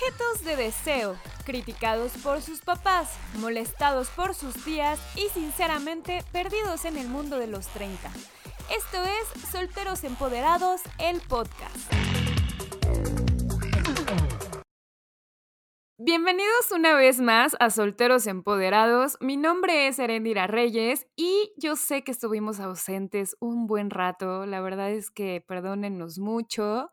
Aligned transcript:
Objetos 0.00 0.44
de 0.44 0.56
deseo, 0.56 1.14
criticados 1.44 2.12
por 2.22 2.40
sus 2.40 2.60
papás, 2.60 3.10
molestados 3.34 4.08
por 4.08 4.34
sus 4.34 4.54
tías 4.64 4.98
y 5.14 5.28
sinceramente 5.28 6.24
perdidos 6.32 6.86
en 6.86 6.96
el 6.96 7.06
mundo 7.06 7.38
de 7.38 7.46
los 7.46 7.66
30. 7.66 8.08
Esto 8.74 9.04
es 9.04 9.50
Solteros 9.50 10.04
Empoderados, 10.04 10.80
el 10.98 11.20
podcast. 11.20 12.09
Bienvenidos 16.02 16.72
una 16.74 16.94
vez 16.94 17.20
más 17.20 17.54
a 17.60 17.68
Solteros 17.68 18.26
Empoderados. 18.26 19.18
Mi 19.20 19.36
nombre 19.36 19.86
es 19.86 19.98
Erendira 19.98 20.46
Reyes 20.46 21.06
y 21.14 21.52
yo 21.58 21.76
sé 21.76 22.04
que 22.04 22.10
estuvimos 22.10 22.58
ausentes 22.58 23.36
un 23.38 23.66
buen 23.66 23.90
rato. 23.90 24.46
La 24.46 24.62
verdad 24.62 24.90
es 24.90 25.10
que 25.10 25.44
perdónennos 25.46 26.18
mucho. 26.18 26.90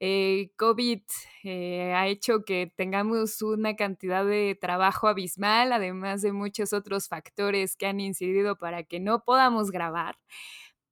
Eh, 0.00 0.50
COVID 0.56 1.02
eh, 1.44 1.92
ha 1.94 2.08
hecho 2.08 2.44
que 2.44 2.72
tengamos 2.74 3.42
una 3.42 3.76
cantidad 3.76 4.26
de 4.26 4.58
trabajo 4.60 5.06
abismal, 5.06 5.72
además 5.72 6.20
de 6.22 6.32
muchos 6.32 6.72
otros 6.72 7.06
factores 7.06 7.76
que 7.76 7.86
han 7.86 8.00
incidido 8.00 8.56
para 8.58 8.82
que 8.82 8.98
no 8.98 9.22
podamos 9.22 9.70
grabar. 9.70 10.18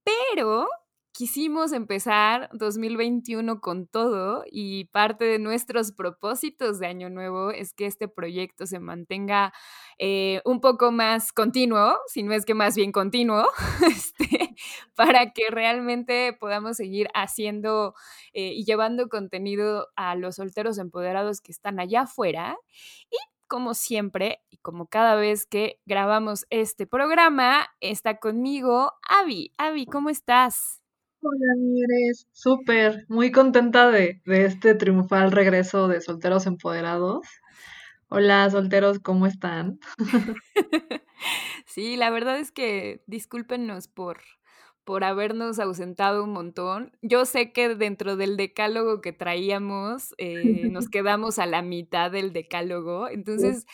Pero 0.05 0.69
quisimos 1.17 1.73
empezar 1.73 2.51
2021 2.53 3.63
con 3.63 3.87
todo 3.87 4.45
y 4.51 4.85
parte 4.87 5.25
de 5.25 5.39
nuestros 5.39 5.91
propósitos 5.93 6.79
de 6.79 6.89
Año 6.89 7.09
Nuevo 7.09 7.53
es 7.53 7.73
que 7.73 7.87
este 7.87 8.07
proyecto 8.07 8.67
se 8.67 8.81
mantenga 8.81 9.55
eh, 9.99 10.43
un 10.45 10.61
poco 10.61 10.93
más 10.93 11.33
continuo, 11.33 11.97
si 12.07 12.23
no 12.23 12.35
es 12.35 12.45
que 12.45 12.53
más 12.53 12.77
bien 12.77 12.93
continuo, 12.93 13.47
este, 13.91 14.55
para 14.95 15.33
que 15.33 15.45
realmente 15.49 16.37
podamos 16.39 16.77
seguir 16.77 17.09
haciendo 17.15 17.95
eh, 18.35 18.53
y 18.53 18.67
llevando 18.67 19.09
contenido 19.09 19.89
a 19.97 20.17
los 20.17 20.37
solteros 20.37 20.77
empoderados 20.77 21.41
que 21.41 21.51
están 21.51 21.81
allá 21.81 22.03
afuera. 22.03 22.59
Y 23.11 23.17
como 23.47 23.73
siempre 23.73 24.43
y 24.51 24.59
como 24.59 24.87
cada 24.87 25.15
vez 25.15 25.47
que 25.47 25.81
grabamos 25.87 26.45
este 26.51 26.87
programa, 26.87 27.69
está 27.81 28.19
conmigo 28.19 28.93
Avi. 29.09 29.53
Avi, 29.57 29.87
¿cómo 29.87 30.11
estás? 30.11 30.83
Hola, 31.29 31.55
Mieres. 31.59 32.29
Súper, 32.31 33.05
muy 33.09 33.33
contenta 33.33 33.91
de, 33.91 34.21
de 34.25 34.45
este 34.45 34.77
triunfal 34.77 35.33
regreso 35.33 35.89
de 35.89 36.01
Solteros 36.01 36.47
Empoderados. 36.47 37.27
Hola, 38.09 38.49
solteros, 38.49 39.01
¿cómo 39.01 39.27
están? 39.27 39.81
Sí, 41.67 41.97
la 41.97 42.09
verdad 42.09 42.39
es 42.39 42.53
que 42.53 43.03
discúlpenos 43.07 43.87
por, 43.87 44.21
por 44.85 45.05
habernos 45.05 45.59
ausentado 45.59 46.25
un 46.25 46.33
montón. 46.33 46.97
Yo 47.03 47.27
sé 47.27 47.53
que 47.53 47.75
dentro 47.75 48.17
del 48.17 48.39
decálogo 48.39 49.03
que 49.03 49.13
traíamos 49.13 50.15
eh, 50.17 50.71
nos 50.71 50.89
quedamos 50.91 51.39
a 51.39 51.45
la 51.45 51.61
mitad 51.61 52.11
del 52.11 52.33
decálogo, 52.33 53.09
entonces 53.11 53.67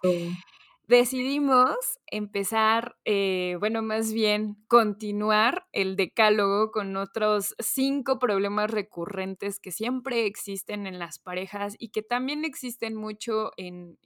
decidimos 0.98 1.76
empezar, 2.06 2.96
eh, 3.04 3.56
bueno, 3.58 3.82
más 3.82 4.12
bien 4.12 4.56
continuar 4.68 5.66
el 5.72 5.96
decálogo 5.96 6.70
con 6.70 6.96
otros 6.96 7.54
cinco 7.58 8.18
problemas 8.18 8.70
recurrentes 8.70 9.58
que 9.58 9.72
siempre 9.72 10.26
existen 10.26 10.86
en 10.86 10.98
las 10.98 11.18
parejas 11.18 11.76
y 11.78 11.88
que 11.88 12.02
también 12.02 12.44
existen 12.44 12.94
mucho 12.94 13.52
en, 13.56 13.98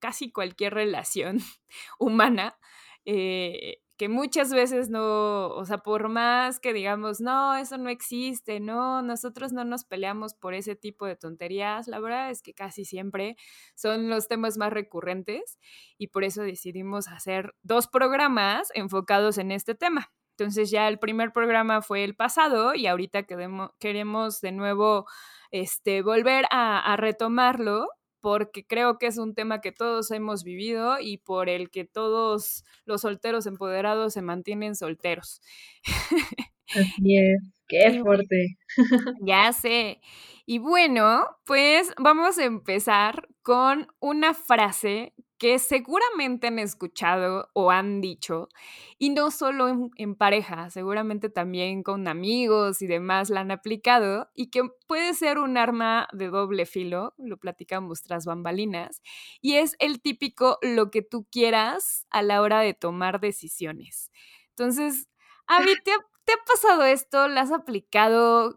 casi 0.00 0.32
cualquier 0.32 0.74
relación 0.74 1.38
humana. 1.98 2.58
Eh, 3.04 3.78
que 4.00 4.08
muchas 4.08 4.50
veces 4.50 4.88
no, 4.88 5.48
o 5.48 5.64
sea, 5.66 5.76
por 5.76 6.08
más 6.08 6.58
que 6.58 6.72
digamos, 6.72 7.20
no, 7.20 7.54
eso 7.54 7.76
no 7.76 7.90
existe, 7.90 8.58
no, 8.58 9.02
nosotros 9.02 9.52
no 9.52 9.62
nos 9.66 9.84
peleamos 9.84 10.32
por 10.32 10.54
ese 10.54 10.74
tipo 10.74 11.04
de 11.04 11.16
tonterías, 11.16 11.86
la 11.86 12.00
verdad 12.00 12.30
es 12.30 12.40
que 12.40 12.54
casi 12.54 12.86
siempre 12.86 13.36
son 13.74 14.08
los 14.08 14.26
temas 14.26 14.56
más 14.56 14.72
recurrentes 14.72 15.58
y 15.98 16.06
por 16.06 16.24
eso 16.24 16.40
decidimos 16.40 17.08
hacer 17.08 17.52
dos 17.62 17.88
programas 17.88 18.70
enfocados 18.72 19.36
en 19.36 19.52
este 19.52 19.74
tema. 19.74 20.10
Entonces 20.30 20.70
ya 20.70 20.88
el 20.88 20.98
primer 20.98 21.34
programa 21.34 21.82
fue 21.82 22.02
el 22.02 22.16
pasado 22.16 22.74
y 22.74 22.86
ahorita 22.86 23.24
queremos 23.78 24.40
de 24.40 24.52
nuevo 24.52 25.04
este, 25.50 26.00
volver 26.00 26.46
a, 26.50 26.80
a 26.90 26.96
retomarlo 26.96 27.86
porque 28.20 28.66
creo 28.66 28.98
que 28.98 29.06
es 29.06 29.18
un 29.18 29.34
tema 29.34 29.60
que 29.60 29.72
todos 29.72 30.10
hemos 30.10 30.44
vivido 30.44 30.98
y 31.00 31.18
por 31.18 31.48
el 31.48 31.70
que 31.70 31.84
todos 31.84 32.64
los 32.84 33.02
solteros 33.02 33.46
empoderados 33.46 34.12
se 34.12 34.22
mantienen 34.22 34.74
solteros. 34.74 35.40
Así 36.68 37.16
es, 37.16 37.42
qué 37.68 38.00
fuerte. 38.02 38.58
Ya 39.22 39.52
sé. 39.52 40.00
Y 40.46 40.58
bueno, 40.58 41.26
pues 41.44 41.92
vamos 41.98 42.38
a 42.38 42.44
empezar 42.44 43.28
con 43.42 43.88
una 44.00 44.34
frase 44.34 45.14
que 45.40 45.58
seguramente 45.58 46.48
han 46.48 46.58
escuchado 46.58 47.48
o 47.54 47.70
han 47.70 48.02
dicho, 48.02 48.50
y 48.98 49.08
no 49.08 49.30
solo 49.30 49.90
en, 49.96 50.14
pareja, 50.14 50.68
seguramente 50.68 51.30
también 51.30 51.82
con 51.82 52.06
amigos 52.08 52.82
y 52.82 52.86
demás 52.86 53.30
la 53.30 53.40
han 53.40 53.50
aplicado, 53.50 54.28
y 54.34 54.50
que 54.50 54.64
puede 54.86 55.14
ser 55.14 55.38
un 55.38 55.56
arma 55.56 56.08
de 56.12 56.28
doble 56.28 56.66
filo, 56.66 57.14
lo 57.16 57.38
platicamos 57.38 58.02
tras 58.02 58.26
bambalinas, 58.26 59.00
y 59.40 59.54
es 59.54 59.76
el 59.78 60.02
típico 60.02 60.58
lo 60.60 60.90
que 60.90 61.00
tú 61.00 61.26
quieras 61.32 62.06
a 62.10 62.20
la 62.20 62.42
hora 62.42 62.60
de 62.60 62.74
tomar 62.74 63.18
decisiones. 63.18 64.12
Entonces, 64.50 65.08
Avi, 65.46 65.72
¿te 65.82 65.92
ha, 65.92 65.98
¿te 66.24 66.34
ha 66.34 66.44
pasado 66.46 66.84
esto? 66.84 67.28
¿La 67.28 67.40
has 67.40 67.52
aplicado? 67.52 68.56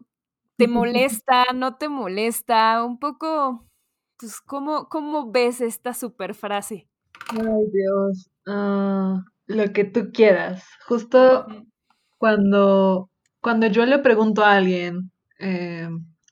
¿Te 0.58 0.68
molesta? 0.68 1.46
¿No 1.54 1.78
te 1.78 1.88
molesta? 1.88 2.84
Un 2.84 2.98
poco 2.98 3.66
pues, 4.18 4.40
¿cómo, 4.40 4.88
cómo 4.88 5.30
ves 5.30 5.60
esta 5.60 5.94
super 5.94 6.34
frase? 6.34 6.88
Ay, 7.30 7.64
Dios. 7.72 8.30
Ah, 8.46 9.24
lo 9.46 9.72
que 9.72 9.84
tú 9.84 10.10
quieras. 10.12 10.64
Justo 10.86 11.46
cuando, 12.18 13.10
cuando 13.40 13.66
yo 13.66 13.86
le 13.86 13.98
pregunto 13.98 14.44
a 14.44 14.56
alguien 14.56 15.10
eh, 15.38 15.88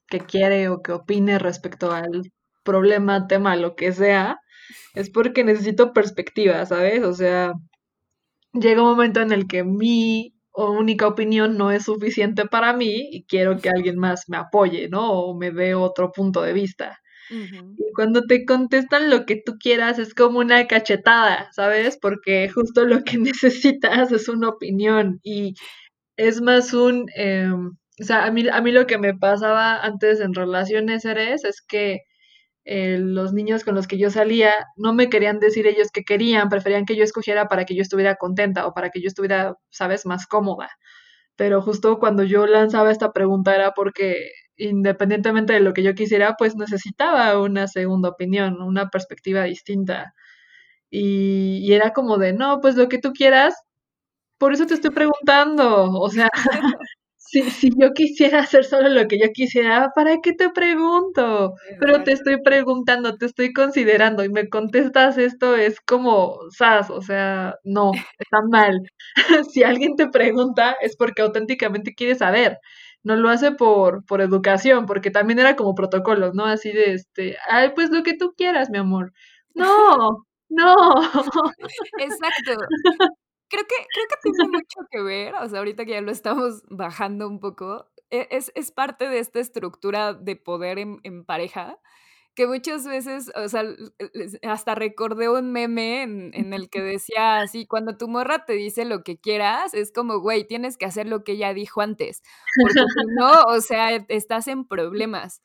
qué 0.09 0.21
quiere 0.21 0.69
o 0.69 0.83
qué 0.83 0.93
opine 0.93 1.39
respecto 1.39 1.93
al 1.93 2.33
problema, 2.63 3.27
tema, 3.27 3.57
lo 3.57 3.75
que 3.75 3.93
sea, 3.93 4.39
es 4.95 5.11
porque 5.11 5.45
necesito 5.45 5.93
perspectiva, 5.93 6.65
¿sabes? 6.67 7.03
O 7.05 7.13
sea, 7.13 7.53
llega 8.53 8.83
un 8.83 8.89
momento 8.89 9.21
en 9.21 9.33
el 9.33 9.47
que 9.47 9.65
mi 9.65 10.35
única 10.55 11.07
opinión 11.07 11.57
no 11.57 11.71
es 11.71 11.85
suficiente 11.85 12.45
para 12.47 12.75
mí 12.75 13.09
y 13.11 13.25
quiero 13.25 13.59
que 13.59 13.71
alguien 13.71 13.99
más 13.99 14.29
me 14.29 14.37
apoye, 14.37 14.89
¿no? 14.89 15.13
O 15.13 15.37
me 15.37 15.51
dé 15.51 15.75
otro 15.75 16.13
punto 16.13 16.43
de 16.43 16.53
vista. 16.53 17.02
Y 17.79 17.93
cuando 17.95 18.23
te 18.27 18.45
contestan 18.45 19.11
lo 19.11 19.25
que 19.27 19.37
tú 19.45 19.55
quieras 19.59 19.99
es 19.99 20.15
como 20.15 20.41
una 20.41 20.67
cachetada, 20.67 21.49
¿sabes? 21.53 21.99
Porque 22.01 22.49
justo 22.49 22.85
lo 22.85 23.03
que 23.05 23.19
necesitas 23.19 24.13
es 24.13 24.29
una 24.29 24.49
opinión 24.51 25.21
y 25.23 25.55
es 26.17 26.41
más 26.43 26.75
un, 26.75 27.07
em, 27.17 27.71
o 28.01 28.05
sea, 28.05 28.25
a 28.27 28.31
mí, 28.33 28.49
a 28.51 28.61
mí 28.63 28.73
lo 28.73 28.87
que 28.87 28.99
me 28.99 29.15
pasaba 29.15 29.83
antes 29.83 30.21
en 30.21 30.35
relaciones 30.35 31.05
eres 31.05 31.45
es 31.45 31.63
que 31.63 32.01
eh, 32.65 32.99
los 33.01 33.33
niños 33.33 33.65
con 33.65 33.75
los 33.75 33.89
que 33.89 33.99
yo 33.99 34.11
salía 34.11 34.53
no 34.77 34.95
me 34.95 35.09
querían 35.11 35.41
decir 35.41 35.67
ellos 35.67 35.91
que 35.93 36.05
querían, 36.05 36.49
preferían 36.49 36.85
que 36.87 36.97
yo 36.97 37.05
escogiera 37.05 37.49
para 37.49 37.65
que 37.65 37.75
yo 37.77 37.83
estuviera 37.83 38.17
contenta 38.17 38.67
o 38.67 38.75
para 38.75 38.91
que 38.91 39.01
yo 39.03 39.09
estuviera, 39.09 39.57
¿sabes?, 39.71 40.07
más 40.07 40.27
cómoda. 40.27 40.71
Pero 41.37 41.63
justo 41.63 41.99
cuando 41.99 42.23
yo 42.25 42.47
lanzaba 42.47 42.91
esta 42.93 43.13
pregunta 43.13 43.55
era 43.55 43.73
porque 43.73 44.31
independientemente 44.69 45.53
de 45.55 45.61
lo 45.61 45.73
que 45.75 45.83
yo 45.83 45.95
quisiera, 45.95 46.37
pues 46.39 46.57
necesitaba 46.57 47.41
una 47.41 47.69
segunda 47.69 48.11
opinión, 48.11 48.63
una 48.63 48.91
perspectiva 48.91 49.45
distinta. 49.45 50.15
Y, 50.91 51.73
era 51.73 51.93
como 51.93 52.19
de, 52.19 52.33
no, 52.35 52.61
pues 52.61 52.77
lo 52.77 52.89
que 52.89 52.99
tú 52.99 53.13
quieras, 53.13 53.55
por 54.39 54.53
eso 54.55 54.67
te 54.67 54.75
estoy 54.75 54.91
preguntando. 54.93 55.93
O 55.93 56.11
sea, 56.11 56.29
si, 57.33 57.51
si 57.51 57.71
yo 57.79 57.93
quisiera 57.95 58.41
hacer 58.41 58.65
solo 58.65 58.89
lo 58.91 59.09
que 59.09 59.19
yo 59.19 59.29
quisiera, 59.33 59.91
¿para 59.95 60.19
qué 60.23 60.35
te 60.35 60.51
pregunto? 60.51 61.55
Pero 61.81 62.03
te 62.05 62.13
estoy 62.13 62.43
preguntando, 62.43 63.17
te 63.17 63.25
estoy 63.27 63.53
considerando 63.55 64.23
y 64.23 64.29
me 64.29 64.49
contestas 64.51 65.17
esto, 65.17 65.57
es 65.57 65.81
como, 65.81 66.39
sas, 66.51 66.91
o 66.91 67.01
sea, 67.01 67.55
no, 67.65 67.93
está 68.19 68.39
mal. 68.51 68.83
si 69.51 69.63
alguien 69.65 69.97
te 69.97 70.09
pregunta, 70.09 70.77
es 70.83 70.97
porque 70.97 71.23
auténticamente 71.23 71.95
quiere 71.95 72.15
saber 72.15 72.59
no 73.05 73.17
lo 73.17 73.31
hace 73.31 73.51
por, 73.51 74.05
por 74.05 74.21
educación, 74.21 74.87
porque 74.87 75.11
también 75.11 75.41
era 75.41 75.57
como 75.57 75.75
protocolo, 75.75 76.33
¿no? 76.35 76.45
Así 76.47 76.71
de 76.71 76.93
este, 76.95 77.37
ay, 77.51 77.73
pues 77.75 77.91
lo 77.91 78.05
que 78.05 78.15
tú 78.17 78.33
quieras, 78.37 78.71
mi 78.71 78.79
amor. 78.79 79.13
No, 79.55 80.25
no. 80.49 80.75
Exacto. 81.99 82.53
Creo 83.53 83.65
que, 83.67 83.75
creo 83.93 84.07
que 84.09 84.17
tiene 84.23 84.49
mucho 84.51 84.81
que 84.91 85.03
ver, 85.03 85.35
o 85.35 85.47
sea, 85.47 85.59
ahorita 85.59 85.85
que 85.85 85.91
ya 85.93 86.01
lo 86.01 86.11
estamos 86.11 86.63
bajando 86.71 87.29
un 87.29 87.39
poco, 87.39 87.87
e, 88.09 88.27
es, 88.31 88.51
es 88.55 88.73
parte 88.73 89.09
de 89.11 89.19
esta 89.19 89.41
estructura 89.41 90.15
de 90.15 90.37
poder 90.37 90.79
en, 90.79 91.01
en 91.03 91.23
pareja 91.27 91.79
que 92.35 92.47
muchas 92.47 92.87
veces, 92.87 93.31
o 93.35 93.49
sea, 93.49 93.65
hasta 94.43 94.75
recordé 94.75 95.29
un 95.29 95.53
meme 95.53 96.03
en, 96.03 96.53
el 96.55 96.71
que 96.71 96.81
decía 96.81 97.41
así, 97.41 97.67
cuando 97.67 97.97
tu 97.97 98.09
morra 98.09 98.45
te 98.47 98.55
dice 98.55 98.85
lo 98.85 99.03
que 99.03 99.19
quieras, 99.19 99.75
es 99.75 99.93
como, 99.93 100.21
güey, 100.21 100.47
tienes 100.47 100.79
que 100.79 100.87
hacer 100.87 101.07
lo 101.07 101.25
que 101.25 101.33
ella 101.33 101.53
dijo 101.53 101.83
antes, 101.83 102.23
porque 102.63 102.81
si 102.81 102.85
no, 103.19 103.43
o 103.43 103.61
sea, 103.61 103.91
estás 104.09 104.49
en 104.49 104.67
problemas. 104.67 105.43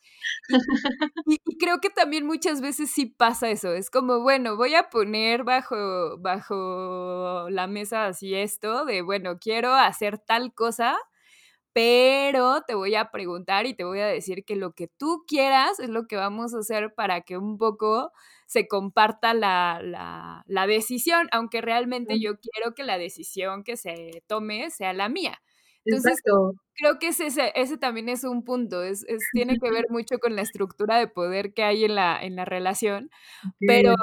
Y, 1.25 1.57
creo 1.57 1.79
que 1.79 1.89
también 1.89 2.25
muchas 2.25 2.61
veces 2.61 2.91
sí 2.91 3.05
pasa 3.05 3.49
eso, 3.49 3.73
es 3.73 3.89
como, 3.89 4.21
bueno, 4.21 4.55
voy 4.55 4.75
a 4.75 4.89
poner 4.89 5.43
bajo, 5.43 6.17
bajo 6.19 7.47
la 7.49 7.67
mesa 7.67 8.05
así 8.05 8.33
esto 8.33 8.85
de, 8.85 9.01
bueno, 9.01 9.37
quiero 9.39 9.73
hacer 9.73 10.17
tal 10.19 10.53
cosa, 10.53 10.97
pero 11.77 12.63
te 12.65 12.73
voy 12.73 12.95
a 12.95 13.11
preguntar 13.11 13.67
y 13.67 13.75
te 13.75 13.83
voy 13.83 13.99
a 13.99 14.07
decir 14.07 14.43
que 14.43 14.55
lo 14.55 14.73
que 14.73 14.87
tú 14.87 15.25
quieras 15.27 15.79
es 15.79 15.89
lo 15.89 16.07
que 16.07 16.15
vamos 16.15 16.55
a 16.55 16.57
hacer 16.61 16.95
para 16.95 17.21
que 17.21 17.37
un 17.37 17.59
poco 17.59 18.11
se 18.47 18.67
comparta 18.67 19.35
la, 19.35 20.43
decisión, 20.67 21.27
aunque 21.31 21.61
realmente 21.61 22.19
yo 22.19 22.39
quiero 22.39 22.73
que 22.73 22.83
la 22.83 22.97
decisión 22.97 23.63
que 23.63 23.77
se 23.77 24.23
tome 24.25 24.71
sea 24.71 24.91
la 24.93 25.07
mía. 25.07 25.39
Entonces, 25.85 26.19
creo 26.73 26.97
que 26.97 27.09
ese, 27.09 27.27
ese 27.53 27.77
también 27.77 28.09
es 28.09 28.23
un 28.23 28.43
punto, 28.43 28.81
es, 28.81 29.05
tiene 29.33 29.59
que 29.61 29.69
ver 29.71 29.85
mucho 29.89 30.17
con 30.17 30.35
la 30.35 30.41
estructura 30.41 30.97
de 30.97 31.07
poder 31.07 31.53
que 31.53 31.61
hay 31.61 31.83
en 31.83 31.93
la, 31.93 32.19
en 32.19 32.35
la 32.35 32.45
relación, 32.45 33.11
pero 33.59 33.93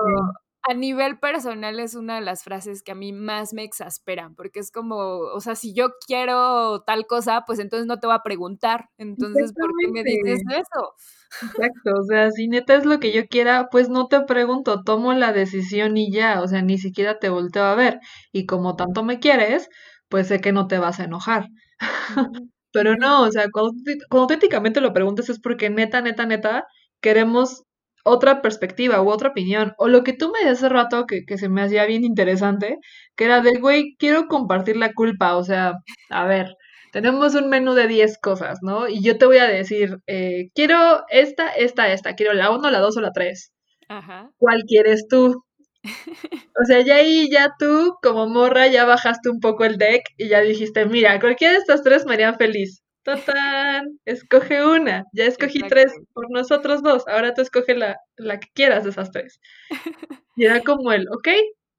a 0.68 0.74
nivel 0.74 1.18
personal 1.18 1.78
es 1.78 1.94
una 1.94 2.16
de 2.16 2.20
las 2.22 2.42
frases 2.42 2.82
que 2.82 2.92
a 2.92 2.94
mí 2.94 3.12
más 3.12 3.52
me 3.52 3.64
exasperan, 3.64 4.34
porque 4.34 4.60
es 4.60 4.70
como, 4.70 4.96
o 4.96 5.40
sea, 5.40 5.54
si 5.54 5.74
yo 5.74 5.90
quiero 6.06 6.82
tal 6.82 7.06
cosa, 7.06 7.44
pues 7.46 7.58
entonces 7.58 7.86
no 7.86 8.00
te 8.00 8.06
voy 8.06 8.16
a 8.16 8.22
preguntar, 8.22 8.88
entonces, 8.96 9.52
¿por 9.52 9.70
qué 9.78 9.90
me 9.92 10.02
dices 10.02 10.40
eso? 10.50 10.94
Exacto, 11.42 11.90
o 12.00 12.04
sea, 12.04 12.30
si 12.30 12.48
neta 12.48 12.74
es 12.76 12.86
lo 12.86 12.98
que 13.00 13.12
yo 13.12 13.26
quiera, 13.26 13.68
pues 13.70 13.88
no 13.88 14.08
te 14.08 14.20
pregunto, 14.22 14.82
tomo 14.84 15.12
la 15.12 15.32
decisión 15.32 15.96
y 15.96 16.10
ya, 16.10 16.40
o 16.40 16.48
sea, 16.48 16.62
ni 16.62 16.78
siquiera 16.78 17.18
te 17.18 17.28
volteo 17.28 17.64
a 17.64 17.74
ver, 17.74 18.00
y 18.32 18.46
como 18.46 18.76
tanto 18.76 19.04
me 19.04 19.20
quieres, 19.20 19.68
pues 20.08 20.28
sé 20.28 20.40
que 20.40 20.52
no 20.52 20.66
te 20.66 20.78
vas 20.78 21.00
a 21.00 21.04
enojar. 21.04 21.48
Pero 22.72 22.96
no, 22.96 23.22
o 23.22 23.30
sea, 23.30 23.46
cuando, 23.52 23.72
cuando 24.10 24.34
éticamente 24.34 24.80
lo 24.80 24.92
preguntas 24.92 25.28
es 25.28 25.40
porque 25.40 25.70
neta, 25.70 26.00
neta, 26.00 26.26
neta, 26.26 26.66
queremos 27.00 27.64
otra 28.04 28.42
perspectiva 28.42 29.02
u 29.02 29.10
otra 29.10 29.30
opinión. 29.30 29.74
O 29.78 29.88
lo 29.88 30.04
que 30.04 30.12
tú 30.12 30.30
me 30.30 30.38
decías 30.40 30.58
hace 30.58 30.68
rato 30.68 31.06
que, 31.06 31.24
que 31.24 31.38
se 31.38 31.48
me 31.48 31.62
hacía 31.62 31.86
bien 31.86 32.04
interesante, 32.04 32.78
que 33.16 33.24
era 33.24 33.40
de, 33.40 33.58
güey, 33.58 33.96
quiero 33.98 34.28
compartir 34.28 34.76
la 34.76 34.92
culpa. 34.92 35.36
O 35.36 35.44
sea, 35.44 35.74
a 36.10 36.24
ver, 36.26 36.54
tenemos 36.92 37.34
un 37.34 37.48
menú 37.48 37.74
de 37.74 37.88
10 37.88 38.18
cosas, 38.18 38.58
¿no? 38.62 38.88
Y 38.88 39.02
yo 39.02 39.18
te 39.18 39.26
voy 39.26 39.38
a 39.38 39.48
decir, 39.48 39.98
eh, 40.06 40.50
quiero 40.54 41.02
esta, 41.08 41.48
esta, 41.48 41.92
esta, 41.92 42.14
quiero 42.14 42.34
la 42.34 42.50
1, 42.52 42.70
la 42.70 42.78
2 42.78 42.96
o 42.96 43.00
la 43.00 43.10
3. 43.12 43.52
Ajá. 43.88 44.30
¿Cuál 44.38 44.62
quieres 44.68 45.08
tú? 45.08 45.42
O 46.56 46.64
sea, 46.66 46.80
ya 46.82 46.96
ahí, 46.96 47.28
ya 47.30 47.50
tú, 47.58 47.96
como 48.00 48.28
morra, 48.28 48.68
ya 48.68 48.84
bajaste 48.84 49.28
un 49.28 49.40
poco 49.40 49.64
el 49.64 49.76
deck 49.76 50.02
y 50.16 50.28
ya 50.28 50.40
dijiste, 50.40 50.86
mira, 50.86 51.18
cualquiera 51.18 51.54
de 51.54 51.58
estas 51.58 51.82
tres 51.82 52.06
me 52.06 52.14
haría 52.14 52.32
feliz. 52.34 52.83
¡Tatán! 53.04 54.00
Escoge 54.06 54.64
una. 54.66 55.04
Ya 55.12 55.26
escogí 55.26 55.60
tres 55.68 55.92
por 56.14 56.30
nosotros 56.30 56.82
dos. 56.82 57.06
Ahora 57.08 57.34
tú 57.34 57.42
escoge 57.42 57.74
la, 57.74 57.98
la 58.16 58.40
que 58.40 58.48
quieras 58.54 58.84
de 58.84 58.90
esas 58.90 59.10
tres. 59.10 59.40
Y 60.36 60.46
era 60.46 60.62
como 60.62 60.90
el, 60.92 61.06
ok, 61.10 61.28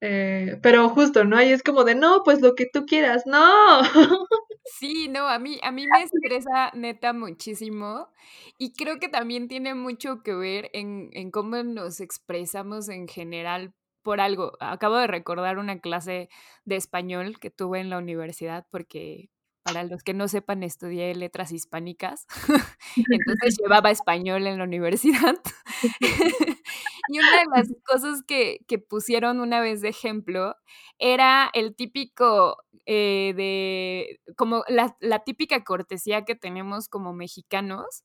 eh, 0.01 0.60
pero 0.63 0.88
justo, 0.89 1.25
¿no? 1.25 1.38
Ahí 1.38 1.51
es 1.51 1.63
como 1.63 1.83
de, 1.83 1.95
no, 1.95 2.22
pues 2.24 2.42
lo 2.42 2.56
que 2.56 2.68
tú 2.72 2.86
quieras. 2.86 3.24
¡No! 3.25 3.81
Sí, 4.68 5.07
no, 5.10 5.27
a 5.30 5.38
mí, 5.38 5.60
a 5.62 5.72
mí 5.72 5.86
me 5.88 6.01
estresa 6.04 6.72
neta 6.74 7.13
muchísimo 7.13 8.10
y 8.57 8.74
creo 8.74 9.00
que 9.00 9.07
también 9.10 9.48
tiene 9.48 9.75
mucho 9.75 10.24
que 10.24 10.33
ver 10.33 10.72
en, 10.74 11.10
en 11.13 11.30
cómo 11.31 11.62
nos 11.63 12.00
expresamos 12.01 12.89
en 12.89 13.07
general 13.07 13.74
por 14.01 14.19
algo. 14.22 14.54
Acabo 14.60 14.98
de 14.98 15.06
recordar 15.07 15.60
una 15.60 15.80
clase 15.80 16.30
de 16.66 16.75
español 16.77 17.39
que 17.39 17.51
tuve 17.51 17.80
en 17.80 17.92
la 17.92 18.00
universidad 18.00 18.66
porque 18.72 19.30
para 19.65 19.83
los 19.83 20.03
que 20.03 20.13
no 20.13 20.27
sepan, 20.27 20.62
estudié 20.62 21.15
letras 21.15 21.51
hispánicas, 21.51 22.27
entonces 23.09 23.57
llevaba 23.59 23.89
español 23.89 24.45
en 24.45 24.59
la 24.59 24.63
universidad. 24.63 25.35
y 27.09 27.19
una 27.19 27.39
de 27.39 27.45
las 27.56 27.73
cosas 27.83 28.21
que, 28.27 28.59
pusieron 28.88 29.39
una 29.39 29.62
vez 29.62 29.81
de 29.81 29.89
ejemplo 29.89 30.56
era 31.00 31.50
el 31.53 31.75
típico 31.75 32.57
eh, 32.85 33.33
de, 33.35 34.21
como 34.38 34.63
la, 34.67 34.95
la 35.00 35.23
típica 35.23 35.63
cortesía 35.63 36.25
que 36.25 36.35
tenemos 36.35 36.88
como 36.88 37.13
mexicanos, 37.13 38.03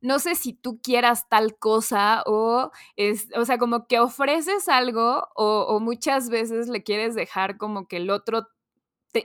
no 0.00 0.18
sé 0.18 0.34
si 0.34 0.54
tú 0.54 0.80
quieras 0.82 1.28
tal 1.28 1.58
cosa 1.58 2.22
o 2.24 2.70
es, 2.96 3.28
o 3.36 3.44
sea, 3.44 3.58
como 3.58 3.86
que 3.86 3.98
ofreces 3.98 4.68
algo 4.68 5.28
o, 5.34 5.66
o, 5.68 5.80
muchas 5.80 6.30
veces 6.30 6.68
le 6.68 6.82
quieres 6.82 7.14
dejar 7.14 7.58
como 7.58 7.86
que 7.86 7.98
el 7.98 8.08
otro 8.08 8.46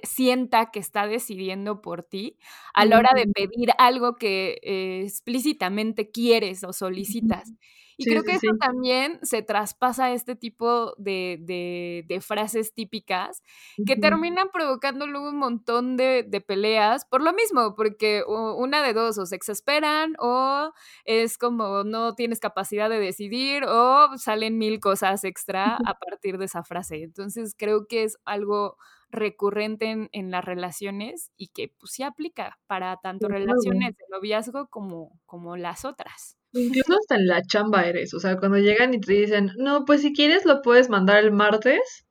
sienta 0.04 0.72
que 0.72 0.80
está 0.80 1.08
decidiendo 1.08 1.82
por 1.82 2.04
ti 2.04 2.38
a 2.74 2.86
la 2.86 2.98
hora 2.98 3.10
de 3.16 3.28
pedir 3.28 3.70
algo 3.78 4.16
que 4.16 4.60
eh, 4.62 5.02
explícitamente 5.04 6.12
quieres 6.12 6.64
o 6.64 6.74
solicitas. 6.74 7.54
Y 8.00 8.06
creo 8.06 8.24
que 8.24 8.34
eso 8.34 8.52
también 8.60 9.20
se 9.24 9.42
traspasa 9.42 10.06
a 10.06 10.14
este 10.14 10.36
tipo 10.36 10.94
de, 10.98 12.06
frases 12.22 12.74
típicas 12.74 13.42
que 13.88 13.96
terminan 13.96 14.50
provocando 14.54 15.08
luego 15.08 15.30
un 15.30 15.38
montón 15.38 15.98
de, 15.98 16.24
peleas 16.46 17.06
por 17.06 17.24
lo 17.24 17.34
mismo, 17.34 17.76
porque 17.76 18.24
una 18.28 18.84
de 18.84 18.94
dos, 18.94 19.18
o 19.18 19.26
se 19.26 19.36
exasperan 19.36 20.16
o 20.20 20.72
es 21.06 21.40
como 21.40 21.84
no 21.84 22.14
tienes 22.14 22.40
capacidad 22.40 22.90
de 22.90 23.00
decidir 23.00 23.64
o 23.66 24.16
salen 24.18 24.60
mil 24.60 24.80
cosas 24.80 25.24
extra 25.24 25.78
a 25.86 25.98
partir 25.98 26.38
de 26.38 26.46
esa 26.46 26.64
frase. 26.64 27.02
Entonces 27.02 27.56
creo 27.58 27.88
que 27.88 28.04
es 28.04 28.20
algo 28.26 28.78
recurrente 29.10 30.10
en, 30.12 30.32
las 30.32 30.44
relaciones 30.44 31.32
y 31.38 31.48
que 31.48 31.74
pues 31.80 31.94
sí 31.94 32.04
aplica 32.04 32.58
para 32.68 32.98
tanto 32.98 33.28
relaciones 33.28 33.96
de 33.96 34.04
noviazgo 34.12 34.68
como, 34.68 35.20
como 35.26 35.56
las 35.56 35.86
otras. 35.86 36.38
Incluso 36.54 36.94
hasta 37.00 37.16
en 37.16 37.28
la 37.28 37.42
chamba 37.42 37.86
eres, 37.86 38.14
o 38.14 38.20
sea, 38.20 38.38
cuando 38.38 38.58
llegan 38.58 38.94
y 38.94 39.00
te 39.00 39.14
dicen, 39.14 39.52
no, 39.58 39.86
pues 39.86 40.02
si 40.02 40.14
quieres 40.14 40.46
lo 40.46 40.62
puedes 40.62 40.90
mandar 40.90 41.24
el 41.24 41.32
martes. 41.32 42.06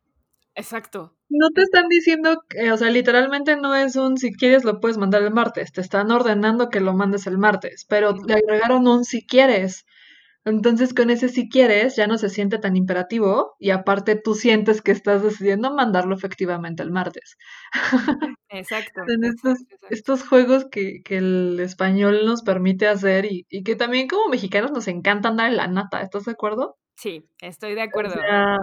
Exacto. 0.55 1.15
No 1.29 1.51
te 1.51 1.63
están 1.63 1.89
diciendo, 1.89 2.43
que, 2.49 2.73
o 2.73 2.77
sea, 2.77 2.91
literalmente 2.91 3.57
no 3.57 3.75
es 3.75 3.97
un 3.97 4.17
si 4.17 4.33
quieres 4.33 4.65
lo 4.65 4.81
puedes 4.81 4.97
mandar 4.97 5.23
el 5.23 5.33
martes, 5.33 5.73
te 5.73 5.81
están 5.81 6.11
ordenando 6.11 6.71
que 6.71 6.81
lo 6.81 6.95
mandes 6.95 7.27
el 7.27 7.37
martes, 7.37 7.85
pero 7.89 8.15
le 8.27 8.35
agregaron 8.35 8.87
un 8.87 9.05
si 9.05 9.27
quieres. 9.27 9.85
Entonces 10.47 10.95
con 10.95 11.11
ese 11.11 11.29
si 11.29 11.49
quieres 11.49 11.97
ya 11.97 12.07
no 12.07 12.19
se 12.19 12.29
siente 12.29 12.59
tan 12.59 12.77
imperativo 12.77 13.57
y 13.59 13.71
aparte 13.71 14.15
tú 14.15 14.37
sientes 14.37 14.81
que 14.81 14.93
estás 14.93 15.25
decidiendo 15.25 15.75
mandarlo 15.75 16.15
efectivamente 16.15 16.85
el 16.85 16.93
martes. 16.93 17.37
Exacto. 18.49 19.03
estos, 19.91 20.23
juegos 20.29 20.67
que, 20.71 21.03
el 21.09 21.59
español 21.59 22.25
nos 22.25 22.43
permite 22.43 22.87
hacer 22.87 23.27
y, 23.29 23.45
que 23.65 23.75
también 23.75 24.07
como 24.07 24.29
mexicanos 24.29 24.71
nos 24.71 24.87
encanta 24.87 25.31
andar 25.31 25.51
en 25.51 25.57
la 25.57 25.67
nata, 25.67 26.01
¿estás 26.01 26.27
de 26.27 26.33
acuerdo? 26.33 26.77
Sí, 26.95 27.29
estoy 27.41 27.75
de 27.75 27.83
acuerdo. 27.83 28.15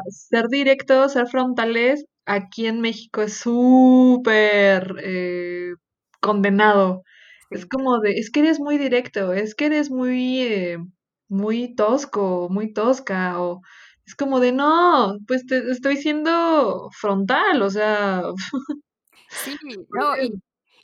ser 0.07 0.47
directos, 0.47 1.11
ser 1.11 1.27
frontales, 1.27 2.05
aquí 2.25 2.65
en 2.65 2.79
México 2.79 3.23
es 3.23 3.33
súper 3.33 4.95
eh, 5.03 5.73
condenado. 6.21 7.03
Es 7.49 7.65
como 7.65 7.99
de, 7.99 8.13
es 8.13 8.31
que 8.31 8.39
eres 8.39 8.61
muy 8.61 8.77
directo, 8.77 9.33
es 9.33 9.53
que 9.53 9.65
eres 9.65 9.91
muy... 9.91 10.43
Eh, 10.43 10.77
muy 11.27 11.75
tosco, 11.75 12.47
muy 12.49 12.73
tosca, 12.73 13.41
o 13.41 13.61
es 14.05 14.15
como 14.15 14.39
de, 14.39 14.51
no, 14.51 15.17
pues 15.27 15.45
te 15.45 15.71
estoy 15.71 15.97
siendo 15.97 16.89
frontal, 16.91 17.61
o 17.61 17.69
sea. 17.69 18.23
Sí, 19.29 19.57
no, 19.89 20.15
y, 20.17 20.31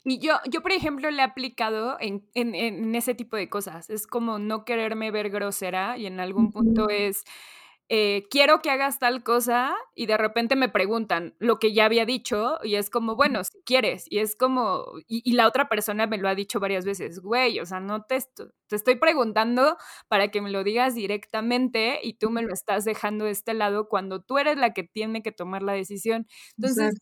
y 0.04 0.18
yo, 0.18 0.34
yo, 0.50 0.60
por 0.62 0.72
ejemplo, 0.72 1.10
le 1.10 1.18
he 1.18 1.24
aplicado 1.24 1.96
en, 2.00 2.26
en, 2.34 2.54
en, 2.54 2.94
ese 2.94 3.14
tipo 3.14 3.36
de 3.36 3.48
cosas. 3.48 3.90
Es 3.90 4.06
como 4.06 4.38
no 4.38 4.64
quererme 4.64 5.10
ver 5.10 5.30
grosera 5.30 5.96
y 5.98 6.06
en 6.06 6.18
algún 6.20 6.50
punto 6.50 6.88
es 6.88 7.24
eh, 7.92 8.28
quiero 8.30 8.62
que 8.62 8.70
hagas 8.70 9.00
tal 9.00 9.24
cosa 9.24 9.74
y 9.96 10.06
de 10.06 10.16
repente 10.16 10.54
me 10.54 10.68
preguntan 10.68 11.34
lo 11.40 11.58
que 11.58 11.72
ya 11.72 11.86
había 11.86 12.06
dicho 12.06 12.60
y 12.62 12.76
es 12.76 12.88
como, 12.88 13.16
bueno, 13.16 13.42
si 13.42 13.60
quieres, 13.64 14.06
y 14.08 14.20
es 14.20 14.36
como, 14.36 14.84
y, 15.08 15.32
la 15.32 15.48
otra 15.48 15.68
persona 15.68 16.06
me 16.06 16.16
lo 16.16 16.28
ha 16.28 16.36
dicho 16.36 16.60
varias 16.60 16.84
veces, 16.84 17.18
güey, 17.18 17.58
o 17.58 17.66
sea, 17.66 17.80
no 17.80 18.04
te, 18.04 18.20
te 18.68 18.76
estoy 18.76 18.94
preguntando 18.94 19.76
para 20.06 20.28
que 20.28 20.40
me 20.40 20.52
lo 20.52 20.62
digas 20.62 20.94
directamente 20.94 21.98
y 22.00 22.14
tú 22.14 22.30
me 22.30 22.42
lo 22.42 22.52
estás 22.52 22.84
dejando 22.84 23.24
de 23.24 23.32
este 23.32 23.54
lado 23.54 23.88
cuando 23.88 24.22
tú 24.22 24.38
eres 24.38 24.56
la 24.56 24.72
que 24.72 24.84
tiene 24.84 25.24
que 25.24 25.32
tomar 25.32 25.64
la 25.64 25.72
decisión. 25.72 26.28
Entonces, 26.58 26.94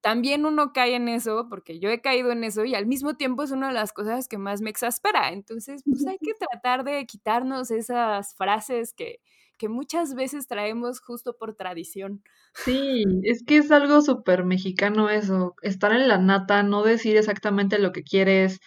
también 0.00 0.46
uno 0.46 0.72
cae 0.72 0.94
en 0.94 1.08
eso, 1.08 1.48
porque 1.50 1.80
yo 1.80 1.90
he 1.90 2.00
caído 2.00 2.30
en 2.30 2.44
eso 2.44 2.64
y 2.64 2.76
al 2.76 2.86
mismo 2.86 3.16
tiempo 3.16 3.42
es 3.42 3.50
una 3.50 3.68
de 3.68 3.74
las 3.74 3.92
cosas 3.92 4.28
que 4.28 4.38
más 4.38 4.60
me 4.60 4.70
exaspera. 4.70 5.32
Entonces, 5.32 5.82
pues 5.84 6.06
hay 6.06 6.18
que 6.22 6.34
tratar 6.34 6.84
de 6.84 7.04
quitarnos 7.06 7.72
esas 7.72 8.36
frases 8.36 8.92
que 8.92 9.20
que 9.58 9.68
muchas 9.68 10.14
veces 10.14 10.46
traemos 10.46 11.00
justo 11.00 11.36
por 11.36 11.54
tradición. 11.54 12.22
Sí, 12.54 13.04
es 13.24 13.42
que 13.44 13.58
es 13.58 13.70
algo 13.70 14.00
súper 14.00 14.44
mexicano 14.44 15.10
eso, 15.10 15.54
estar 15.62 15.92
en 15.92 16.08
la 16.08 16.18
nata, 16.18 16.62
no 16.62 16.82
decir 16.82 17.16
exactamente 17.16 17.78
lo 17.78 17.92
que 17.92 18.02
quieres, 18.02 18.60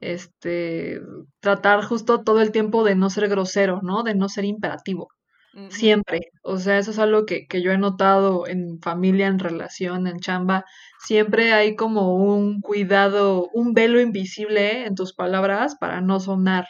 este, 0.00 1.00
tratar 1.40 1.84
justo 1.84 2.22
todo 2.22 2.40
el 2.42 2.52
tiempo 2.52 2.84
de 2.84 2.94
no 2.94 3.10
ser 3.10 3.28
grosero, 3.28 3.80
¿no? 3.82 4.02
De 4.02 4.14
no 4.14 4.28
ser 4.28 4.44
imperativo. 4.44 5.08
Siempre. 5.68 6.32
O 6.42 6.58
sea, 6.58 6.78
eso 6.78 6.90
es 6.90 6.98
algo 6.98 7.26
que, 7.26 7.46
que 7.46 7.62
yo 7.62 7.70
he 7.70 7.78
notado 7.78 8.48
en 8.48 8.80
familia, 8.80 9.28
en 9.28 9.38
relación, 9.38 10.08
en 10.08 10.18
chamba. 10.18 10.64
Siempre 10.98 11.52
hay 11.52 11.76
como 11.76 12.16
un 12.16 12.60
cuidado, 12.60 13.48
un 13.52 13.72
velo 13.72 14.00
invisible 14.00 14.84
en 14.84 14.96
tus 14.96 15.14
palabras 15.14 15.76
para 15.78 16.00
no 16.00 16.18
sonar 16.18 16.66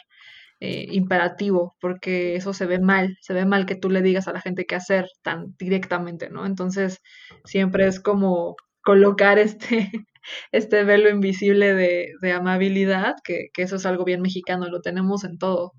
eh, 0.65 0.87
imperativo, 0.91 1.75
porque 1.79 2.35
eso 2.35 2.53
se 2.53 2.65
ve 2.65 2.79
mal, 2.79 3.17
se 3.21 3.33
ve 3.33 3.45
mal 3.45 3.65
que 3.67 3.75
tú 3.75 3.89
le 3.89 4.01
digas 4.01 4.27
a 4.27 4.33
la 4.33 4.41
gente 4.41 4.65
qué 4.65 4.75
hacer 4.75 5.07
tan 5.21 5.55
directamente, 5.59 6.29
¿no? 6.31 6.45
Entonces, 6.45 7.01
siempre 7.45 7.87
es 7.87 7.99
como 7.99 8.55
colocar 8.81 9.37
este, 9.39 9.91
este 10.51 10.83
velo 10.83 11.09
invisible 11.09 11.75
de, 11.75 12.31
amabilidad, 12.33 13.15
que, 13.23 13.49
eso 13.57 13.75
es 13.77 13.85
algo 13.85 14.05
bien 14.05 14.21
mexicano, 14.21 14.67
lo 14.69 14.81
tenemos 14.81 15.23
en 15.23 15.37
todo. 15.37 15.73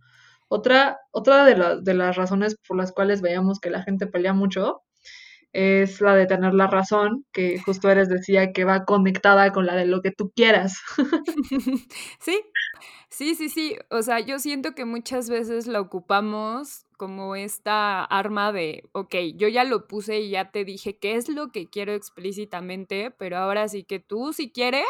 Otra, 0.48 0.98
otra 1.12 1.44
de, 1.44 1.80
de 1.82 1.94
las 1.94 2.16
razones 2.16 2.56
por 2.68 2.76
las 2.76 2.92
cuales 2.92 3.22
veíamos 3.22 3.60
que 3.60 3.70
la 3.70 3.82
gente 3.82 4.06
pelea 4.06 4.34
mucho 4.34 4.82
es 5.56 6.02
la 6.02 6.14
de 6.14 6.26
tener 6.26 6.52
la 6.52 6.66
razón, 6.66 7.24
que 7.32 7.58
justo 7.58 7.88
eres 7.90 8.10
decía 8.10 8.52
que 8.52 8.64
va 8.64 8.84
conectada 8.84 9.52
con 9.52 9.64
la 9.64 9.74
de 9.74 9.86
lo 9.86 10.02
que 10.02 10.10
tú 10.12 10.30
quieras. 10.36 10.78
Sí, 12.20 12.42
sí, 13.08 13.34
sí, 13.34 13.48
sí. 13.48 13.76
O 13.90 14.02
sea, 14.02 14.20
yo 14.20 14.38
siento 14.38 14.74
que 14.74 14.84
muchas 14.84 15.30
veces 15.30 15.66
la 15.66 15.80
ocupamos 15.80 16.84
como 16.98 17.36
esta 17.36 18.04
arma 18.04 18.52
de, 18.52 18.84
ok, 18.92 19.14
yo 19.36 19.48
ya 19.48 19.64
lo 19.64 19.86
puse 19.86 20.20
y 20.20 20.30
ya 20.30 20.50
te 20.50 20.64
dije 20.64 20.98
qué 20.98 21.14
es 21.16 21.28
lo 21.28 21.48
que 21.48 21.68
quiero 21.68 21.92
explícitamente, 21.92 23.10
pero 23.10 23.38
ahora 23.38 23.68
sí 23.68 23.84
que 23.84 23.98
tú, 23.98 24.32
si 24.32 24.50
quieres, 24.50 24.84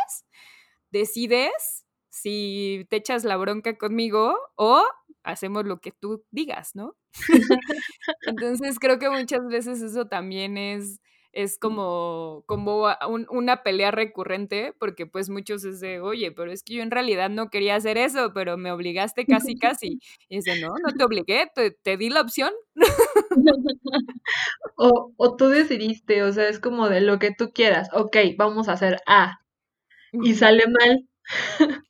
decides 0.90 1.85
si 2.16 2.86
te 2.88 2.96
echas 2.96 3.24
la 3.24 3.36
bronca 3.36 3.76
conmigo 3.76 4.36
o 4.56 4.82
hacemos 5.22 5.66
lo 5.66 5.80
que 5.80 5.92
tú 5.92 6.24
digas, 6.30 6.74
¿no? 6.74 6.96
Entonces 8.22 8.78
creo 8.78 8.98
que 8.98 9.10
muchas 9.10 9.46
veces 9.48 9.82
eso 9.82 10.06
también 10.06 10.56
es, 10.56 11.00
es 11.32 11.58
como, 11.58 12.42
como 12.46 12.86
una 13.28 13.62
pelea 13.62 13.90
recurrente, 13.90 14.72
porque 14.78 15.04
pues 15.06 15.28
muchos 15.28 15.64
es 15.64 15.80
de, 15.80 16.00
oye, 16.00 16.32
pero 16.32 16.50
es 16.50 16.62
que 16.62 16.74
yo 16.76 16.82
en 16.82 16.90
realidad 16.90 17.28
no 17.28 17.50
quería 17.50 17.74
hacer 17.74 17.98
eso, 17.98 18.32
pero 18.32 18.56
me 18.56 18.72
obligaste 18.72 19.26
casi, 19.26 19.56
casi. 19.58 19.98
Y 20.30 20.36
dice, 20.36 20.58
no, 20.58 20.68
no 20.68 20.94
te 20.96 21.04
obligué, 21.04 21.50
te, 21.54 21.96
di 21.98 22.08
la 22.08 22.22
opción. 22.22 22.52
o, 24.76 25.12
o 25.16 25.36
tú 25.36 25.48
decidiste, 25.48 26.22
o 26.22 26.32
sea, 26.32 26.48
es 26.48 26.60
como 26.60 26.88
de 26.88 27.02
lo 27.02 27.18
que 27.18 27.34
tú 27.34 27.50
quieras, 27.52 27.90
ok, 27.92 28.16
vamos 28.38 28.70
a 28.70 28.72
hacer 28.72 29.00
A. 29.06 29.40
Y 30.12 30.34
sale 30.34 30.64
mal, 30.66 31.06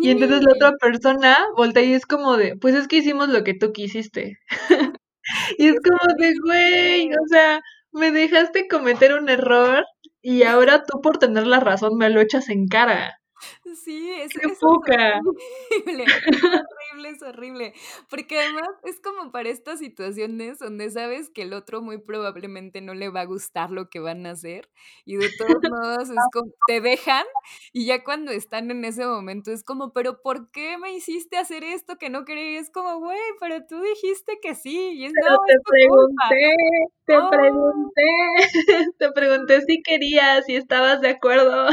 y 0.00 0.10
entonces 0.10 0.42
la 0.42 0.52
otra 0.52 0.72
persona 0.78 1.36
voltea 1.56 1.82
y 1.84 1.94
es 1.94 2.06
como 2.06 2.36
de, 2.36 2.56
pues 2.56 2.74
es 2.74 2.88
que 2.88 2.98
hicimos 2.98 3.28
lo 3.28 3.44
que 3.44 3.54
tú 3.54 3.72
quisiste. 3.72 4.38
y 5.58 5.68
es 5.68 5.76
como 5.82 6.14
de, 6.18 6.34
güey, 6.44 7.10
o 7.14 7.28
sea, 7.30 7.60
me 7.92 8.12
dejaste 8.12 8.68
cometer 8.68 9.14
un 9.14 9.28
error 9.30 9.84
y 10.22 10.44
ahora 10.44 10.84
tú 10.84 11.00
por 11.02 11.18
tener 11.18 11.46
la 11.46 11.60
razón 11.60 11.96
me 11.98 12.10
lo 12.10 12.20
echas 12.20 12.48
en 12.50 12.68
cara. 12.68 13.19
Sí, 13.84 14.10
es, 14.10 14.32
Qué 14.32 14.48
poca. 14.60 15.20
horrible, 15.24 16.04
es 16.04 16.14
horrible, 16.92 17.08
es 17.10 17.22
horrible. 17.22 17.74
Porque 18.08 18.38
además 18.38 18.68
es 18.84 19.00
como 19.00 19.30
para 19.32 19.48
estas 19.48 19.78
situaciones 19.78 20.58
donde 20.58 20.90
sabes 20.90 21.30
que 21.30 21.42
el 21.42 21.52
otro 21.52 21.82
muy 21.82 21.98
probablemente 21.98 22.80
no 22.80 22.94
le 22.94 23.08
va 23.08 23.20
a 23.22 23.24
gustar 23.24 23.70
lo 23.70 23.88
que 23.88 24.00
van 24.00 24.26
a 24.26 24.32
hacer 24.32 24.68
y 25.04 25.16
de 25.16 25.28
todos 25.36 25.60
modos 25.70 26.10
es 26.10 26.16
como, 26.32 26.52
te 26.66 26.80
dejan 26.80 27.24
y 27.72 27.86
ya 27.86 28.04
cuando 28.04 28.32
están 28.32 28.70
en 28.70 28.84
ese 28.84 29.06
momento 29.06 29.50
es 29.52 29.64
como, 29.64 29.92
pero 29.92 30.20
¿por 30.22 30.50
qué 30.50 30.78
me 30.78 30.92
hiciste 30.92 31.36
hacer 31.36 31.64
esto 31.64 31.96
que 31.98 32.10
no 32.10 32.24
quería? 32.24 32.60
Es 32.60 32.70
como, 32.70 32.98
güey, 32.98 33.18
pero 33.40 33.64
tú 33.66 33.80
dijiste 33.82 34.38
que 34.42 34.54
sí 34.54 34.92
y 34.94 35.04
es, 35.06 35.12
pero 35.20 35.36
te 35.46 35.54
pregunté, 35.64 36.54
te 37.06 37.14
pregunté, 37.30 38.02
te 38.98 39.12
pregunté 39.12 39.60
si 39.62 39.82
querías, 39.82 40.44
si 40.46 40.56
estabas 40.56 41.00
de 41.00 41.10
acuerdo. 41.10 41.68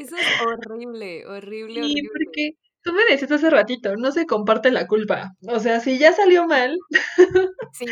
Eso 0.00 0.16
es 0.16 0.26
horrible, 0.46 1.26
horrible, 1.26 1.84
sí, 1.84 2.02
porque 2.08 2.52
tú 2.82 2.92
me 2.94 3.04
decías 3.10 3.30
hace 3.32 3.50
ratito, 3.50 3.94
no 3.96 4.12
se 4.12 4.24
comparte 4.24 4.70
la 4.70 4.86
culpa. 4.86 5.34
O 5.46 5.60
sea, 5.60 5.80
si 5.80 5.98
ya 5.98 6.12
salió 6.14 6.46
mal, 6.46 6.74
sí. 7.74 7.84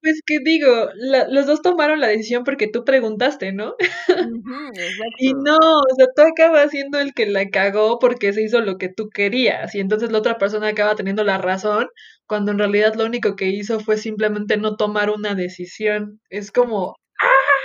pues 0.00 0.20
que 0.24 0.38
digo, 0.44 0.86
los 1.30 1.46
dos 1.46 1.60
tomaron 1.60 1.98
la 1.98 2.06
decisión 2.06 2.44
porque 2.44 2.68
tú 2.68 2.84
preguntaste, 2.84 3.52
¿no? 3.52 3.74
y 5.18 5.34
no, 5.34 5.56
o 5.56 5.94
sea, 5.96 6.06
tú 6.14 6.22
acabas 6.22 6.70
siendo 6.70 7.00
el 7.00 7.12
que 7.12 7.26
la 7.26 7.48
cagó 7.50 7.98
porque 7.98 8.32
se 8.32 8.44
hizo 8.44 8.60
lo 8.60 8.78
que 8.78 8.88
tú 8.88 9.08
querías 9.08 9.74
y 9.74 9.80
entonces 9.80 10.12
la 10.12 10.18
otra 10.18 10.38
persona 10.38 10.68
acaba 10.68 10.94
teniendo 10.94 11.24
la 11.24 11.38
razón 11.38 11.88
cuando 12.26 12.52
en 12.52 12.58
realidad 12.58 12.94
lo 12.94 13.04
único 13.04 13.34
que 13.34 13.46
hizo 13.46 13.80
fue 13.80 13.96
simplemente 13.96 14.58
no 14.58 14.76
tomar 14.76 15.10
una 15.10 15.34
decisión. 15.34 16.20
Es 16.30 16.52
como, 16.52 16.94
¡ah! 17.20 17.58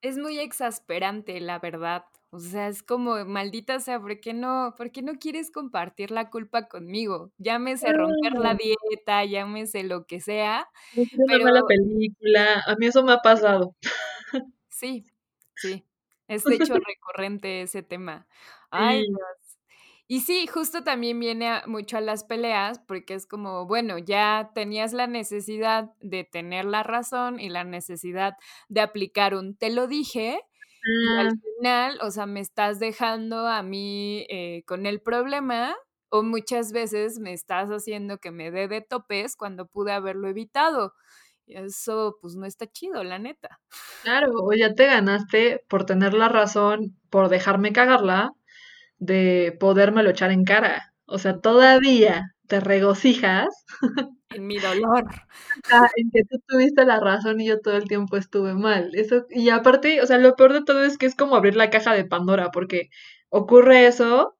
Es 0.00 0.18
muy 0.18 0.38
exasperante, 0.38 1.40
la 1.40 1.58
verdad. 1.58 2.04
O 2.34 2.40
sea, 2.40 2.66
es 2.66 2.82
como, 2.82 3.24
maldita 3.24 3.78
sea, 3.78 4.00
¿por 4.00 4.18
qué 4.18 4.32
no, 4.32 4.74
por 4.76 4.90
qué 4.90 5.02
no 5.02 5.20
quieres 5.20 5.52
compartir 5.52 6.10
la 6.10 6.30
culpa 6.30 6.66
conmigo? 6.66 7.30
Llámese 7.38 7.92
romper 7.92 8.32
la 8.32 8.56
dieta, 8.56 9.24
llámese 9.24 9.84
lo 9.84 10.04
que 10.04 10.18
sea. 10.18 10.68
Una 10.96 11.38
mala 11.44 11.62
película. 11.62 12.60
A 12.66 12.74
mí 12.74 12.86
eso 12.86 13.04
me 13.04 13.12
ha 13.12 13.18
pasado. 13.18 13.76
Sí, 14.68 15.04
sí. 15.54 15.84
Es 16.26 16.42
de 16.42 16.56
hecho 16.56 16.74
recurrente 16.88 17.62
ese 17.62 17.84
tema. 17.84 18.26
Ay, 18.68 19.04
Dios. 19.06 19.58
Y 20.08 20.22
sí, 20.22 20.48
justo 20.48 20.82
también 20.82 21.20
viene 21.20 21.62
mucho 21.66 21.98
a 21.98 22.00
las 22.00 22.24
peleas, 22.24 22.80
porque 22.80 23.14
es 23.14 23.28
como, 23.28 23.66
bueno, 23.66 23.96
ya 23.98 24.50
tenías 24.56 24.92
la 24.92 25.06
necesidad 25.06 25.92
de 26.00 26.24
tener 26.24 26.64
la 26.64 26.82
razón 26.82 27.38
y 27.38 27.48
la 27.48 27.62
necesidad 27.62 28.34
de 28.68 28.80
aplicar 28.80 29.36
un 29.36 29.56
te 29.56 29.70
lo 29.70 29.86
dije, 29.86 30.40
al 31.16 31.30
Mm. 31.30 31.40
final, 31.58 31.98
o 32.02 32.10
sea, 32.10 32.26
me 32.26 32.40
estás 32.40 32.78
dejando 32.80 33.46
a 33.46 33.62
mí 33.62 34.26
eh, 34.30 34.62
con 34.66 34.86
el 34.86 35.00
problema 35.02 35.76
o 36.10 36.22
muchas 36.22 36.72
veces 36.72 37.18
me 37.20 37.32
estás 37.32 37.68
haciendo 37.70 38.18
que 38.18 38.30
me 38.30 38.50
dé 38.50 38.68
de 38.68 38.80
topes 38.82 39.36
cuando 39.36 39.66
pude 39.66 39.92
haberlo 39.92 40.28
evitado. 40.28 40.94
Y 41.46 41.56
eso 41.58 42.18
pues 42.20 42.36
no 42.36 42.46
está 42.46 42.66
chido, 42.68 43.04
la 43.04 43.18
neta. 43.18 43.60
Claro, 44.02 44.32
o 44.42 44.52
ya 44.52 44.74
te 44.74 44.86
ganaste 44.86 45.64
por 45.68 45.86
tener 45.86 46.12
la 46.12 46.28
razón, 46.28 46.94
por 47.10 47.28
dejarme 47.30 47.72
cagarla, 47.72 48.32
de 48.98 49.56
podérmelo 49.60 50.10
echar 50.10 50.32
en 50.32 50.44
cara. 50.44 50.94
O 51.06 51.18
sea, 51.18 51.40
todavía 51.40 52.24
te 52.48 52.60
regocijas 52.60 53.48
En 54.34 54.46
mi 54.46 54.58
dolor. 54.58 55.04
Ah, 55.70 55.88
en 55.96 56.10
que 56.10 56.24
tú 56.24 56.38
tuviste 56.46 56.84
la 56.84 57.00
razón 57.00 57.40
y 57.40 57.46
yo 57.46 57.60
todo 57.60 57.76
el 57.76 57.84
tiempo 57.88 58.16
estuve 58.16 58.54
mal. 58.54 58.90
Eso, 58.94 59.26
y 59.30 59.48
aparte, 59.50 60.02
o 60.02 60.06
sea, 60.06 60.18
lo 60.18 60.34
peor 60.36 60.52
de 60.52 60.64
todo 60.64 60.84
es 60.84 60.98
que 60.98 61.06
es 61.06 61.14
como 61.14 61.36
abrir 61.36 61.56
la 61.56 61.70
caja 61.70 61.94
de 61.94 62.04
Pandora, 62.04 62.50
porque 62.50 62.88
ocurre 63.30 63.86
eso 63.86 64.36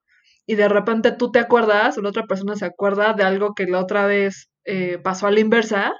y 0.47 0.57
de 0.57 0.69
repente 0.69 1.13
tú 1.13 1.31
te 1.33 1.39
acuerdas 1.39 1.97
o 1.99 2.03
la 2.03 2.11
otra 2.11 2.27
persona 2.27 2.57
se 2.57 2.67
acuerda 2.67 3.13
de 3.15 3.25
algo 3.25 3.55
que 3.55 3.67
la 3.67 3.81
otra 3.81 4.07
vez 4.07 4.51
eh, 4.65 4.99
pasó 5.03 5.27
a 5.27 5.31
la 5.31 5.41
inversa. 5.41 5.93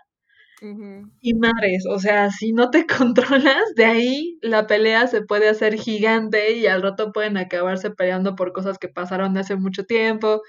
Y 1.21 1.35
madres, 1.35 1.85
o 1.91 1.99
sea, 1.99 2.31
si 2.31 2.53
no 2.53 2.71
te 2.71 2.87
controlas, 2.87 3.75
de 3.77 3.85
ahí 3.87 4.39
la 4.43 4.67
pelea 4.67 5.07
se 5.07 5.23
puede 5.23 5.49
hacer 5.49 5.75
gigante 5.77 6.53
y 6.57 6.67
al 6.67 6.83
rato 6.83 7.13
pueden 7.13 7.37
acabarse 7.37 7.91
peleando 7.91 8.35
por 8.37 8.53
cosas 8.53 8.79
que 8.79 8.89
pasaron 8.89 9.37
hace 9.39 9.57
mucho 9.57 9.85
tiempo. 9.85 10.43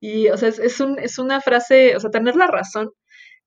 Y, 0.00 0.28
o 0.28 0.36
sea, 0.36 0.48
es, 0.48 0.58
es, 0.58 0.80
un, 0.80 0.98
es 0.98 1.18
una 1.18 1.40
frase, 1.40 1.96
o 1.96 2.00
sea, 2.00 2.10
tener 2.10 2.36
la 2.36 2.46
razón 2.46 2.90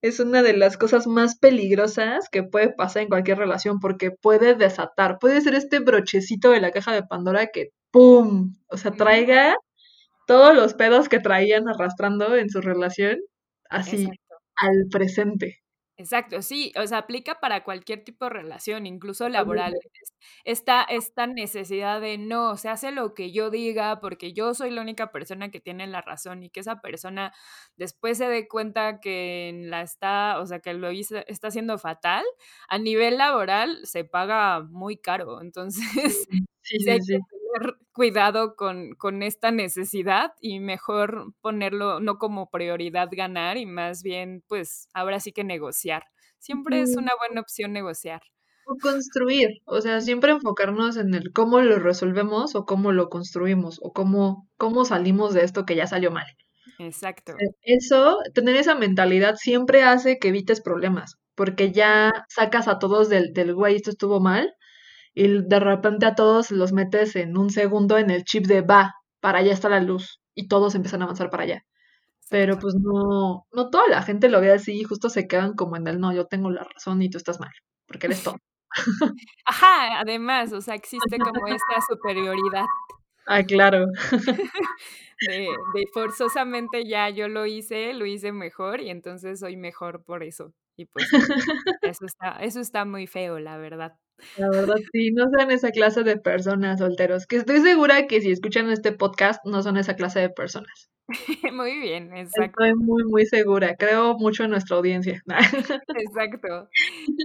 es 0.02 0.18
una 0.18 0.42
de 0.42 0.56
las 0.56 0.76
cosas 0.76 1.06
más 1.06 1.38
peligrosas 1.38 2.28
que 2.28 2.42
puede 2.42 2.70
pasar 2.70 3.02
en 3.02 3.08
cualquier 3.08 3.38
relación 3.38 3.78
porque 3.78 4.10
puede 4.10 4.54
desatar, 4.56 5.18
puede 5.20 5.40
ser 5.40 5.54
este 5.54 5.78
brochecito 5.78 6.50
de 6.50 6.60
la 6.60 6.72
caja 6.72 6.92
de 6.92 7.04
Pandora 7.04 7.46
que 7.46 7.70
¡pum! 7.92 8.56
O 8.68 8.76
sea, 8.76 8.90
traiga 8.90 9.54
todos 10.26 10.54
los 10.56 10.74
pedos 10.74 11.08
que 11.08 11.20
traían 11.20 11.68
arrastrando 11.68 12.36
en 12.36 12.50
su 12.50 12.60
relación 12.60 13.18
así 13.70 14.04
Exacto. 14.04 14.34
al 14.56 14.88
presente. 14.90 15.61
Exacto, 16.02 16.42
sí, 16.42 16.72
o 16.76 16.84
sea, 16.84 16.98
aplica 16.98 17.38
para 17.38 17.62
cualquier 17.62 18.02
tipo 18.02 18.24
de 18.24 18.30
relación, 18.30 18.86
incluso 18.86 19.28
laboral. 19.28 19.72
Esta, 20.44 20.82
esta 20.82 21.28
necesidad 21.28 22.00
de 22.00 22.18
no, 22.18 22.56
se 22.56 22.68
hace 22.68 22.90
lo 22.90 23.14
que 23.14 23.30
yo 23.30 23.50
diga 23.50 24.00
porque 24.00 24.32
yo 24.32 24.52
soy 24.52 24.70
la 24.70 24.82
única 24.82 25.12
persona 25.12 25.50
que 25.52 25.60
tiene 25.60 25.86
la 25.86 26.00
razón 26.02 26.42
y 26.42 26.50
que 26.50 26.58
esa 26.58 26.80
persona 26.80 27.32
después 27.76 28.18
se 28.18 28.28
dé 28.28 28.48
cuenta 28.48 28.98
que 28.98 29.52
la 29.66 29.82
está, 29.82 30.40
o 30.40 30.46
sea, 30.46 30.58
que 30.58 30.74
lo 30.74 30.90
está 30.90 31.48
haciendo 31.48 31.78
fatal, 31.78 32.24
a 32.68 32.78
nivel 32.78 33.18
laboral 33.18 33.78
se 33.84 34.02
paga 34.04 34.60
muy 34.60 34.96
caro. 34.96 35.40
Entonces, 35.40 36.26
sí, 36.62 36.78
sí, 36.80 36.98
sí 37.00 37.18
cuidado 37.92 38.56
con, 38.56 38.94
con, 38.94 39.22
esta 39.22 39.50
necesidad 39.50 40.32
y 40.40 40.60
mejor 40.60 41.34
ponerlo 41.40 42.00
no 42.00 42.18
como 42.18 42.50
prioridad 42.50 43.08
ganar 43.12 43.56
y 43.56 43.66
más 43.66 44.02
bien, 44.02 44.42
pues 44.48 44.88
ahora 44.94 45.20
sí 45.20 45.32
que 45.32 45.44
negociar. 45.44 46.04
Siempre 46.38 46.80
es 46.80 46.96
una 46.96 47.12
buena 47.18 47.40
opción 47.40 47.72
negociar. 47.72 48.20
O 48.66 48.76
construir, 48.76 49.48
o 49.64 49.80
sea, 49.80 50.00
siempre 50.00 50.32
enfocarnos 50.32 50.96
en 50.96 51.14
el 51.14 51.32
cómo 51.32 51.60
lo 51.60 51.78
resolvemos 51.78 52.54
o 52.54 52.64
cómo 52.64 52.92
lo 52.92 53.08
construimos 53.08 53.78
o 53.82 53.92
cómo, 53.92 54.48
cómo 54.56 54.84
salimos 54.84 55.34
de 55.34 55.44
esto 55.44 55.64
que 55.64 55.76
ya 55.76 55.86
salió 55.86 56.10
mal. 56.10 56.26
Exacto. 56.78 57.34
Eso, 57.62 58.18
tener 58.34 58.56
esa 58.56 58.74
mentalidad 58.74 59.36
siempre 59.36 59.82
hace 59.82 60.18
que 60.18 60.28
evites 60.28 60.60
problemas, 60.60 61.16
porque 61.34 61.72
ya 61.72 62.10
sacas 62.28 62.68
a 62.68 62.78
todos 62.78 63.08
del, 63.08 63.32
del 63.32 63.54
güey, 63.54 63.76
esto 63.76 63.90
estuvo 63.90 64.20
mal, 64.20 64.52
y 65.14 65.42
de 65.42 65.60
repente 65.60 66.06
a 66.06 66.14
todos 66.14 66.50
los 66.50 66.72
metes 66.72 67.16
en 67.16 67.36
un 67.36 67.50
segundo 67.50 67.98
en 67.98 68.10
el 68.10 68.24
chip 68.24 68.46
de 68.46 68.62
va, 68.62 68.94
para 69.20 69.38
allá 69.38 69.52
está 69.52 69.68
la 69.68 69.80
luz, 69.80 70.20
y 70.34 70.48
todos 70.48 70.74
empiezan 70.74 71.02
a 71.02 71.04
avanzar 71.04 71.30
para 71.30 71.44
allá. 71.44 71.64
Pero 72.30 72.58
pues 72.58 72.74
no, 72.74 73.46
no 73.52 73.70
toda 73.70 73.88
la 73.88 74.02
gente 74.02 74.30
lo 74.30 74.40
ve 74.40 74.52
así 74.52 74.80
y 74.80 74.84
justo 74.84 75.10
se 75.10 75.28
quedan 75.28 75.54
como 75.54 75.76
en 75.76 75.86
el 75.86 76.00
no, 76.00 76.12
yo 76.12 76.26
tengo 76.26 76.50
la 76.50 76.64
razón 76.64 77.02
y 77.02 77.10
tú 77.10 77.18
estás 77.18 77.40
mal, 77.40 77.50
porque 77.86 78.06
eres 78.06 78.22
tonto. 78.22 78.42
Ajá, 79.44 80.00
además, 80.00 80.52
o 80.52 80.60
sea, 80.60 80.74
existe 80.74 81.18
como 81.18 81.46
esta 81.46 81.80
superioridad. 81.86 82.64
Ah, 83.26 83.42
claro. 83.42 83.86
de, 85.28 85.48
de 85.74 85.86
forzosamente 85.92 86.86
ya 86.86 87.10
yo 87.10 87.28
lo 87.28 87.46
hice, 87.46 87.92
lo 87.92 88.06
hice 88.06 88.32
mejor 88.32 88.80
y 88.80 88.90
entonces 88.90 89.40
soy 89.40 89.56
mejor 89.56 90.02
por 90.04 90.22
eso. 90.22 90.52
Y 90.76 90.86
pues 90.86 91.06
eso 91.82 92.06
está, 92.06 92.38
eso 92.40 92.60
está 92.60 92.84
muy 92.84 93.06
feo, 93.06 93.38
la 93.38 93.58
verdad. 93.58 93.92
La 94.36 94.48
verdad, 94.50 94.76
sí, 94.92 95.10
no 95.12 95.28
sean 95.30 95.50
esa 95.50 95.70
clase 95.70 96.02
de 96.04 96.16
personas 96.16 96.78
solteros, 96.78 97.26
que 97.26 97.36
estoy 97.36 97.60
segura 97.60 98.06
que 98.06 98.20
si 98.20 98.30
escuchan 98.30 98.70
este 98.70 98.92
podcast 98.92 99.44
no 99.44 99.62
son 99.62 99.76
esa 99.76 99.96
clase 99.96 100.20
de 100.20 100.30
personas. 100.30 100.90
muy 101.52 101.78
bien, 101.78 102.16
exacto. 102.16 102.64
Estoy 102.64 102.74
muy, 102.74 103.04
muy 103.04 103.26
segura, 103.26 103.76
creo 103.76 104.16
mucho 104.16 104.44
en 104.44 104.50
nuestra 104.50 104.76
audiencia. 104.76 105.22
exacto. 105.96 106.68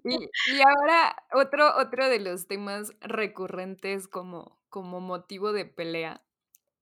Y, 0.04 0.16
y, 0.16 0.62
ahora 0.66 1.16
otro, 1.34 1.78
otro 1.78 2.10
de 2.10 2.20
los 2.20 2.48
temas 2.48 2.94
recurrentes 3.02 4.08
como, 4.08 4.60
como 4.70 5.00
motivo 5.00 5.54
de 5.54 5.66
pelea 5.66 6.24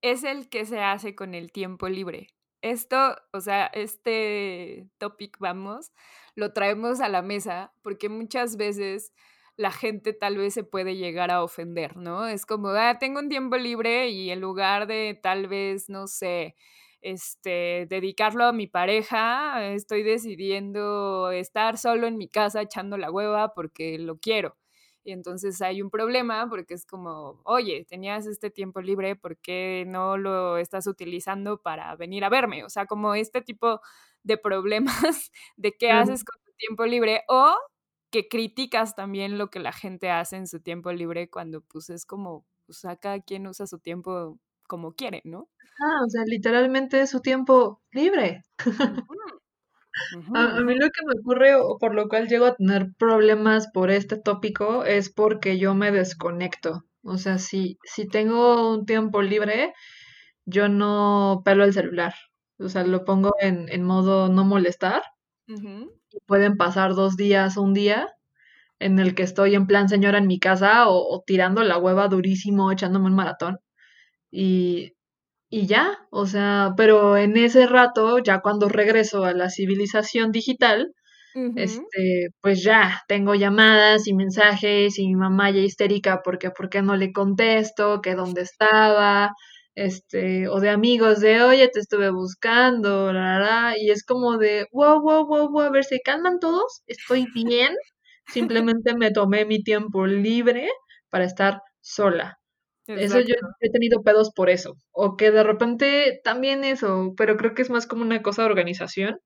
es 0.02 0.24
el 0.24 0.48
que 0.48 0.64
se 0.64 0.80
hace 0.80 1.14
con 1.14 1.34
el 1.34 1.52
tiempo 1.52 1.88
libre. 1.88 2.28
Esto, 2.62 3.16
o 3.32 3.40
sea, 3.40 3.66
este 3.66 4.88
topic, 4.98 5.36
vamos, 5.38 5.92
lo 6.34 6.52
traemos 6.52 7.00
a 7.00 7.08
la 7.08 7.22
mesa 7.22 7.72
porque 7.82 8.08
muchas 8.08 8.56
veces 8.56 9.12
la 9.56 9.70
gente 9.70 10.12
tal 10.12 10.36
vez 10.36 10.54
se 10.54 10.64
puede 10.64 10.96
llegar 10.96 11.30
a 11.30 11.42
ofender, 11.42 11.96
¿no? 11.96 12.26
Es 12.26 12.46
como, 12.46 12.68
ah, 12.68 12.98
tengo 12.98 13.20
un 13.20 13.28
tiempo 13.28 13.56
libre 13.56 14.08
y 14.10 14.30
en 14.30 14.40
lugar 14.40 14.86
de 14.86 15.18
tal 15.22 15.48
vez, 15.48 15.88
no 15.88 16.06
sé, 16.06 16.56
este, 17.00 17.86
dedicarlo 17.88 18.44
a 18.44 18.52
mi 18.52 18.66
pareja, 18.66 19.72
estoy 19.72 20.02
decidiendo 20.02 21.30
estar 21.30 21.78
solo 21.78 22.06
en 22.06 22.18
mi 22.18 22.28
casa 22.28 22.62
echando 22.62 22.98
la 22.98 23.10
hueva 23.10 23.54
porque 23.54 23.98
lo 23.98 24.18
quiero. 24.18 24.56
Y 25.04 25.12
entonces 25.12 25.62
hay 25.62 25.82
un 25.82 25.90
problema 25.90 26.48
porque 26.50 26.74
es 26.74 26.84
como, 26.84 27.40
oye, 27.44 27.86
tenías 27.88 28.26
este 28.26 28.50
tiempo 28.50 28.80
libre, 28.80 29.14
¿por 29.14 29.38
qué 29.38 29.84
no 29.86 30.18
lo 30.18 30.58
estás 30.58 30.86
utilizando 30.88 31.62
para 31.62 31.94
venir 31.96 32.24
a 32.24 32.28
verme? 32.28 32.64
O 32.64 32.68
sea, 32.70 32.86
como 32.86 33.14
este 33.14 33.40
tipo 33.40 33.80
de 34.24 34.36
problemas 34.36 35.30
de 35.56 35.76
qué 35.76 35.92
haces 35.92 36.24
con 36.24 36.42
tu 36.44 36.52
tiempo 36.58 36.84
libre 36.86 37.22
o 37.28 37.54
que 38.16 38.28
criticas 38.28 38.94
también 38.94 39.36
lo 39.36 39.50
que 39.50 39.60
la 39.60 39.72
gente 39.72 40.10
hace 40.10 40.36
en 40.36 40.46
su 40.46 40.60
tiempo 40.60 40.90
libre 40.90 41.28
cuando 41.28 41.60
pues 41.60 41.90
es 41.90 42.06
como, 42.06 42.46
pues 42.64 42.82
a 42.86 42.96
cada 42.96 43.20
quien 43.20 43.46
usa 43.46 43.66
su 43.66 43.78
tiempo 43.78 44.38
como 44.66 44.94
quiere, 44.94 45.20
¿no? 45.24 45.50
Ah, 45.78 46.00
o 46.06 46.08
sea, 46.08 46.22
literalmente 46.24 47.02
es 47.02 47.10
su 47.10 47.20
tiempo 47.20 47.82
libre. 47.90 48.42
A, 50.34 50.60
mí 50.60 50.74
lo 50.74 50.90
que 50.90 51.06
me 51.06 51.18
ocurre 51.18 51.54
o 51.54 51.78
por 51.78 51.94
lo 51.94 52.06
cual 52.08 52.28
llego 52.28 52.44
a 52.44 52.54
tener 52.54 52.92
problemas 52.98 53.68
por 53.72 53.90
este 53.90 54.18
tópico 54.18 54.84
es 54.84 55.10
porque 55.10 55.58
yo 55.58 55.74
me 55.74 55.90
desconecto. 55.90 56.84
O 57.02 57.16
sea, 57.16 57.38
si, 57.38 57.78
si 57.82 58.06
tengo 58.06 58.74
un 58.74 58.84
tiempo 58.84 59.22
libre, 59.22 59.72
yo 60.44 60.68
no 60.68 61.40
pelo 61.46 61.64
el 61.64 61.72
celular. 61.72 62.14
O 62.58 62.68
sea, 62.68 62.84
lo 62.84 63.06
pongo 63.06 63.32
en, 63.40 63.70
en 63.70 63.84
modo 63.84 64.28
no 64.28 64.44
molestar. 64.44 65.02
y 65.46 65.88
pueden 66.26 66.56
pasar 66.56 66.94
dos 66.94 67.16
días 67.16 67.56
o 67.56 67.62
un 67.62 67.74
día 67.74 68.08
en 68.80 68.98
el 68.98 69.14
que 69.14 69.22
estoy 69.24 69.54
en 69.54 69.66
plan 69.66 69.88
señora 69.88 70.18
en 70.18 70.26
mi 70.26 70.38
casa 70.40 70.88
o, 70.88 70.96
o 70.98 71.22
tirando 71.26 71.62
la 71.64 71.78
hueva 71.78 72.08
durísimo, 72.08 72.72
echándome 72.72 73.06
un 73.06 73.14
maratón. 73.16 73.58
Y 74.30 74.94
y 75.50 75.66
ya, 75.66 75.98
o 76.10 76.26
sea, 76.26 76.74
pero 76.76 77.16
en 77.16 77.36
ese 77.36 77.66
rato, 77.66 78.18
ya 78.18 78.40
cuando 78.40 78.68
regreso 78.68 79.24
a 79.24 79.32
la 79.32 79.48
civilización 79.50 80.32
digital, 80.32 80.92
este, 81.54 82.28
pues 82.40 82.62
ya 82.64 83.02
tengo 83.08 83.34
llamadas 83.34 84.08
y 84.08 84.14
mensajes 84.14 84.98
y 84.98 85.06
mi 85.08 85.16
mamá 85.16 85.50
ya 85.50 85.60
histérica 85.60 86.22
porque 86.24 86.50
por 86.50 86.70
qué 86.70 86.82
no 86.82 86.96
le 86.96 87.12
contesto, 87.12 88.00
que 88.02 88.14
dónde 88.14 88.42
estaba, 88.42 89.32
este, 89.76 90.48
o 90.48 90.58
de 90.58 90.70
amigos 90.70 91.20
de, 91.20 91.42
oye, 91.42 91.68
te 91.68 91.80
estuve 91.80 92.10
buscando, 92.10 93.12
la, 93.12 93.38
la, 93.38 93.74
y 93.78 93.90
es 93.90 94.04
como 94.04 94.38
de, 94.38 94.66
wow, 94.72 95.00
wow, 95.02 95.26
wow, 95.26 95.50
wow, 95.50 95.60
a 95.60 95.70
ver, 95.70 95.84
¿se 95.84 96.00
calman 96.00 96.40
todos? 96.40 96.82
¿Estoy 96.86 97.26
bien? 97.34 97.74
Simplemente 98.26 98.96
me 98.96 99.12
tomé 99.12 99.44
mi 99.44 99.62
tiempo 99.62 100.06
libre 100.06 100.68
para 101.10 101.24
estar 101.24 101.60
sola. 101.80 102.38
Eso 102.86 103.20
yo 103.20 103.34
he 103.60 103.70
tenido 103.70 104.02
pedos 104.02 104.30
por 104.34 104.48
eso. 104.48 104.76
O 104.92 105.16
que 105.16 105.30
de 105.30 105.42
repente 105.42 106.20
también 106.24 106.64
eso, 106.64 107.12
pero 107.16 107.36
creo 107.36 107.54
que 107.54 107.62
es 107.62 107.70
más 107.70 107.86
como 107.86 108.02
una 108.02 108.22
cosa 108.22 108.42
de 108.42 108.48
organización. 108.48 109.18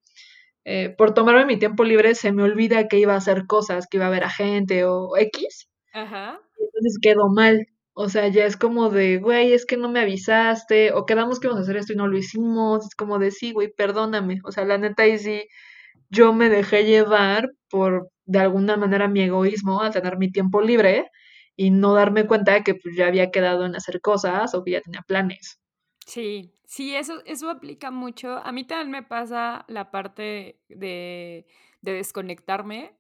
Eh, 0.65 0.95
por 0.97 1.15
tomarme 1.15 1.47
mi 1.47 1.59
tiempo 1.59 1.85
libre 1.85 2.15
se 2.15 2.33
me 2.33 2.43
olvida 2.43 2.89
que 2.89 2.99
iba 2.99 3.15
a 3.15 3.19
hacer 3.19 3.47
cosas, 3.47 3.87
que 3.87 3.99
iba 3.99 4.07
a 4.07 4.11
ver 4.11 4.25
a 4.25 4.31
gente 4.31 4.85
o 4.85 5.17
X. 5.17 5.69
Ajá. 5.93 6.41
entonces 6.59 6.99
quedo 7.01 7.29
mal. 7.29 7.67
O 8.03 8.09
sea, 8.09 8.29
ya 8.29 8.47
es 8.47 8.57
como 8.57 8.89
de, 8.89 9.19
güey, 9.19 9.53
es 9.53 9.67
que 9.67 9.77
no 9.77 9.91
me 9.91 10.01
avisaste, 10.01 10.91
o 10.95 11.05
quedamos 11.05 11.39
que 11.39 11.49
íbamos 11.49 11.61
a 11.61 11.65
hacer 11.65 11.77
esto 11.77 11.93
y 11.93 11.97
no 11.97 12.07
lo 12.07 12.17
hicimos. 12.17 12.87
Es 12.87 12.95
como 12.95 13.19
de, 13.19 13.31
sí, 13.31 13.53
güey, 13.53 13.71
perdóname. 13.71 14.41
O 14.45 14.53
sea, 14.53 14.65
la 14.65 14.79
neta 14.79 15.03
ahí 15.03 15.19
sí, 15.19 15.47
yo 16.09 16.33
me 16.33 16.49
dejé 16.49 16.85
llevar 16.87 17.51
por, 17.69 18.11
de 18.25 18.39
alguna 18.39 18.79
manera, 18.79 19.07
mi 19.07 19.21
egoísmo 19.21 19.83
al 19.83 19.93
tener 19.93 20.17
mi 20.17 20.33
tiempo 20.33 20.63
libre 20.63 21.11
y 21.57 21.71
no 21.71 21.93
darme 21.93 22.27
cuenta 22.27 22.55
de 22.55 22.65
que 22.65 22.75
pues, 22.75 22.97
ya 22.97 23.07
había 23.07 23.31
quedado 23.31 23.67
en 23.67 23.77
hacer 23.77 24.01
cosas 24.01 24.55
o 24.55 24.65
que 24.65 24.71
ya 24.73 24.81
tenía 24.81 25.03
planes. 25.03 25.61
Sí, 26.07 26.55
sí, 26.65 26.97
eso, 26.97 27.23
eso 27.27 27.51
aplica 27.51 27.91
mucho. 27.91 28.39
A 28.39 28.51
mí 28.51 28.65
también 28.65 28.91
me 28.93 29.03
pasa 29.03 29.67
la 29.69 29.91
parte 29.91 30.59
de, 30.71 31.47
de 31.83 31.93
desconectarme 31.93 32.99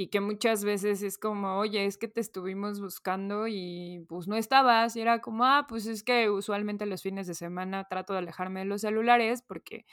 y 0.00 0.10
que 0.10 0.20
muchas 0.20 0.62
veces 0.62 1.02
es 1.02 1.18
como, 1.18 1.58
oye, 1.58 1.84
es 1.84 1.98
que 1.98 2.06
te 2.06 2.20
estuvimos 2.20 2.80
buscando 2.80 3.48
y 3.48 4.06
pues 4.08 4.28
no 4.28 4.36
estabas. 4.36 4.94
Y 4.94 5.00
era 5.00 5.20
como, 5.20 5.44
ah, 5.44 5.66
pues 5.68 5.86
es 5.88 6.04
que 6.04 6.30
usualmente 6.30 6.86
los 6.86 7.02
fines 7.02 7.26
de 7.26 7.34
semana 7.34 7.88
trato 7.90 8.12
de 8.12 8.20
alejarme 8.20 8.60
de 8.60 8.66
los 8.66 8.82
celulares 8.82 9.42
porque 9.42 9.86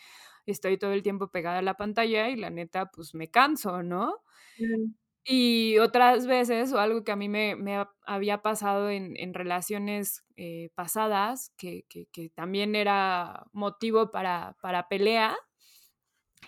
estoy 0.45 0.77
todo 0.77 0.91
el 0.93 1.01
tiempo 1.01 1.29
pegada 1.29 1.57
a 1.57 1.63
la 1.63 1.73
pantalla 1.73 2.29
y 2.29 2.35
la 2.35 2.51
neta, 2.51 2.91
pues 2.91 3.15
me 3.15 3.31
canso, 3.31 3.81
¿no? 3.81 4.21
Y 5.23 5.79
otras 5.79 6.27
veces, 6.27 6.71
o 6.71 6.77
algo 6.77 7.03
que 7.03 7.11
a 7.11 7.15
mí 7.15 7.27
me, 7.27 7.57
había 8.05 8.43
pasado 8.43 8.91
en, 8.91 9.33
relaciones 9.33 10.23
eh, 10.37 10.69
pasadas, 10.75 11.51
que, 11.57 11.83
también 12.35 12.75
era 12.75 13.47
motivo 13.53 14.11
para, 14.11 14.55
pelea, 14.87 15.35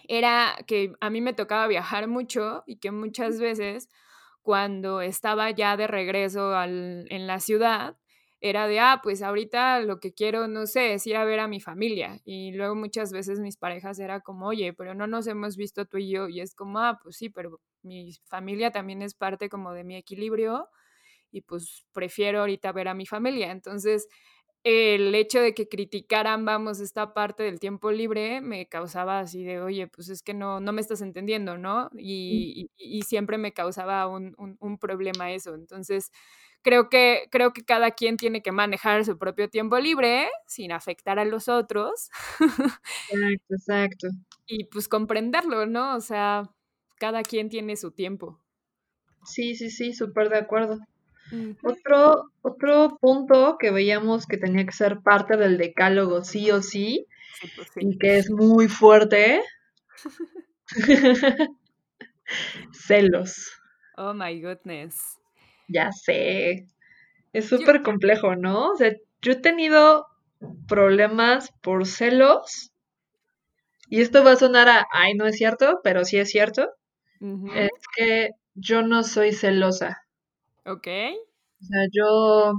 era 0.08 0.56
que 0.68 0.94
a 1.02 1.10
mí 1.10 1.22
me 1.22 1.34
tocaba 1.34 1.68
viajar 1.68 2.08
mucho 2.08 2.64
y 2.66 2.78
que 2.78 2.92
muchas 2.92 3.40
veces 3.40 3.90
cuando 4.42 5.02
estaba 5.02 5.52
ya 5.52 5.78
de 5.78 5.88
regreso 5.88 6.54
en 6.64 7.28
la 7.28 7.40
ciudad, 7.40 7.98
era 8.40 8.68
de, 8.68 8.80
ah, 8.80 9.00
pues 9.04 9.22
ahorita 9.22 9.80
lo 9.82 10.00
que 10.00 10.14
quiero, 10.14 10.48
no 10.48 10.68
sé, 10.68 10.94
es 10.94 11.08
ir 11.08 11.16
a 11.18 11.26
ver 11.26 11.40
a 11.40 11.48
mi 11.48 11.60
familia. 11.60 12.22
Y 12.24 12.52
luego 12.54 12.76
muchas 12.76 13.12
veces 13.12 13.40
mis 13.40 13.58
parejas 13.58 14.00
era 14.00 14.22
como, 14.22 14.48
oye, 14.48 14.74
pero 14.74 14.94
no 14.94 15.08
nos 15.08 15.28
hemos 15.28 15.58
visto 15.58 15.86
tú 15.86 15.98
y 15.98 16.12
yo. 16.12 16.30
Y 16.30 16.42
es 16.42 16.54
como, 16.56 16.80
ah, 16.80 17.00
pues 17.02 17.18
sí, 17.18 17.30
pero 17.30 17.60
mi 17.82 18.14
familia 18.26 18.72
también 18.72 19.02
es 19.02 19.16
parte 19.16 19.50
como 19.50 19.74
de 19.74 19.84
mi 19.84 19.96
equilibrio 19.96 20.70
y 21.32 21.42
pues 21.42 21.86
prefiero 21.94 22.42
ahorita 22.42 22.72
ver 22.72 22.88
a 22.88 22.94
mi 22.94 23.06
familia. 23.06 23.52
Entonces, 23.52 24.08
el 24.68 25.16
hecho 25.16 25.40
de 25.40 25.54
que 25.54 25.70
criticaran, 25.70 26.44
vamos, 26.44 26.82
esta 26.82 27.14
parte 27.14 27.44
del 27.44 27.58
tiempo 27.58 27.90
libre 27.90 28.42
me 28.42 28.68
causaba 28.68 29.20
así 29.20 29.46
de, 29.46 29.62
oye, 29.62 29.88
pues 29.88 30.10
es 30.10 30.22
que 30.22 30.34
no, 30.34 30.60
no 30.60 30.74
me 30.74 30.82
estás 30.82 31.00
entendiendo, 31.00 31.58
¿no? 31.58 31.90
Y, 31.98 32.70
y, 32.76 33.02
siempre 33.04 33.38
me 33.38 33.54
causaba 33.54 34.08
un, 34.08 34.36
un, 34.38 34.58
un 34.60 34.78
problema 34.78 35.32
eso. 35.32 35.56
Entonces, 35.56 36.12
creo 36.64 36.90
que, 36.90 37.30
creo 37.32 37.54
que 37.54 37.64
cada 37.64 37.92
quien 37.92 38.18
tiene 38.18 38.42
que 38.42 38.52
manejar 38.52 39.06
su 39.06 39.18
propio 39.18 39.50
tiempo 39.50 39.80
libre 39.80 40.28
sin 40.48 40.74
afectar 40.74 41.18
a 41.18 41.24
los 41.24 41.48
otros. 41.48 42.10
Exacto, 43.10 43.54
exacto. 43.54 44.08
Y 44.48 44.66
pues 44.66 44.90
comprenderlo, 44.90 45.66
¿no? 45.66 45.96
O 45.96 46.02
sea, 46.02 46.44
cada 46.98 47.24
quien 47.24 47.48
tiene 47.48 47.78
su 47.78 47.92
tiempo. 47.92 48.42
Sí, 49.24 49.56
sí, 49.56 49.70
sí, 49.70 49.94
súper 49.94 50.28
de 50.28 50.40
acuerdo. 50.40 50.80
Otro, 51.64 52.32
otro 52.42 52.98
punto 53.02 53.58
que 53.60 53.72
veíamos 53.72 54.26
que 54.26 54.38
tenía 54.38 54.66
que 54.66 54.72
ser 54.72 55.00
parte 55.02 55.36
del 55.36 55.58
decálogo 55.58 56.24
sí 56.24 56.52
o 56.52 56.62
sí, 56.62 57.06
pues 57.56 57.70
y 57.76 57.98
que 57.98 58.18
es 58.18 58.30
muy 58.30 58.68
fuerte, 58.68 59.42
celos. 62.72 63.52
Oh 63.98 64.14
my 64.14 64.40
goodness. 64.42 65.18
Ya 65.68 65.92
sé. 65.92 66.68
Es 67.34 67.48
súper 67.50 67.82
complejo, 67.84 68.36
¿no? 68.36 68.72
O 68.72 68.76
sea, 68.76 68.94
yo 69.22 69.34
he 69.34 69.36
tenido 69.36 70.08
problemas 70.68 71.52
por 71.62 71.86
celos. 71.86 72.72
Y 73.90 74.02
esto 74.02 74.24
va 74.24 74.34
a 74.34 74.36
sonar 74.36 74.70
a, 74.70 74.86
ay, 74.92 75.14
no 75.14 75.26
es 75.26 75.38
cierto, 75.38 75.80
pero 75.84 76.04
sí 76.04 76.18
es 76.18 76.30
cierto. 76.30 76.70
Es 77.56 77.72
que 77.96 78.32
yo 78.54 78.82
no 78.82 79.04
soy 79.04 79.32
celosa. 79.34 80.07
Ok. 80.68 80.88
O 81.62 81.66
sea, 81.66 81.88
yo 81.92 82.54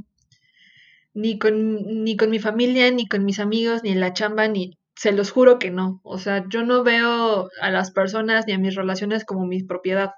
ni 1.15 1.39
con, 1.39 2.05
ni 2.05 2.17
con 2.17 2.31
mi 2.31 2.39
familia, 2.39 2.91
ni 2.91 3.07
con 3.07 3.25
mis 3.25 3.39
amigos, 3.39 3.83
ni 3.83 3.91
en 3.91 4.01
la 4.01 4.13
chamba, 4.13 4.49
ni 4.49 4.79
se 4.97 5.13
los 5.13 5.31
juro 5.31 5.59
que 5.59 5.71
no. 5.71 6.01
O 6.05 6.19
sea, 6.19 6.45
yo 6.49 6.65
no 6.65 6.83
veo 6.85 7.49
a 7.61 7.71
las 7.71 7.91
personas 7.91 8.47
ni 8.47 8.55
a 8.55 8.59
mis 8.59 8.75
relaciones 8.75 9.25
como 9.25 9.47
mi 9.47 9.63
propiedad. 9.63 10.13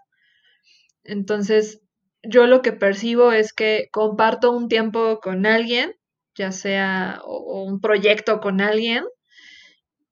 Entonces, 1.05 1.83
yo 2.23 2.47
lo 2.47 2.63
que 2.63 2.73
percibo 2.73 3.33
es 3.33 3.53
que 3.53 3.89
comparto 3.93 4.51
un 4.53 4.69
tiempo 4.69 5.21
con 5.21 5.47
alguien, 5.47 5.95
ya 6.37 6.53
sea 6.53 7.21
o, 7.25 7.65
un 7.65 7.81
proyecto 7.81 8.41
con 8.41 8.61
alguien, 8.61 9.05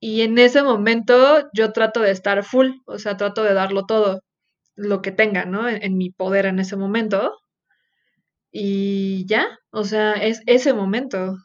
y 0.00 0.22
en 0.22 0.38
ese 0.38 0.62
momento 0.62 1.48
yo 1.52 1.72
trato 1.72 2.00
de 2.00 2.10
estar 2.12 2.44
full, 2.44 2.70
o 2.86 2.98
sea, 2.98 3.16
trato 3.16 3.42
de 3.42 3.54
darlo 3.54 3.86
todo, 3.86 4.22
lo 4.76 5.02
que 5.02 5.10
tenga, 5.12 5.44
¿no? 5.44 5.68
En, 5.68 5.96
mi 5.98 6.10
poder 6.10 6.46
en 6.46 6.60
ese 6.60 6.76
momento. 6.76 7.32
Y 8.60 9.24
ya, 9.26 9.46
o 9.70 9.84
sea, 9.84 10.14
es 10.14 10.42
ese 10.46 10.74
momento. 10.74 11.36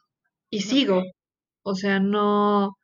Y 0.50 0.62
sigo. 0.62 1.04
O 1.64 1.76
sea, 1.76 2.00
no, 2.00 2.76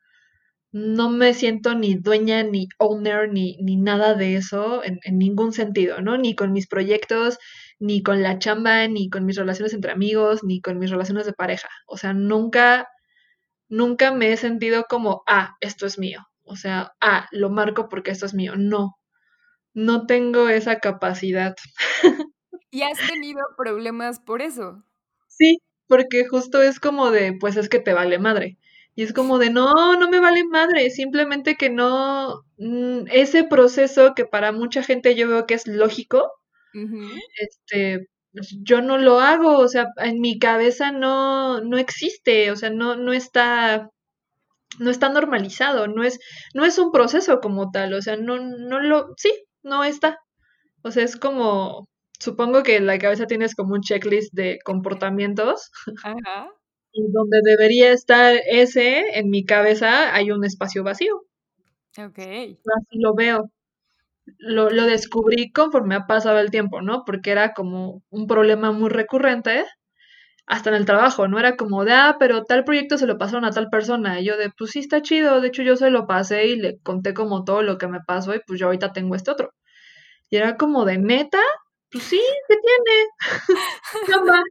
no 0.72 1.10
me 1.10 1.34
siento 1.34 1.74
ni 1.74 1.96
dueña, 1.96 2.44
ni 2.44 2.68
owner, 2.78 3.28
ni, 3.32 3.56
ni 3.62 3.76
nada 3.76 4.14
de 4.14 4.36
eso 4.36 4.84
en, 4.84 5.00
en, 5.04 5.18
ningún 5.18 5.52
sentido, 5.52 6.00
¿no? 6.02 6.16
Ni 6.18 6.36
con 6.36 6.52
mis 6.52 6.68
proyectos, 6.68 7.38
ni 7.80 8.02
con 8.04 8.22
la 8.22 8.38
chamba, 8.38 8.86
ni 8.88 9.10
con 9.10 9.26
mis 9.26 9.36
relaciones 9.36 9.74
entre 9.74 9.92
amigos, 9.92 10.44
ni 10.44 10.60
con 10.60 10.78
mis 10.78 10.90
relaciones 10.90 11.26
de 11.26 11.32
pareja. 11.32 11.68
O 11.86 11.96
sea, 11.96 12.12
nunca, 12.14 12.88
nunca 13.68 14.12
me 14.12 14.32
he 14.32 14.36
sentido 14.36 14.86
como, 14.88 15.22
ah, 15.26 15.56
esto 15.60 15.86
es 15.86 15.98
mío. 15.98 16.22
O 16.44 16.56
sea, 16.56 16.92
ah, 17.00 17.28
lo 17.32 17.50
marco 17.50 17.88
porque 17.88 18.12
esto 18.12 18.26
es 18.26 18.34
mío. 18.34 18.54
No, 18.56 18.96
no 19.74 20.06
tengo 20.06 20.48
esa 20.50 20.80
capacidad. 20.80 21.56
¿Y 22.72 22.82
has 22.82 22.98
tenido 23.06 23.40
problemas 23.56 24.20
por 24.20 24.42
eso? 24.42 24.84
Sí, 25.28 25.60
porque 25.86 26.26
justo 26.26 26.60
es 26.62 26.78
como 26.80 27.10
de, 27.10 27.32
pues 27.40 27.56
es 27.56 27.68
que 27.68 27.80
te 27.80 27.92
vale 27.94 28.18
madre. 28.18 28.58
Y 28.94 29.02
es 29.02 29.12
como 29.12 29.38
de, 29.38 29.50
no, 29.50 29.96
no 29.96 30.08
me 30.10 30.20
vale 30.20 30.44
madre, 30.44 30.90
simplemente 30.90 31.56
que 31.56 31.70
no, 31.70 32.44
mm, 32.58 33.06
ese 33.10 33.44
proceso 33.44 34.14
que 34.14 34.24
para 34.26 34.52
mucha 34.52 34.82
gente 34.82 35.14
yo 35.14 35.28
veo 35.28 35.46
que 35.46 35.54
es 35.54 35.66
lógico, 35.66 36.30
este, 37.38 38.08
pues, 38.32 38.56
yo 38.62 38.80
no 38.82 38.98
lo 38.98 39.20
hago, 39.20 39.58
o 39.58 39.68
sea, 39.68 39.86
en 39.98 40.20
mi 40.20 40.38
cabeza 40.38 40.92
no, 40.92 41.60
no 41.60 41.78
existe, 41.78 42.50
o 42.50 42.56
sea, 42.56 42.70
no, 42.70 42.96
no 42.96 43.12
está, 43.12 43.90
no 44.80 44.90
está 44.90 45.08
normalizado, 45.10 45.88
no 45.88 46.04
es, 46.04 46.20
no 46.54 46.64
es 46.66 46.78
un 46.78 46.92
proceso 46.92 47.40
como 47.40 47.70
tal, 47.72 47.94
o 47.94 48.02
sea, 48.02 48.16
no, 48.16 48.38
no 48.40 48.80
lo, 48.80 49.14
sí, 49.18 49.32
no 49.64 49.84
está. 49.84 50.20
O 50.84 50.92
sea, 50.92 51.04
es 51.04 51.16
como, 51.18 51.88
supongo 52.20 52.62
que 52.62 52.76
en 52.76 52.86
la 52.86 52.98
cabeza 52.98 53.26
tienes 53.26 53.54
como 53.54 53.74
un 53.74 53.80
checklist 53.80 54.32
de 54.32 54.60
comportamientos. 54.64 55.70
Ajá. 56.04 56.50
Y 56.92 57.10
donde 57.10 57.40
debería 57.42 57.92
estar 57.92 58.34
ese, 58.48 59.18
en 59.18 59.30
mi 59.30 59.44
cabeza 59.44 60.14
hay 60.14 60.30
un 60.30 60.44
espacio 60.44 60.84
vacío. 60.84 61.22
Ok. 61.98 62.18
Así 62.18 62.98
lo 62.98 63.14
veo. 63.14 63.50
Lo, 64.38 64.70
lo 64.70 64.84
descubrí 64.84 65.50
conforme 65.50 65.96
ha 65.96 66.06
pasado 66.06 66.38
el 66.38 66.50
tiempo, 66.50 66.82
¿no? 66.82 67.04
Porque 67.04 67.30
era 67.30 67.52
como 67.52 68.02
un 68.10 68.26
problema 68.26 68.70
muy 68.70 68.88
recurrente, 68.90 69.64
hasta 70.46 70.70
en 70.70 70.76
el 70.76 70.84
trabajo, 70.84 71.28
¿no? 71.28 71.38
Era 71.38 71.56
como 71.56 71.84
de, 71.84 71.92
ah, 71.92 72.16
pero 72.18 72.44
tal 72.44 72.64
proyecto 72.64 72.98
se 72.98 73.06
lo 73.06 73.18
pasaron 73.18 73.44
a 73.44 73.52
tal 73.52 73.70
persona. 73.70 74.20
Y 74.20 74.24
yo 74.24 74.36
de, 74.36 74.50
pues 74.50 74.72
sí, 74.72 74.80
está 74.80 75.00
chido. 75.00 75.40
De 75.40 75.48
hecho, 75.48 75.62
yo 75.62 75.76
se 75.76 75.90
lo 75.90 76.08
pasé 76.08 76.46
y 76.48 76.56
le 76.56 76.78
conté 76.80 77.14
como 77.14 77.44
todo 77.44 77.62
lo 77.62 77.78
que 77.78 77.86
me 77.86 78.00
pasó 78.00 78.34
y 78.34 78.40
pues 78.44 78.58
yo 78.58 78.66
ahorita 78.66 78.92
tengo 78.92 79.14
este 79.14 79.30
otro. 79.30 79.52
Y 80.30 80.36
era 80.36 80.56
como 80.56 80.84
de, 80.84 80.98
neta, 80.98 81.38
pues 81.90 82.04
sí, 82.04 82.22
¿qué 82.48 82.56
tiene? 82.56 83.06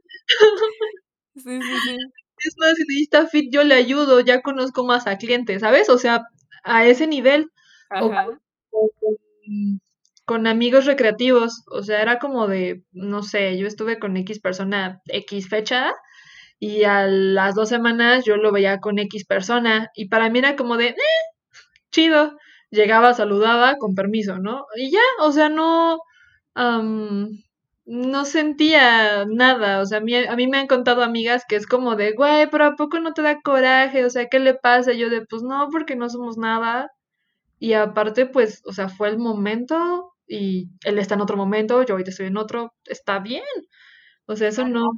sí, 1.36 1.60
sí, 1.62 1.76
sí 1.84 1.98
es 2.44 2.54
más, 2.58 2.74
si 2.76 2.82
necesita 2.84 3.26
fit, 3.26 3.52
yo 3.52 3.64
le 3.64 3.74
ayudo, 3.74 4.20
ya 4.20 4.40
conozco 4.42 4.84
más 4.84 5.06
a 5.06 5.18
clientes, 5.18 5.60
¿sabes? 5.60 5.88
O 5.88 5.98
sea, 5.98 6.22
a 6.64 6.86
ese 6.86 7.06
nivel. 7.06 7.50
O, 8.00 8.12
con, 10.24 10.46
amigos 10.46 10.86
recreativos, 10.86 11.64
o 11.66 11.82
sea, 11.82 12.02
era 12.02 12.18
como 12.20 12.46
de, 12.46 12.84
no 12.92 13.22
sé, 13.22 13.58
yo 13.58 13.66
estuve 13.66 13.98
con 13.98 14.16
X 14.16 14.38
persona 14.38 15.00
X 15.06 15.48
fecha 15.48 15.92
y 16.60 16.84
a 16.84 17.06
las 17.08 17.56
dos 17.56 17.68
semanas 17.68 18.24
yo 18.24 18.36
lo 18.36 18.52
veía 18.52 18.78
con 18.78 18.98
X 19.00 19.24
persona 19.26 19.90
y 19.94 20.08
para 20.08 20.30
mí 20.30 20.38
era 20.38 20.56
como 20.56 20.76
de, 20.76 20.88
eh, 20.88 20.96
chido. 21.90 22.36
Llegaba, 22.70 23.14
saludaba, 23.14 23.76
con 23.78 23.96
permiso, 23.96 24.38
¿no? 24.38 24.66
Y 24.76 24.92
ya, 24.92 25.00
o 25.20 25.32
sea, 25.32 25.48
no 25.48 25.98
no 27.86 28.24
sentía 28.24 29.24
nada, 29.26 29.80
o 29.80 29.86
sea, 29.86 29.98
a 29.98 30.00
mí, 30.00 30.14
a 30.14 30.36
mí 30.36 30.46
me 30.46 30.58
han 30.58 30.66
contado 30.68 31.02
amigas 31.02 31.44
que 31.48 31.56
es 31.56 31.66
como 31.66 31.96
de, 31.96 32.12
güey, 32.12 32.48
pero 32.50 32.64
¿a 32.66 32.76
poco 32.76 33.00
no 33.00 33.14
te 33.14 33.22
da 33.22 33.40
coraje? 33.40 34.04
O 34.04 34.10
sea, 34.10 34.28
¿qué 34.28 34.38
le 34.38 34.54
pasa? 34.54 34.92
yo 34.92 35.10
de, 35.10 35.26
pues 35.26 35.42
no, 35.42 35.68
porque 35.72 35.96
no 35.96 36.08
somos 36.10 36.38
nada. 36.38 36.90
Y 37.58 37.74
aparte, 37.74 38.26
pues, 38.26 38.62
o 38.66 38.72
sea, 38.72 38.88
fue 38.88 39.08
el 39.08 39.18
momento 39.18 40.14
y 40.26 40.70
él 40.84 40.98
está 40.98 41.14
en 41.16 41.22
otro 41.22 41.36
momento, 41.36 41.82
yo 41.84 41.94
ahorita 41.94 42.10
estoy 42.10 42.26
en 42.28 42.36
otro, 42.36 42.74
está 42.86 43.18
bien. 43.20 43.44
O 44.26 44.36
sea, 44.36 44.48
eso 44.48 44.68
no, 44.68 44.92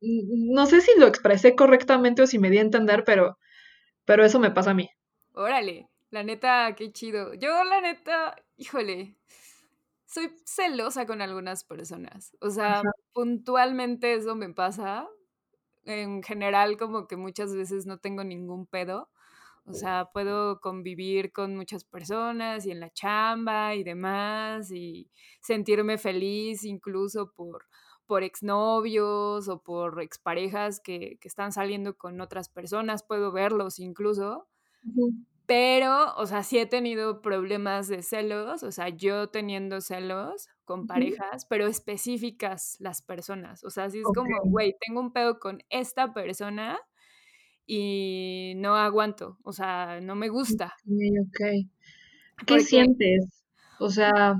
no 0.00 0.66
sé 0.66 0.80
si 0.80 0.92
lo 0.98 1.06
expresé 1.06 1.54
correctamente 1.56 2.22
o 2.22 2.26
si 2.26 2.38
me 2.38 2.50
di 2.50 2.58
a 2.58 2.62
entender, 2.62 3.04
pero, 3.04 3.38
pero 4.04 4.24
eso 4.24 4.38
me 4.40 4.50
pasa 4.50 4.70
a 4.72 4.74
mí. 4.74 4.90
Órale, 5.34 5.88
la 6.10 6.22
neta, 6.22 6.74
qué 6.76 6.92
chido. 6.92 7.34
Yo, 7.34 7.64
la 7.64 7.80
neta, 7.80 8.36
híjole, 8.56 9.16
soy 10.10 10.34
celosa 10.44 11.06
con 11.06 11.22
algunas 11.22 11.64
personas. 11.64 12.36
O 12.40 12.50
sea, 12.50 12.82
puntualmente 13.12 14.14
eso 14.14 14.34
me 14.34 14.52
pasa. 14.52 15.08
En 15.84 16.22
general, 16.22 16.76
como 16.76 17.06
que 17.06 17.16
muchas 17.16 17.54
veces 17.54 17.86
no 17.86 17.98
tengo 17.98 18.24
ningún 18.24 18.66
pedo. 18.66 19.10
O 19.66 19.74
sea, 19.74 20.10
puedo 20.12 20.60
convivir 20.60 21.32
con 21.32 21.56
muchas 21.56 21.84
personas 21.84 22.66
y 22.66 22.72
en 22.72 22.80
la 22.80 22.90
chamba 22.90 23.74
y 23.76 23.84
demás 23.84 24.72
y 24.72 25.10
sentirme 25.40 25.98
feliz 25.98 26.64
incluso 26.64 27.32
por, 27.32 27.66
por 28.06 28.24
exnovios 28.24 29.48
o 29.48 29.62
por 29.62 30.00
exparejas 30.02 30.80
que, 30.80 31.18
que 31.20 31.28
están 31.28 31.52
saliendo 31.52 31.96
con 31.96 32.20
otras 32.20 32.48
personas. 32.48 33.04
Puedo 33.04 33.32
verlos 33.32 33.78
incluso. 33.78 34.48
Pero, 35.50 36.14
o 36.14 36.26
sea, 36.26 36.44
sí 36.44 36.58
he 36.58 36.66
tenido 36.66 37.22
problemas 37.22 37.88
de 37.88 38.04
celos, 38.04 38.62
o 38.62 38.70
sea, 38.70 38.88
yo 38.88 39.30
teniendo 39.30 39.80
celos 39.80 40.46
con 40.64 40.86
parejas, 40.86 41.44
pero 41.44 41.66
específicas 41.66 42.76
las 42.78 43.02
personas. 43.02 43.64
O 43.64 43.70
sea, 43.70 43.90
sí 43.90 43.98
es 43.98 44.04
como, 44.04 44.42
güey, 44.44 44.76
tengo 44.78 45.00
un 45.00 45.12
pedo 45.12 45.40
con 45.40 45.60
esta 45.68 46.14
persona 46.14 46.78
y 47.66 48.52
no 48.58 48.76
aguanto, 48.76 49.38
o 49.42 49.52
sea, 49.52 50.00
no 50.00 50.14
me 50.14 50.28
gusta. 50.28 50.72
Ok, 50.86 52.46
¿Qué 52.46 52.60
sientes? 52.60 53.42
O 53.80 53.90
sea, 53.90 54.36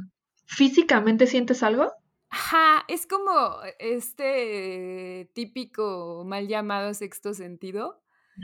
¿físicamente 0.46 1.26
sientes 1.26 1.64
algo? 1.64 1.90
Ajá, 2.28 2.84
es 2.86 3.08
como 3.08 3.58
este 3.80 5.28
típico 5.34 6.22
mal 6.24 6.46
llamado 6.46 6.94
sexto 6.94 7.34
sentido. 7.34 8.00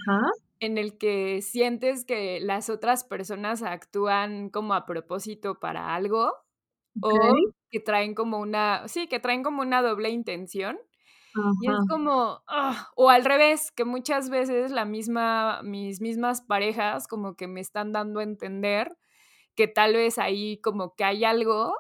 Ajá 0.09 0.33
en 0.61 0.79
el 0.79 0.99
que 0.99 1.43
sientes 1.43 2.05
que 2.05 2.41
las 2.41 2.71
otras 2.71 3.05
personas 3.05 3.63
actúan 3.63 4.51
como 4.51 4.75
a 4.75 4.87
propósito 4.87 5.59
para 5.61 5.95
algo 5.95 6.33
o 7.01 7.35
que 7.71 7.81
traen 7.81 8.15
como 8.15 8.39
una, 8.39 8.89
sí, 8.89 9.09
que 9.09 9.21
traen 9.21 9.43
como 9.43 9.63
una 9.63 9.83
doble 9.83 10.11
intención. 10.11 10.79
Y 11.61 11.69
es 11.71 11.79
como, 11.89 12.43
ah, 12.49 12.91
o 12.97 13.11
al 13.11 13.25
revés, 13.25 13.73
que 13.73 13.85
muchas 13.85 14.31
veces 14.31 14.71
la 14.73 14.85
misma, 14.85 15.63
mis 15.63 16.01
mismas 16.01 16.43
parejas 16.43 17.09
como 17.09 17.37
que 17.37 17.47
me 17.49 17.61
están 17.61 17.93
dando 17.93 18.21
a 18.21 18.25
entender 18.25 18.97
que 19.57 19.69
tal 19.69 19.95
vez 19.95 20.19
ahí 20.19 20.61
como 20.63 20.95
que 20.97 21.05
hay 21.05 21.25
algo 21.25 21.75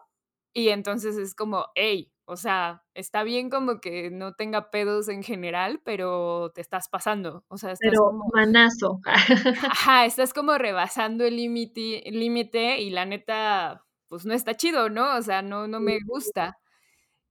y 0.55 0.71
entonces 0.71 1.17
es 1.19 1.35
como, 1.35 1.67
hey, 1.75 2.13
o 2.27 2.37
sea, 2.37 2.83
está 2.95 3.23
bien 3.23 3.51
como 3.51 3.81
que 3.81 4.11
no 4.11 4.35
tenga 4.35 4.71
pedos 4.71 5.09
en 5.09 5.23
general, 5.23 5.81
pero 5.85 6.51
te 6.55 6.61
estás 6.61 6.89
pasando. 6.89 7.45
O 7.49 7.57
sea, 7.57 7.73
estás 7.73 7.91
pero 7.91 8.13
manazo. 8.35 9.01
Ajá, 9.71 10.05
estás 10.05 10.35
como 10.35 10.59
rebasando 10.59 11.25
el 11.25 11.37
límite 11.37 12.81
y 12.81 12.91
la 12.91 13.05
neta, 13.07 13.85
pues 14.09 14.27
no 14.27 14.35
está 14.35 14.55
chido, 14.55 14.91
¿no? 14.91 15.17
O 15.17 15.23
sea, 15.23 15.41
no, 15.43 15.69
no 15.69 15.79
me 15.79 15.99
gusta. 16.05 16.59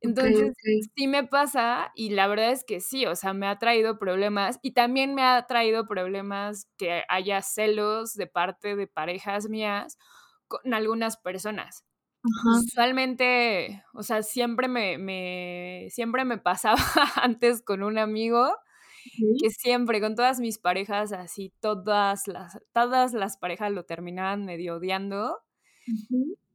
Entonces, 0.02 0.54
sí 0.96 1.08
me 1.08 1.26
pasa 1.26 1.92
y 1.96 2.12
la 2.12 2.28
verdad 2.28 2.52
es 2.52 2.64
que 2.64 2.80
sí, 2.80 3.06
o 3.06 3.16
sea, 3.16 3.34
me 3.34 3.48
ha 3.48 3.58
traído 3.58 3.98
problemas 3.98 4.60
y 4.62 4.72
también 4.72 5.16
me 5.16 5.24
ha 5.24 5.46
traído 5.48 5.88
problemas 5.88 6.68
que 6.78 7.04
haya 7.10 7.42
celos 7.42 8.14
de 8.14 8.28
parte 8.28 8.76
de 8.76 8.88
parejas 8.88 9.50
mías 9.50 9.98
con 10.48 10.74
algunas 10.74 11.18
personas. 11.18 11.84
Usualmente, 12.58 13.84
o 13.94 14.04
sea, 14.04 14.24
siempre 14.24 14.68
me, 14.68 14.98
me, 14.98 15.88
siempre 15.92 16.26
me 16.26 16.38
pasaba 16.38 16.78
antes 17.22 17.62
con 17.62 17.84
un 17.84 17.98
amigo 17.98 18.52
que 19.40 19.50
siempre, 19.52 20.02
con 20.02 20.16
todas 20.16 20.40
mis 20.40 20.58
parejas, 20.58 21.12
así, 21.12 21.54
todas 21.60 22.28
las, 22.28 22.60
todas 22.74 23.14
las 23.14 23.38
parejas 23.38 23.72
lo 23.72 23.86
terminaban 23.86 24.46
medio 24.46 24.76
odiando. 24.78 25.40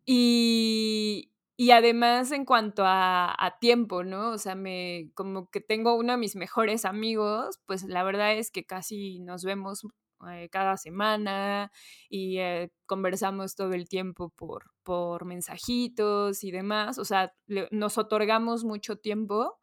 Y, 0.04 1.30
y 1.56 1.70
además 1.70 2.32
en 2.32 2.44
cuanto 2.44 2.84
a, 2.84 3.34
a, 3.38 3.58
tiempo, 3.58 4.02
¿no? 4.02 4.30
O 4.30 4.38
sea, 4.38 4.54
me, 4.54 5.10
como 5.14 5.48
que 5.50 5.60
tengo 5.60 5.94
uno 5.94 6.12
de 6.12 6.18
mis 6.18 6.34
mejores 6.36 6.84
amigos, 6.84 7.60
pues 7.66 7.84
la 7.84 8.02
verdad 8.02 8.34
es 8.34 8.50
que 8.50 8.64
casi 8.64 9.20
nos 9.20 9.44
vemos 9.44 9.86
eh, 10.32 10.48
cada 10.50 10.76
semana 10.76 11.70
y 12.08 12.38
eh, 12.38 12.70
conversamos 12.86 13.54
todo 13.54 13.72
el 13.72 13.88
tiempo 13.88 14.30
por, 14.30 14.64
por 14.82 15.24
mensajitos 15.24 16.44
y 16.44 16.50
demás. 16.50 16.98
O 16.98 17.04
sea, 17.04 17.32
nos 17.70 17.98
otorgamos 17.98 18.64
mucho 18.64 18.96
tiempo 18.96 19.58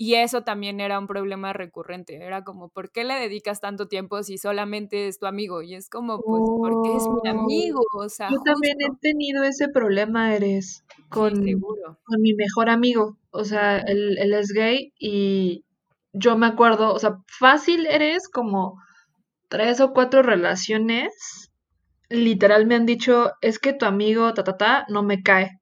y 0.00 0.14
eso 0.14 0.42
también 0.44 0.78
era 0.78 0.96
un 1.00 1.08
problema 1.08 1.52
recurrente. 1.52 2.14
Era 2.24 2.44
como, 2.44 2.68
¿por 2.68 2.92
qué 2.92 3.02
le 3.02 3.14
dedicas 3.14 3.58
tanto 3.60 3.88
tiempo 3.88 4.22
si 4.22 4.38
solamente 4.38 5.08
es 5.08 5.18
tu 5.18 5.26
amigo? 5.26 5.60
Y 5.62 5.74
es 5.74 5.90
como, 5.90 6.20
pues, 6.20 6.42
porque 6.56 6.96
es 6.96 7.02
mi 7.08 7.28
Oh. 7.30 7.32
amigo. 7.42 7.80
O 7.96 8.08
sea, 8.08 8.28
Yo 8.30 8.36
también 8.44 8.76
he 8.80 8.86
justo. 8.86 9.00
tenido 9.02 9.42
ese 9.42 9.68
problema, 9.68 10.36
Eres, 10.36 10.84
Sí, 10.96 11.02
con, 11.08 11.42
seguro. 11.42 11.98
con 12.04 12.20
mi 12.20 12.32
mejor 12.34 12.70
amigo. 12.70 13.16
O 13.30 13.42
sea, 13.42 13.78
él, 13.80 14.16
él 14.18 14.34
es 14.34 14.52
gay 14.52 14.92
y 15.00 15.64
yo 16.12 16.36
me 16.38 16.46
acuerdo, 16.46 16.92
o 16.94 16.98
sea, 17.00 17.18
fácil 17.26 17.84
eres 17.86 18.28
como 18.28 18.80
tres 19.48 19.80
o 19.80 19.92
cuatro 19.92 20.22
relaciones. 20.22 21.12
Literal 22.10 22.66
me 22.66 22.74
han 22.76 22.86
dicho, 22.86 23.32
es 23.42 23.58
que 23.58 23.72
tu 23.74 23.86
amigo, 23.86 24.34
ta, 24.34 24.44
ta, 24.44 24.56
ta, 24.56 24.86
no 24.88 25.02
me 25.02 25.22
cae. 25.22 25.60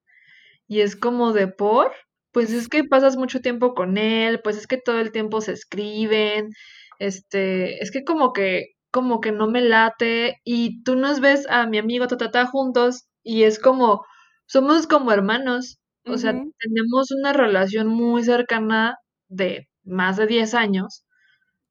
Y 0.68 0.81
es 0.83 0.96
como 0.96 1.33
de 1.33 1.49
por, 1.49 1.92
pues 2.33 2.53
es 2.53 2.68
que 2.68 2.85
pasas 2.85 3.16
mucho 3.16 3.40
tiempo 3.40 3.75
con 3.75 3.99
él, 3.99 4.40
pues 4.42 4.57
es 4.59 4.66
que 4.66 4.79
todo 4.79 5.01
el 5.01 5.12
tiempo 5.12 5.40
se 5.40 5.53
escriben, 5.53 6.51
este, 6.99 7.83
es 7.83 7.90
que 7.92 8.05
como 8.05 8.33
que, 8.35 8.75
como 8.92 9.20
que 9.22 9.33
no 9.33 9.49
me 9.49 9.62
late, 9.62 10.37
y 10.44 10.83
tú 10.85 10.96
nos 10.96 11.20
ves 11.20 11.46
a 11.51 11.66
mi 11.66 11.79
amigo 11.79 12.09
Tatata 12.09 12.46
juntos, 12.46 13.07
y 13.22 13.44
es 13.44 13.59
como, 13.61 14.05
somos 14.46 14.87
como 14.88 15.12
hermanos, 15.12 15.79
o 16.07 16.18
sea, 16.18 16.33
tenemos 16.61 17.11
una 17.12 17.33
relación 17.33 17.88
muy 17.88 18.25
cercana 18.25 18.99
de 19.29 19.68
más 19.85 20.18
de 20.18 20.27
10 20.27 20.55
años, 20.55 21.05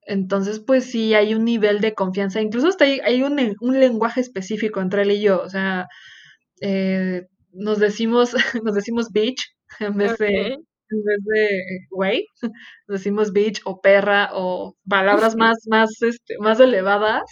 entonces 0.05 0.59
pues 0.59 0.85
sí 0.85 1.13
hay 1.15 1.33
un 1.35 1.45
nivel 1.45 1.81
de 1.81 1.93
confianza, 1.93 2.41
incluso 2.41 2.67
hasta 2.69 2.85
hay, 2.85 2.99
hay 3.03 3.23
un, 3.23 3.39
un 3.61 3.79
lenguaje 3.79 4.21
específico 4.21 4.81
entre 4.81 5.03
él 5.03 5.11
y 5.11 5.21
yo, 5.21 5.41
o 5.41 5.49
sea, 5.49 5.87
eh, 6.61 7.23
nos 7.53 7.79
decimos, 7.79 8.33
nos 8.63 8.75
decimos 8.75 9.11
bitch 9.11 9.43
en 9.79 9.97
vez 9.97 10.17
de, 10.17 10.27
en 10.89 11.03
vez 11.03 11.19
de 11.25 11.49
güey, 11.91 12.27
nos 12.87 12.99
decimos 12.99 13.33
bitch 13.33 13.61
o 13.65 13.81
perra 13.81 14.29
o 14.33 14.75
palabras 14.89 15.35
más, 15.37 15.57
más, 15.67 16.01
este, 16.01 16.35
más 16.39 16.59
elevadas, 16.59 17.23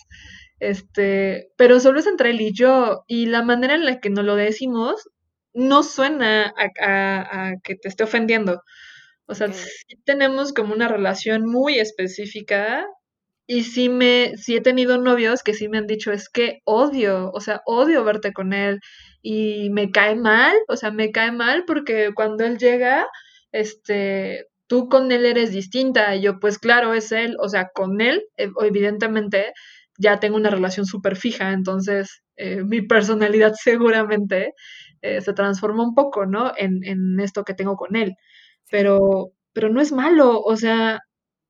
este, 0.59 1.49
pero 1.57 1.79
solo 1.79 1.99
es 1.99 2.07
entre 2.07 2.31
él 2.31 2.41
y 2.41 2.53
yo, 2.53 3.03
y 3.07 3.25
la 3.27 3.43
manera 3.43 3.75
en 3.75 3.86
la 3.86 3.99
que 3.99 4.09
nos 4.09 4.25
lo 4.25 4.36
decimos 4.36 5.09
no 5.53 5.83
suena 5.83 6.53
a, 6.57 6.69
a- 6.86 7.49
a 7.49 7.53
que 7.63 7.75
te 7.75 7.88
esté 7.89 8.03
ofendiendo. 8.03 8.62
O 9.27 9.36
sea, 9.36 9.47
Ok. 9.47 9.53
sí 9.53 9.97
tenemos 10.05 10.53
como 10.53 10.73
una 10.73 10.88
relación 10.88 11.45
muy 11.45 11.79
específica 11.79 12.86
y 13.47 13.63
sí 13.63 13.89
me, 13.89 14.38
sí 14.38 14.55
he 14.55 14.62
tenido 14.62 14.97
novios 14.97 15.43
que 15.43 15.53
sí 15.53 15.67
me 15.69 15.77
han 15.77 15.88
dicho, 15.88 16.12
es 16.12 16.29
que 16.29 16.59
odio, 16.65 17.31
o 17.33 17.41
sea, 17.41 17.62
odio 17.65 18.03
verte 18.05 18.33
con 18.33 18.53
él 18.53 18.79
y 19.21 19.69
me 19.71 19.91
cae 19.91 20.15
mal, 20.15 20.55
o 20.69 20.77
sea, 20.77 20.91
me 20.91 21.12
cae 21.12 21.31
mal 21.31 21.65
porque 21.65 22.12
cuando 22.15 22.45
él 22.45 22.57
llega, 22.57 23.05
este, 23.51 24.45
tú 24.67 24.88
con 24.89 25.12
él 25.12 25.25
eres 25.25 25.51
distinta, 25.51 26.15
y 26.15 26.21
yo 26.21 26.39
pues 26.39 26.57
claro, 26.59 26.93
es 26.93 27.12
él, 27.12 27.36
o 27.39 27.49
sea, 27.49 27.69
con 27.73 28.01
él, 28.01 28.23
eh, 28.38 28.49
evidentemente, 28.62 29.53
ya 29.97 30.19
tengo 30.19 30.38
una 30.38 30.49
relación 30.49 30.86
súper 30.86 31.15
fija, 31.17 31.51
entonces 31.53 32.23
eh, 32.38 32.63
mi 32.63 32.81
personalidad 32.81 33.53
seguramente 33.62 34.53
eh, 35.01 35.21
se 35.21 35.33
transforma 35.33 35.83
un 35.83 35.93
poco, 35.95 36.25
¿no? 36.25 36.53
En, 36.57 36.83
en 36.83 37.19
esto 37.19 37.43
que 37.43 37.53
tengo 37.53 37.75
con 37.75 37.95
él. 37.95 38.15
Pero, 38.69 39.32
pero 39.54 39.69
no 39.69 39.82
es 39.82 39.91
malo, 39.91 40.41
o 40.41 40.56
sea, 40.56 40.99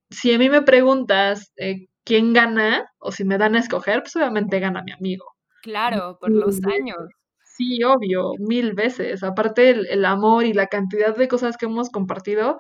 si 0.10 0.34
a 0.34 0.38
mí 0.38 0.50
me 0.50 0.62
preguntas 0.62 1.52
eh, 1.58 1.88
quién 2.04 2.34
gana 2.34 2.86
o 3.00 3.12
si 3.12 3.24
me 3.26 3.38
dan 3.38 3.56
a 3.56 3.60
escoger, 3.60 4.02
pues 4.02 4.16
obviamente 4.16 4.60
gana 4.60 4.84
mi 4.84 4.92
amigo. 4.92 5.26
Claro, 5.62 6.18
por 6.20 6.32
los 6.32 6.60
años. 6.66 6.98
Sí, 7.44 7.84
obvio, 7.84 8.34
mil 8.40 8.74
veces. 8.74 9.24
Aparte 9.24 9.70
el, 9.70 9.88
el 9.88 10.06
amor 10.06 10.46
y 10.46 10.54
la 10.54 10.68
cantidad 10.68 11.16
de 11.16 11.28
cosas 11.28 11.56
que 11.56 11.66
hemos 11.66 11.90
compartido, 11.90 12.58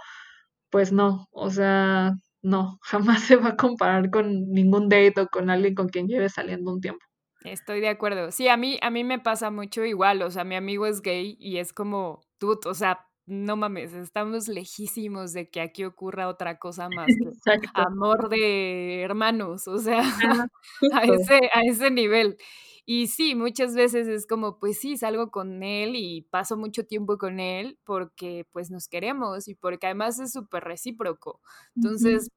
pues 0.69 0.91
no, 0.91 1.27
o 1.31 1.49
sea, 1.49 2.13
no, 2.41 2.79
jamás 2.83 3.23
se 3.23 3.35
va 3.37 3.49
a 3.49 3.55
comparar 3.57 4.09
con 4.09 4.49
ningún 4.51 4.89
date 4.89 5.21
o 5.21 5.27
con 5.27 5.49
alguien 5.49 5.75
con 5.75 5.89
quien 5.89 6.07
lleve 6.07 6.29
saliendo 6.29 6.71
un 6.71 6.81
tiempo. 6.81 7.05
Estoy 7.43 7.81
de 7.81 7.89
acuerdo. 7.89 8.31
Sí, 8.31 8.47
a 8.47 8.55
mí 8.55 8.79
a 8.81 8.89
mí 8.89 9.03
me 9.03 9.19
pasa 9.19 9.51
mucho 9.51 9.83
igual, 9.83 10.21
o 10.21 10.31
sea, 10.31 10.45
mi 10.45 10.55
amigo 10.55 10.85
es 10.85 11.01
gay 11.01 11.35
y 11.39 11.57
es 11.57 11.73
como, 11.73 12.21
tú, 12.37 12.57
o 12.65 12.73
sea, 12.73 13.05
no 13.25 13.55
mames, 13.57 13.93
estamos 13.93 14.47
lejísimos 14.47 15.33
de 15.33 15.49
que 15.49 15.61
aquí 15.61 15.83
ocurra 15.85 16.27
otra 16.27 16.59
cosa 16.59 16.89
más 16.95 17.07
que 17.07 17.31
amor 17.73 18.29
de 18.29 19.01
hermanos, 19.03 19.67
o 19.67 19.77
sea, 19.79 20.03
Ah, 20.03 20.47
a 20.93 21.03
ese 21.03 21.39
a 21.53 21.61
ese 21.63 21.91
nivel. 21.91 22.37
Y 22.85 23.07
sí, 23.07 23.33
muchas 23.35 23.75
veces 23.75 24.07
es 24.09 24.27
como, 24.27 24.59
pues 24.59 24.79
sí, 24.79 24.97
salgo 24.97 25.31
con 25.31 25.63
él 25.63 25.95
y 25.95 26.23
paso 26.23 26.57
mucho 26.57 26.85
tiempo 26.85 27.17
con 27.17 27.39
él 27.39 27.79
porque, 27.85 28.45
pues, 28.51 28.71
nos 28.71 28.89
queremos 28.89 29.47
y 29.47 29.55
porque 29.55 29.85
además 29.87 30.19
es 30.19 30.33
súper 30.33 30.63
recíproco. 30.65 31.39
Entonces, 31.77 32.29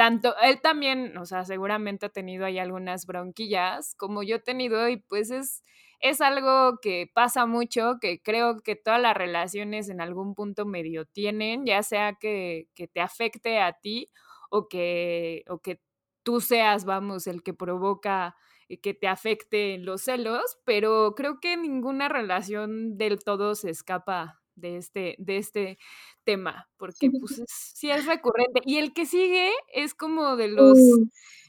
tanto 0.00 0.34
él 0.42 0.62
también, 0.62 1.18
o 1.18 1.26
sea, 1.26 1.44
seguramente 1.44 2.06
ha 2.06 2.08
tenido 2.08 2.46
ahí 2.46 2.58
algunas 2.58 3.04
bronquillas, 3.04 3.94
como 3.96 4.22
yo 4.22 4.36
he 4.36 4.38
tenido, 4.40 4.88
y 4.88 4.96
pues 4.96 5.30
es 5.30 5.62
es 6.00 6.22
algo 6.22 6.78
que 6.80 7.10
pasa 7.14 7.44
mucho, 7.44 7.98
que 8.00 8.22
creo 8.22 8.60
que 8.62 8.76
todas 8.76 8.98
las 9.02 9.14
relaciones 9.14 9.90
en 9.90 10.00
algún 10.00 10.34
punto 10.34 10.64
medio 10.64 11.04
tienen, 11.04 11.66
ya 11.66 11.82
sea 11.82 12.14
que 12.14 12.68
que 12.74 12.88
te 12.88 13.02
afecte 13.02 13.60
a 13.60 13.74
ti 13.74 14.08
o 14.50 14.68
que 14.68 15.44
o 15.48 15.58
que 15.60 15.82
tú 16.22 16.40
seas, 16.40 16.86
vamos, 16.86 17.26
el 17.26 17.42
que 17.42 17.52
provoca, 17.52 18.36
eh, 18.70 18.80
que 18.80 18.94
te 18.94 19.06
afecte 19.06 19.76
los 19.78 20.00
celos, 20.04 20.56
pero 20.64 21.14
creo 21.14 21.40
que 21.40 21.56
ninguna 21.58 22.08
relación 22.08 22.96
del 22.96 23.18
todo 23.22 23.54
se 23.54 23.68
escapa 23.70 24.39
de 24.60 24.76
este 24.76 25.16
de 25.18 25.38
este 25.38 25.78
tema, 26.24 26.68
porque, 26.76 27.10
pues, 27.20 27.38
es 27.40 27.46
sí 27.74 27.90
es 27.90 28.06
recurrente. 28.06 28.60
Y 28.64 28.78
el 28.78 28.92
que 28.92 29.06
sigue 29.06 29.50
es 29.74 29.94
como 29.94 30.36
de 30.36 30.48
los 30.48 30.78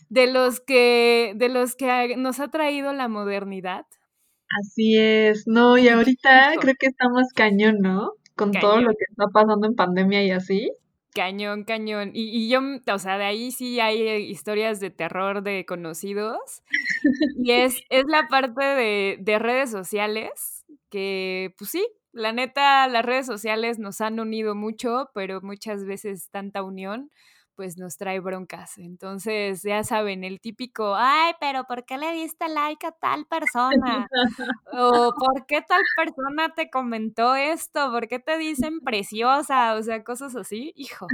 de 0.09 0.27
los 0.27 0.59
que 0.61 1.33
de 1.35 1.49
los 1.49 1.75
que 1.75 2.15
nos 2.17 2.39
ha 2.39 2.49
traído 2.49 2.93
la 2.93 3.07
modernidad. 3.07 3.85
así 4.59 4.97
es. 4.97 5.43
No, 5.47 5.77
y 5.77 5.87
ahorita 5.89 6.53
creo 6.59 6.75
que 6.79 6.87
está 6.87 7.09
más 7.09 7.33
cañón, 7.33 7.79
¿no? 7.79 8.13
Con 8.35 8.51
todo 8.53 8.81
lo 8.81 8.89
que 8.91 9.05
está 9.09 9.25
pasando 9.33 9.67
en 9.67 9.75
pandemia 9.75 10.23
y 10.25 10.31
así. 10.31 10.71
cañón, 11.13 11.63
cañón. 11.65 12.11
Y 12.13 12.29
y 12.29 12.49
yo, 12.49 12.59
o 12.93 12.99
sea, 12.99 13.17
de 13.17 13.25
ahí 13.25 13.51
sí 13.51 13.79
hay 13.79 14.01
historias 14.29 14.79
de 14.79 14.89
terror 14.91 15.43
de 15.43 15.65
conocidos, 15.65 16.63
y 17.43 17.51
es 17.51 17.81
es 17.89 18.05
la 18.07 18.27
parte 18.29 18.63
de 18.63 19.17
de 19.19 19.39
redes 19.39 19.71
sociales 19.71 20.65
que, 20.89 21.53
pues 21.57 21.71
sí, 21.71 21.87
la 22.13 22.33
neta, 22.33 22.87
las 22.87 23.05
redes 23.05 23.25
sociales 23.25 23.79
nos 23.79 24.01
han 24.01 24.19
unido 24.19 24.55
mucho, 24.55 25.09
pero 25.13 25.41
muchas 25.41 25.85
veces 25.85 26.29
tanta 26.31 26.63
unión, 26.63 27.09
pues, 27.55 27.77
nos 27.77 27.97
trae 27.97 28.19
broncas. 28.19 28.77
Entonces, 28.77 29.61
ya 29.63 29.83
saben, 29.83 30.23
el 30.23 30.39
típico: 30.41 30.95
"Ay, 30.95 31.33
pero, 31.39 31.65
¿por 31.65 31.85
qué 31.85 31.97
le 31.97 32.11
diste 32.13 32.47
like 32.49 32.85
a 32.87 32.91
tal 32.91 33.25
persona?". 33.27 34.07
O, 34.73 35.13
¿por 35.17 35.45
qué 35.47 35.61
tal 35.61 35.81
persona 35.97 36.53
te 36.55 36.69
comentó 36.69 37.35
esto? 37.35 37.91
¿Por 37.91 38.07
qué 38.07 38.19
te 38.19 38.37
dicen 38.37 38.79
preciosa? 38.85 39.75
O 39.75 39.83
sea, 39.83 40.03
cosas 40.03 40.35
así. 40.35 40.73
Hijo, 40.75 41.07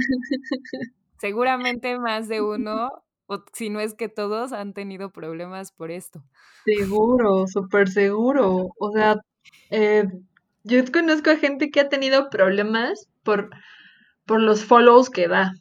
seguramente 1.18 1.98
más 1.98 2.28
de 2.28 2.40
uno, 2.42 2.88
o 3.26 3.44
si 3.52 3.70
no 3.70 3.80
es 3.80 3.94
que 3.94 4.08
todos, 4.08 4.52
han 4.52 4.72
tenido 4.74 5.10
problemas 5.10 5.72
por 5.72 5.90
esto. 5.90 6.22
Seguro, 6.64 7.46
súper 7.46 7.88
seguro. 7.88 8.68
O 8.78 8.92
sea, 8.92 9.16
eh, 9.70 10.04
yo 10.68 10.84
conozco 10.92 11.30
a 11.30 11.36
gente 11.36 11.70
que 11.70 11.80
ha 11.80 11.88
tenido 11.88 12.30
problemas 12.30 13.08
por, 13.24 13.50
por 14.26 14.40
los 14.40 14.64
follows 14.64 15.10
que 15.10 15.28
da. 15.28 15.52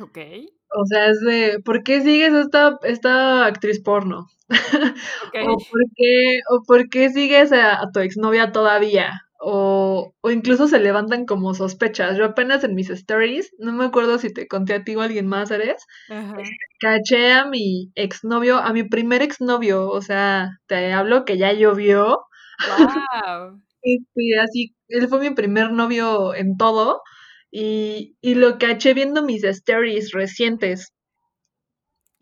Okey, 0.00 0.48
O 0.74 0.86
sea, 0.86 1.08
es 1.08 1.20
de, 1.20 1.60
¿por 1.64 1.82
qué 1.82 2.00
sigues 2.00 2.32
a 2.32 2.40
esta, 2.40 2.78
esta 2.84 3.44
actriz 3.46 3.80
porno? 3.82 4.28
okey. 5.28 5.46
O 5.46 5.58
¿por 5.58 5.80
qué, 5.96 6.40
o 6.50 6.62
por 6.66 6.88
qué 6.88 7.10
sigues 7.10 7.52
a, 7.52 7.80
a 7.82 7.90
tu 7.92 8.00
exnovia 8.00 8.52
todavía? 8.52 9.22
O, 9.38 10.14
o 10.20 10.30
incluso 10.30 10.68
se 10.68 10.78
levantan 10.80 11.26
como 11.26 11.52
sospechas. 11.54 12.16
Yo 12.16 12.24
apenas 12.24 12.64
en 12.64 12.74
mis 12.74 12.90
stories, 12.90 13.52
no 13.58 13.72
me 13.72 13.84
acuerdo 13.84 14.18
si 14.18 14.32
te 14.32 14.46
conté 14.46 14.74
a 14.74 14.84
ti 14.84 14.94
o 14.96 15.00
a 15.00 15.04
alguien 15.04 15.26
más, 15.26 15.50
¿eres? 15.50 15.84
Ajá. 16.08 16.36
Caché 16.80 17.32
a 17.32 17.44
mi 17.46 17.92
exnovio, 17.94 18.58
a 18.58 18.72
mi 18.72 18.84
primer 18.84 19.22
exnovio, 19.22 19.88
o 19.88 20.00
sea, 20.00 20.58
te 20.66 20.92
hablo 20.92 21.24
que 21.24 21.38
ya 21.38 21.52
llovió, 21.52 22.26
Guau. 22.64 23.60
Este, 23.82 24.38
así, 24.40 24.74
él 24.88 25.08
fue 25.08 25.20
mi 25.20 25.30
primer 25.34 25.72
novio 25.72 26.34
en 26.34 26.56
todo 26.56 27.02
y, 27.50 28.16
y 28.20 28.34
lo 28.34 28.58
caché 28.58 28.94
viendo 28.94 29.22
mis 29.22 29.44
stories 29.44 30.12
recientes. 30.12 30.92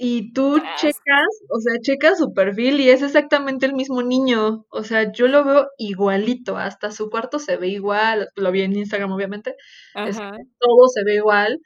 Y 0.03 0.33
tú 0.33 0.59
checas, 0.77 1.29
o 1.51 1.61
sea, 1.61 1.75
checas 1.83 2.19
su 2.19 2.33
perfil 2.33 2.81
y 2.81 2.89
es 2.89 3.03
exactamente 3.03 3.67
el 3.67 3.75
mismo 3.75 4.03
niño. 4.03 4.65
O 4.71 4.83
sea, 4.83 5.13
yo 5.13 5.29
lo 5.29 5.45
veo 5.45 5.67
igualito, 5.77 6.57
hasta 6.57 6.91
su 6.91 7.11
cuarto 7.11 7.39
se 7.39 7.59
ve 7.59 7.69
igual, 7.69 8.29
lo 8.35 8.51
vi 8.51 8.63
en 8.63 8.75
Instagram 8.77 9.13
obviamente, 9.13 9.55
todo 10.59 10.89
se 10.89 11.05
ve 11.05 11.17
igual. 11.17 11.59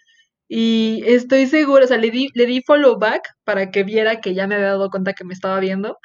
Y 0.49 1.03
estoy 1.07 1.47
segura, 1.47 1.85
o 1.85 1.89
sea, 1.89 1.99
le 1.99 2.11
di, 2.11 2.29
le 2.35 2.47
di 2.47 2.63
follow 2.63 2.99
back 2.99 3.23
para 3.45 3.71
que 3.71 3.85
viera 3.85 4.21
que 4.21 4.35
ya 4.35 4.47
me 4.49 4.57
había 4.57 4.69
dado 4.69 4.91
cuenta 4.91 5.15
que 5.15 5.25
me 5.25 5.35
estaba 5.35 5.61
viendo. 5.61 5.99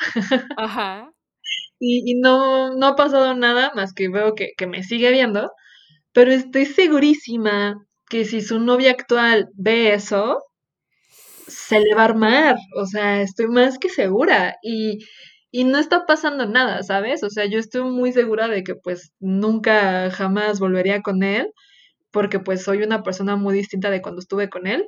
ajá, 0.56 1.12
Y, 1.80 2.15
no, 2.15 2.76
no 2.76 2.88
ha 2.88 2.96
pasado 2.96 3.34
nada 3.36 3.72
más 3.76 3.94
que 3.94 4.10
veo 4.10 4.36
que, 4.36 4.52
que 4.58 4.68
me 4.68 4.84
sigue 4.84 5.12
viendo. 5.12 5.52
Pero 6.13 6.32
estoy 6.32 6.65
segurísima 6.65 7.76
que 8.10 8.26
si 8.26 8.42
su 8.42 8.60
novia 8.60 8.92
actual 8.92 9.50
ve 9.56 9.94
eso, 9.94 10.39
se 11.48 11.80
le 11.80 11.96
va 11.96 12.02
a 12.04 12.06
armar, 12.06 12.56
o 12.76 12.86
sea, 12.86 13.22
estoy 13.22 13.48
más 13.48 13.78
que 13.80 13.89
segura 13.89 14.58
y, 14.63 15.00
y 15.52 15.63
no 15.65 15.80
está 15.80 16.06
pasando 16.06 16.46
nada, 16.48 16.84
¿sabes? 16.84 17.24
O 17.24 17.30
sea, 17.30 17.46
yo 17.46 17.60
estoy 17.60 17.84
muy 17.84 18.12
segura 18.13 18.48
de 18.48 18.63
que 18.63 18.76
pues 18.76 19.13
nunca 19.20 20.12
jamás 20.12 20.60
volvería 20.60 21.02
con 21.02 21.24
él, 21.24 21.52
porque 22.12 22.39
pues 22.39 22.63
soy 22.63 22.84
una 22.84 23.04
persona 23.04 23.36
muy 23.36 23.56
distinta 23.56 23.89
de 23.92 24.02
cuando 24.02 24.22
estuve 24.22 24.50
con 24.50 24.68
él, 24.68 24.88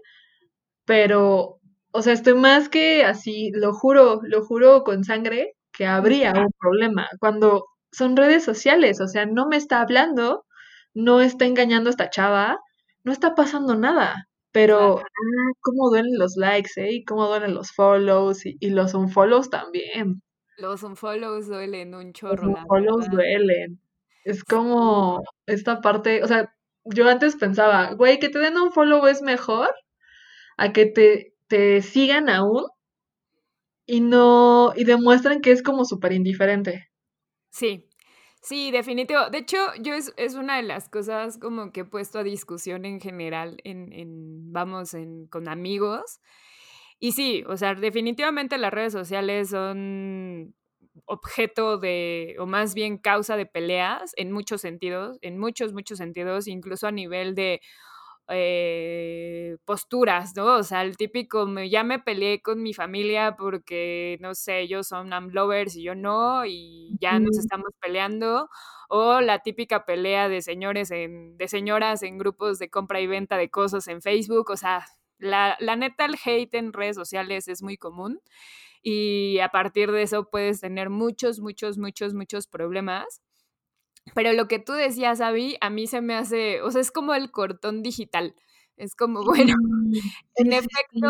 pero, 0.85 1.59
o 1.91 2.01
sea, 2.01 2.13
estoy 2.13 2.35
más 2.35 2.69
que 2.69 3.03
así, 3.05 3.51
lo 3.53 3.73
juro, 3.73 4.21
lo 4.23 4.45
juro 4.45 4.83
con 4.83 5.03
sangre, 5.03 5.55
que 5.81 5.87
habría 5.87 6.31
un 6.33 6.51
problema 6.59 7.09
cuando 7.19 7.65
son 7.91 8.15
redes 8.15 8.43
sociales, 8.43 9.01
o 9.01 9.07
sea, 9.07 9.25
no 9.25 9.47
me 9.47 9.57
está 9.57 9.81
hablando, 9.81 10.45
no 10.93 11.21
está 11.21 11.45
engañando 11.45 11.89
a 11.89 11.91
esta 11.91 12.11
chava, 12.11 12.59
no 13.03 13.11
está 13.11 13.33
pasando 13.33 13.75
nada. 13.75 14.27
Pero, 14.51 14.99
ah, 14.99 15.51
cómo 15.59 15.89
duelen 15.89 16.19
los 16.19 16.35
likes, 16.37 16.69
¿eh? 16.75 16.93
Y 16.93 17.03
cómo 17.03 17.25
duelen 17.25 17.55
los 17.55 17.71
follows 17.71 18.45
y, 18.45 18.57
y 18.59 18.69
los 18.69 18.93
unfollows 18.93 19.49
también. 19.49 20.21
Los 20.59 20.83
unfollows 20.83 21.47
duelen 21.47 21.95
un 21.95 22.05
Los 22.05 22.13
chorro, 22.13 22.51
la 22.51 22.61
unfollows 22.61 23.09
duelen. 23.09 23.81
Es 24.23 24.43
como 24.43 25.23
esta 25.47 25.81
parte, 25.81 26.23
o 26.23 26.27
sea, 26.27 26.53
yo 26.85 27.09
antes 27.09 27.37
pensaba, 27.37 27.95
güey, 27.95 28.19
que 28.19 28.29
te 28.29 28.37
den 28.37 28.55
un 28.55 28.71
follow 28.71 29.07
es 29.07 29.23
mejor 29.23 29.73
a 30.57 30.73
que 30.73 30.85
te, 30.85 31.33
te 31.47 31.81
sigan 31.81 32.29
aún 32.29 32.67
y 33.91 33.99
no, 33.99 34.71
y 34.77 34.85
demuestran 34.85 35.41
que 35.41 35.51
es 35.51 35.61
como 35.61 35.83
súper 35.83 36.13
indiferente. 36.13 36.89
Sí, 37.49 37.89
sí, 38.41 38.71
definitivo. 38.71 39.29
De 39.29 39.39
hecho, 39.39 39.57
yo 39.81 39.93
es, 39.93 40.13
es 40.15 40.35
una 40.35 40.55
de 40.55 40.63
las 40.63 40.87
cosas 40.87 41.37
como 41.37 41.73
que 41.73 41.81
he 41.81 41.85
puesto 41.85 42.19
a 42.19 42.23
discusión 42.23 42.85
en 42.85 43.01
general 43.01 43.57
en, 43.65 43.91
en 43.91 44.53
vamos, 44.53 44.93
en, 44.93 45.27
con 45.27 45.49
amigos. 45.49 46.21
Y 46.99 47.11
sí, 47.11 47.43
o 47.47 47.57
sea, 47.57 47.75
definitivamente 47.75 48.57
las 48.57 48.71
redes 48.71 48.93
sociales 48.93 49.49
son 49.49 50.55
objeto 51.03 51.77
de, 51.77 52.37
o 52.39 52.45
más 52.45 52.73
bien 52.73 52.97
causa 52.97 53.35
de 53.35 53.45
peleas 53.45 54.13
en 54.15 54.31
muchos 54.31 54.61
sentidos, 54.61 55.17
en 55.21 55.37
muchos, 55.37 55.73
muchos 55.73 55.97
sentidos, 55.97 56.47
incluso 56.47 56.87
a 56.87 56.91
nivel 56.93 57.35
de 57.35 57.59
eh, 58.31 59.57
posturas, 59.65 60.35
¿no? 60.35 60.55
O 60.57 60.63
sea, 60.63 60.81
el 60.83 60.97
típico, 60.97 61.45
me, 61.47 61.69
ya 61.69 61.83
me 61.83 61.99
peleé 61.99 62.41
con 62.41 62.61
mi 62.63 62.73
familia 62.73 63.35
porque, 63.37 64.17
no 64.21 64.33
sé, 64.35 64.61
ellos 64.61 64.87
son 64.87 65.09
lovers 65.33 65.75
y 65.75 65.83
yo 65.83 65.95
no, 65.95 66.45
y 66.45 66.97
ya 66.99 67.19
nos 67.19 67.37
estamos 67.37 67.69
peleando, 67.81 68.49
o 68.89 69.21
la 69.21 69.39
típica 69.39 69.85
pelea 69.85 70.29
de 70.29 70.41
señores 70.41 70.91
en, 70.91 71.37
de 71.37 71.47
señoras 71.47 72.03
en 72.03 72.17
grupos 72.17 72.59
de 72.59 72.69
compra 72.69 73.01
y 73.01 73.07
venta 73.07 73.37
de 73.37 73.49
cosas 73.49 73.87
en 73.87 74.01
Facebook, 74.01 74.49
o 74.51 74.57
sea, 74.57 74.85
la, 75.19 75.55
la 75.59 75.75
neta, 75.75 76.05
el 76.05 76.15
hate 76.23 76.55
en 76.55 76.73
redes 76.73 76.95
sociales 76.95 77.47
es 77.47 77.61
muy 77.61 77.77
común 77.77 78.19
y 78.83 79.39
a 79.39 79.49
partir 79.49 79.91
de 79.91 80.03
eso 80.03 80.29
puedes 80.29 80.61
tener 80.61 80.89
muchos, 80.89 81.39
muchos, 81.39 81.77
muchos, 81.77 82.13
muchos 82.13 82.47
problemas. 82.47 83.21
Pero 84.15 84.33
lo 84.33 84.47
que 84.47 84.59
tú 84.59 84.73
decías, 84.73 85.21
Abby, 85.21 85.57
a 85.61 85.69
mí 85.69 85.87
se 85.87 86.01
me 86.01 86.15
hace, 86.15 86.61
o 86.61 86.71
sea, 86.71 86.81
es 86.81 86.91
como 86.91 87.13
el 87.13 87.31
cortón 87.31 87.83
digital. 87.83 88.35
Es 88.77 88.95
como, 88.95 89.21
bueno, 89.53 89.55
Sí, 90.35 90.47
en 90.47 90.53
efecto, 90.53 91.07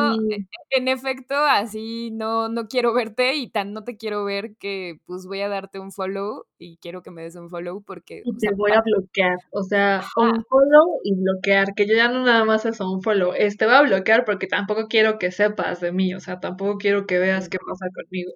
en 0.71 0.87
efecto, 0.87 1.35
así 1.35 2.11
no 2.11 2.49
no 2.49 2.67
quiero 2.67 2.93
verte 2.93 3.35
y 3.35 3.49
tan 3.49 3.73
no 3.73 3.83
te 3.83 3.97
quiero 3.97 4.25
ver 4.25 4.55
que, 4.57 4.99
pues, 5.05 5.25
voy 5.27 5.41
a 5.41 5.49
darte 5.49 5.79
un 5.79 5.91
follow 5.91 6.45
y 6.57 6.77
quiero 6.77 7.01
que 7.03 7.11
me 7.11 7.23
des 7.23 7.35
un 7.35 7.49
follow 7.49 7.81
porque, 7.83 8.21
Y 8.25 8.31
o 8.31 8.33
te 8.33 8.39
sea, 8.39 8.51
voy 8.57 8.71
a 8.73 8.81
bloquear, 8.81 9.37
o 9.51 9.63
sea, 9.63 9.97
ajá, 9.99 10.09
unfollow 10.17 10.99
y 11.03 11.15
bloquear, 11.15 11.73
que 11.75 11.87
yo 11.87 11.95
ya 11.95 12.09
no 12.09 12.25
nada 12.25 12.43
más 12.45 12.65
es 12.65 12.79
unfollow, 12.81 13.33
es 13.33 13.57
te 13.57 13.65
voy 13.65 13.75
a 13.75 13.81
bloquear 13.83 14.25
porque 14.25 14.47
tampoco 14.47 14.87
quiero 14.87 15.17
que 15.19 15.31
sepas 15.31 15.79
de 15.81 15.91
mí, 15.93 16.13
o 16.13 16.19
sea, 16.19 16.39
tampoco 16.39 16.77
quiero 16.77 17.05
que 17.07 17.19
veas 17.19 17.47
qué 17.49 17.57
pasa 17.59 17.85
conmigo. 17.95 18.31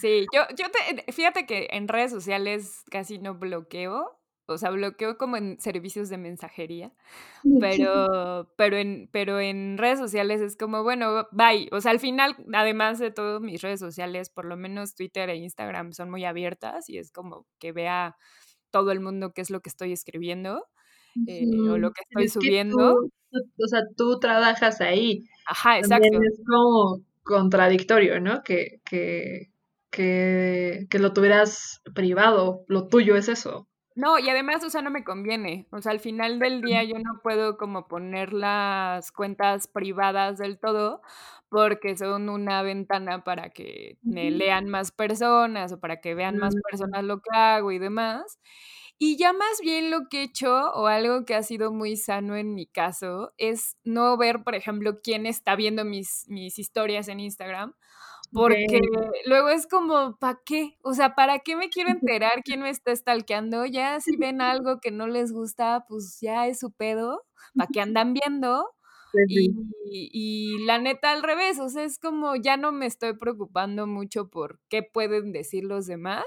Sí, 0.00 0.26
yo 0.32 0.42
yo 0.56 0.66
te 0.70 1.12
fíjate 1.12 1.46
que 1.46 1.68
en 1.70 1.88
redes 1.88 2.10
sociales 2.10 2.82
casi 2.90 3.18
no 3.18 3.34
bloqueo, 3.34 4.18
o 4.46 4.58
sea, 4.58 4.70
bloqueo 4.70 5.18
como 5.18 5.36
en 5.36 5.60
servicios 5.60 6.08
de 6.08 6.18
mensajería. 6.18 6.92
Pero 7.60 8.52
pero 8.56 8.76
en 8.76 9.08
pero 9.12 9.40
en 9.40 9.78
redes 9.78 9.98
sociales 9.98 10.40
es 10.40 10.56
como, 10.56 10.82
bueno, 10.82 11.28
bye. 11.32 11.68
O 11.72 11.80
sea, 11.80 11.92
al 11.92 12.00
final, 12.00 12.36
además 12.52 12.98
de 12.98 13.10
todo, 13.10 13.40
mis 13.40 13.62
redes 13.62 13.80
sociales, 13.80 14.30
por 14.30 14.44
lo 14.44 14.56
menos 14.56 14.94
Twitter 14.94 15.28
e 15.30 15.36
Instagram, 15.36 15.92
son 15.92 16.10
muy 16.10 16.24
abiertas 16.24 16.88
y 16.88 16.98
es 16.98 17.10
como 17.12 17.46
que 17.58 17.72
vea 17.72 18.16
todo 18.70 18.90
el 18.90 19.00
mundo 19.00 19.32
qué 19.32 19.42
es 19.42 19.50
lo 19.50 19.60
que 19.60 19.68
estoy 19.68 19.92
escribiendo, 19.92 20.66
eh, 21.28 21.44
o 21.70 21.76
lo 21.78 21.92
que 21.92 22.02
estoy 22.08 22.24
es 22.24 22.32
subiendo. 22.32 22.96
tú, 23.30 23.42
o 23.62 23.68
sea, 23.68 23.80
tú 23.96 24.18
trabajas 24.18 24.80
ahí, 24.80 25.20
Ajá, 25.46 25.80
también 25.80 26.14
exacto. 26.14 26.22
es 26.22 26.40
como 26.46 27.02
contradictorio, 27.22 28.20
¿no? 28.20 28.42
Que, 28.42 28.80
que, 28.84 29.51
que, 29.92 30.86
que 30.90 30.98
lo 30.98 31.12
tuvieras 31.12 31.80
privado, 31.94 32.64
lo 32.66 32.88
tuyo 32.88 33.14
es 33.16 33.28
eso. 33.28 33.68
No, 33.94 34.18
y 34.18 34.28
además, 34.30 34.64
o 34.64 34.70
sea, 34.70 34.80
no 34.82 34.90
me 34.90 35.04
conviene. 35.04 35.66
O 35.70 35.82
sea, 35.82 35.92
al 35.92 36.00
final 36.00 36.38
del 36.38 36.62
día 36.62 36.82
yo 36.82 36.98
no 36.98 37.20
puedo 37.22 37.58
como 37.58 37.88
poner 37.88 38.32
las 38.32 39.12
cuentas 39.12 39.68
privadas 39.68 40.38
del 40.38 40.58
todo, 40.58 41.02
porque 41.50 41.96
son 41.96 42.30
una 42.30 42.62
ventana 42.62 43.22
para 43.24 43.50
que 43.50 43.98
me 44.02 44.30
lean 44.30 44.68
más 44.68 44.92
personas 44.92 45.72
o 45.72 45.80
para 45.80 46.00
que 46.00 46.14
vean 46.14 46.38
más 46.38 46.54
personas 46.70 47.04
lo 47.04 47.20
que 47.20 47.36
hago 47.36 47.70
y 47.70 47.78
demás. 47.78 48.38
Y 48.98 49.18
ya 49.18 49.32
más 49.32 49.60
bien 49.60 49.90
lo 49.90 50.08
que 50.08 50.20
he 50.20 50.22
hecho, 50.24 50.70
o 50.72 50.86
algo 50.86 51.24
que 51.26 51.34
ha 51.34 51.42
sido 51.42 51.72
muy 51.72 51.96
sano 51.96 52.36
en 52.36 52.54
mi 52.54 52.66
caso, 52.66 53.32
es 53.36 53.76
no 53.84 54.16
ver, 54.16 54.42
por 54.44 54.54
ejemplo, 54.54 55.00
quién 55.02 55.26
está 55.26 55.56
viendo 55.56 55.84
mis 55.84 56.24
mis 56.28 56.58
historias 56.58 57.08
en 57.08 57.20
Instagram, 57.20 57.74
porque 58.32 58.80
luego 59.26 59.48
es 59.50 59.66
como, 59.66 60.16
¿para 60.18 60.40
qué? 60.44 60.76
O 60.82 60.94
sea, 60.94 61.14
¿para 61.14 61.40
qué 61.40 61.56
me 61.56 61.68
quiero 61.70 61.90
enterar 62.08 62.42
quién 62.44 62.62
me 62.62 62.70
está 62.70 62.94
stalkeando? 62.94 63.66
Ya 63.66 64.00
si 64.00 64.16
ven 64.16 64.40
algo 64.40 64.80
que 64.80 64.90
no 64.90 65.06
les 65.06 65.32
gusta, 65.32 65.84
pues 65.88 66.18
ya 66.20 66.46
es 66.46 66.60
su 66.60 66.72
pedo, 66.72 67.24
¿para 67.56 67.70
qué 67.72 67.80
andan 67.82 68.14
viendo? 68.14 68.66
Pues 69.12 69.26
Y 69.28 70.64
la 70.64 70.78
neta 70.78 71.12
al 71.12 71.22
revés, 71.22 71.58
o 71.60 71.68
sea, 71.68 71.84
es 71.84 71.98
como 71.98 72.34
ya 72.36 72.56
no 72.56 72.72
me 72.72 72.86
estoy 72.86 73.14
preocupando 73.14 73.86
mucho 73.86 74.28
por 74.30 74.58
qué 74.70 74.82
pueden 74.82 75.32
decir 75.32 75.64
los 75.64 75.86
demás, 75.86 76.24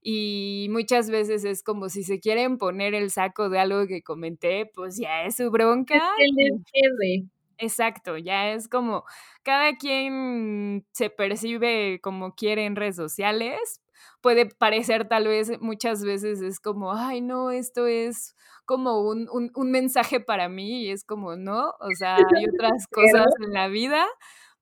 y 0.00 0.68
muchas 0.70 1.10
veces 1.10 1.44
es 1.44 1.62
como 1.62 1.88
si 1.88 2.04
se 2.04 2.20
quieren 2.20 2.58
poner 2.58 2.94
el 2.94 3.10
saco 3.10 3.48
de 3.48 3.58
algo 3.58 3.86
que 3.86 4.02
comenté, 4.02 4.66
pues 4.74 4.96
ya 4.98 5.24
es 5.24 5.36
su 5.36 5.50
bronca 5.50 6.00
que 6.16 6.26
les 6.34 6.60
quede. 6.72 7.28
Exacto, 7.58 8.16
ya 8.16 8.52
es 8.52 8.68
como 8.68 9.04
cada 9.42 9.76
quien 9.76 10.86
se 10.92 11.10
percibe 11.10 12.00
como 12.00 12.34
quiere 12.34 12.64
en 12.66 12.76
redes 12.76 12.96
sociales. 12.96 13.80
Puede 14.20 14.46
parecer 14.46 15.08
tal 15.08 15.26
vez 15.26 15.60
muchas 15.60 16.04
veces 16.04 16.40
es 16.40 16.60
como, 16.60 16.92
ay, 16.94 17.20
no, 17.20 17.50
esto 17.50 17.86
es 17.88 18.36
como 18.64 19.00
un, 19.00 19.28
un, 19.32 19.50
un 19.54 19.70
mensaje 19.72 20.20
para 20.20 20.48
mí 20.48 20.84
y 20.84 20.90
es 20.92 21.04
como, 21.04 21.36
no, 21.36 21.70
o 21.80 21.88
sea, 21.98 22.16
hay 22.16 22.44
otras 22.54 22.86
cosas 22.88 23.26
en 23.44 23.52
la 23.52 23.68
vida, 23.68 24.06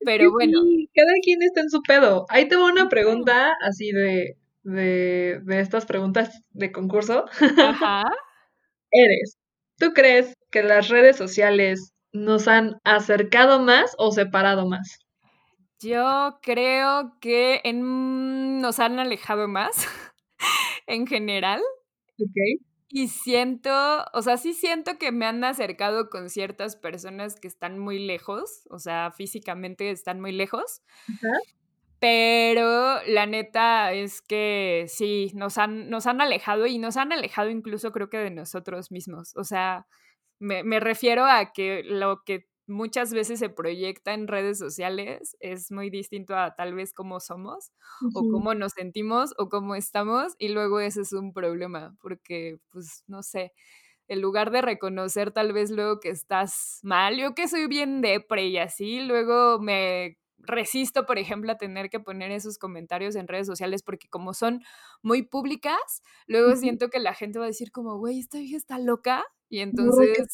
pero 0.04 0.30
bueno. 0.30 0.60
sí, 0.62 0.88
cada 0.94 1.12
quien 1.22 1.42
está 1.42 1.60
en 1.62 1.70
su 1.70 1.82
pedo. 1.82 2.26
Ahí 2.30 2.48
te 2.48 2.56
va 2.56 2.66
una 2.66 2.88
pregunta 2.88 3.52
así 3.62 3.92
de 3.92 4.36
de 4.62 5.40
de 5.44 5.60
estas 5.60 5.86
preguntas 5.86 6.42
de 6.50 6.72
concurso. 6.72 7.26
Ajá. 7.58 8.04
Eres, 8.90 9.36
¿tú 9.78 9.92
crees 9.94 10.34
que 10.50 10.62
las 10.62 10.88
redes 10.88 11.16
sociales 11.16 11.92
nos 12.12 12.48
han 12.48 12.80
acercado 12.84 13.60
más 13.60 13.94
o 13.98 14.12
separado 14.12 14.66
más? 14.66 14.98
Yo 15.80 16.38
creo 16.42 17.18
que 17.20 17.60
en, 17.64 18.60
nos 18.60 18.78
han 18.78 18.98
alejado 18.98 19.46
más 19.48 19.86
en 20.86 21.06
general. 21.06 21.60
Okey, 22.18 22.60
Y 22.88 23.08
siento, 23.08 23.70
o 24.14 24.22
sea, 24.22 24.38
sí 24.38 24.54
siento 24.54 24.98
que 24.98 25.12
me 25.12 25.26
han 25.26 25.44
acercado 25.44 26.08
con 26.08 26.30
ciertas 26.30 26.76
personas 26.76 27.38
que 27.38 27.48
están 27.48 27.78
muy 27.78 27.98
lejos, 27.98 28.66
o 28.70 28.78
sea, 28.78 29.10
físicamente 29.10 29.90
están 29.90 30.20
muy 30.20 30.32
lejos. 30.32 30.82
Pero 31.98 33.02
la 33.06 33.26
neta 33.26 33.92
es 33.92 34.20
que 34.22 34.84
sí, 34.88 35.30
nos 35.34 35.58
han, 35.58 35.88
nos 35.90 36.06
han 36.06 36.20
alejado 36.20 36.66
y 36.66 36.78
nos 36.78 36.96
han 36.96 37.12
alejado 37.12 37.50
incluso 37.50 37.92
creo 37.92 38.10
que 38.10 38.18
de 38.18 38.30
nosotros 38.30 38.90
mismos. 38.90 39.34
O 39.36 39.44
sea, 39.44 39.86
me, 40.38 40.62
me 40.64 40.80
refiero 40.80 41.24
a 41.26 41.52
que 41.52 41.82
lo 41.84 42.22
que 42.24 42.48
muchas 42.66 43.12
veces 43.12 43.38
se 43.38 43.48
proyecta 43.48 44.12
en 44.14 44.26
redes 44.28 44.58
sociales 44.58 45.36
es 45.40 45.70
muy 45.70 45.88
distinto 45.90 46.36
a 46.36 46.54
tal 46.56 46.74
vez 46.74 46.92
cómo 46.92 47.20
somos 47.20 47.72
o 48.12 48.26
cómo 48.26 48.54
nos 48.54 48.72
sentimos 48.72 49.34
o 49.38 49.48
cómo 49.48 49.74
estamos 49.76 50.34
y 50.38 50.48
luego 50.48 50.80
ese 50.80 51.02
es 51.02 51.12
un 51.12 51.32
problema 51.32 51.96
porque 52.00 52.58
pues 52.70 53.04
no 53.06 53.22
sé, 53.22 53.52
en 54.08 54.20
lugar 54.20 54.50
de 54.50 54.62
reconocer 54.62 55.32
tal 55.32 55.52
vez 55.52 55.70
luego 55.70 56.00
que 56.00 56.10
estás 56.10 56.80
mal, 56.82 57.16
yo 57.18 57.34
que 57.34 57.48
soy 57.48 57.66
bien 57.68 58.00
depre 58.00 58.46
y 58.48 58.58
así, 58.58 59.00
luego 59.00 59.58
me 59.60 60.18
resisto, 60.38 61.06
por 61.06 61.18
ejemplo, 61.18 61.50
a 61.52 61.58
tener 61.58 61.90
que 61.90 61.98
poner 62.00 62.30
esos 62.30 62.58
comentarios 62.58 63.16
en 63.16 63.26
redes 63.28 63.46
sociales 63.48 63.82
porque 63.82 64.08
como 64.08 64.32
son 64.34 64.62
muy 65.02 65.22
públicas, 65.22 66.02
luego 66.26 66.54
siento 66.56 66.88
que 66.90 67.00
la 67.00 67.14
gente 67.14 67.38
va 67.38 67.46
a 67.46 67.48
decir 67.48 67.72
como, 67.72 67.98
güey, 67.98 68.20
esta 68.20 68.38
hija 68.38 68.56
está 68.56 68.78
loca 68.78 69.24
y 69.48 69.60
entonces... 69.60 70.28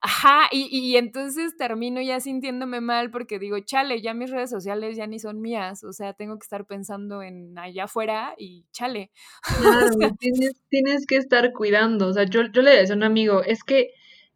Ajá, 0.00 0.48
y, 0.52 0.68
y, 0.70 0.96
entonces 0.96 1.56
termino 1.56 2.00
ya 2.00 2.20
sintiéndome 2.20 2.80
mal 2.80 3.10
porque 3.10 3.40
digo, 3.40 3.58
chale, 3.58 4.00
ya 4.00 4.14
mis 4.14 4.30
redes 4.30 4.48
sociales 4.48 4.96
ya 4.96 5.08
ni 5.08 5.18
son 5.18 5.40
mías, 5.40 5.82
o 5.82 5.92
sea, 5.92 6.12
tengo 6.12 6.38
que 6.38 6.44
estar 6.44 6.66
pensando 6.66 7.20
en 7.20 7.58
allá 7.58 7.84
afuera 7.84 8.34
y 8.38 8.64
chale. 8.70 9.10
Claro, 9.90 10.14
tienes, 10.20 10.52
tienes, 10.68 11.04
que 11.06 11.16
estar 11.16 11.52
cuidando, 11.52 12.08
o 12.08 12.12
sea, 12.12 12.24
yo, 12.24 12.42
yo 12.52 12.62
le 12.62 12.70
decía 12.76 12.94
a 12.94 12.96
un 12.96 13.02
amigo, 13.02 13.42
es 13.42 13.64
que 13.64 13.90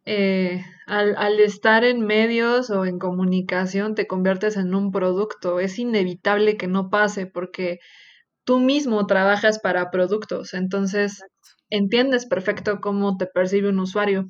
eh, 0.05 0.61
al, 0.85 1.15
al, 1.15 1.39
estar 1.39 1.85
en 1.85 2.01
medios 2.05 2.69
o 2.69 2.85
en 2.85 2.99
comunicación 2.99 3.95
te 3.95 4.05
conviertes 4.05 4.57
en 4.57 4.75
un 4.75 4.91
producto, 4.91 5.61
es 5.61 5.79
inevitable 5.79 6.57
que 6.57 6.67
no 6.67 6.89
pase 6.89 7.25
porque 7.25 7.79
tú 8.43 8.59
mismo 8.59 9.05
trabajas 9.07 9.59
para 9.59 9.91
productos, 9.91 10.53
entonces 10.53 11.23
entiendes 11.75 12.25
perfecto 12.25 12.79
cómo 12.81 13.17
te 13.17 13.25
percibe 13.27 13.69
un 13.69 13.79
usuario 13.79 14.29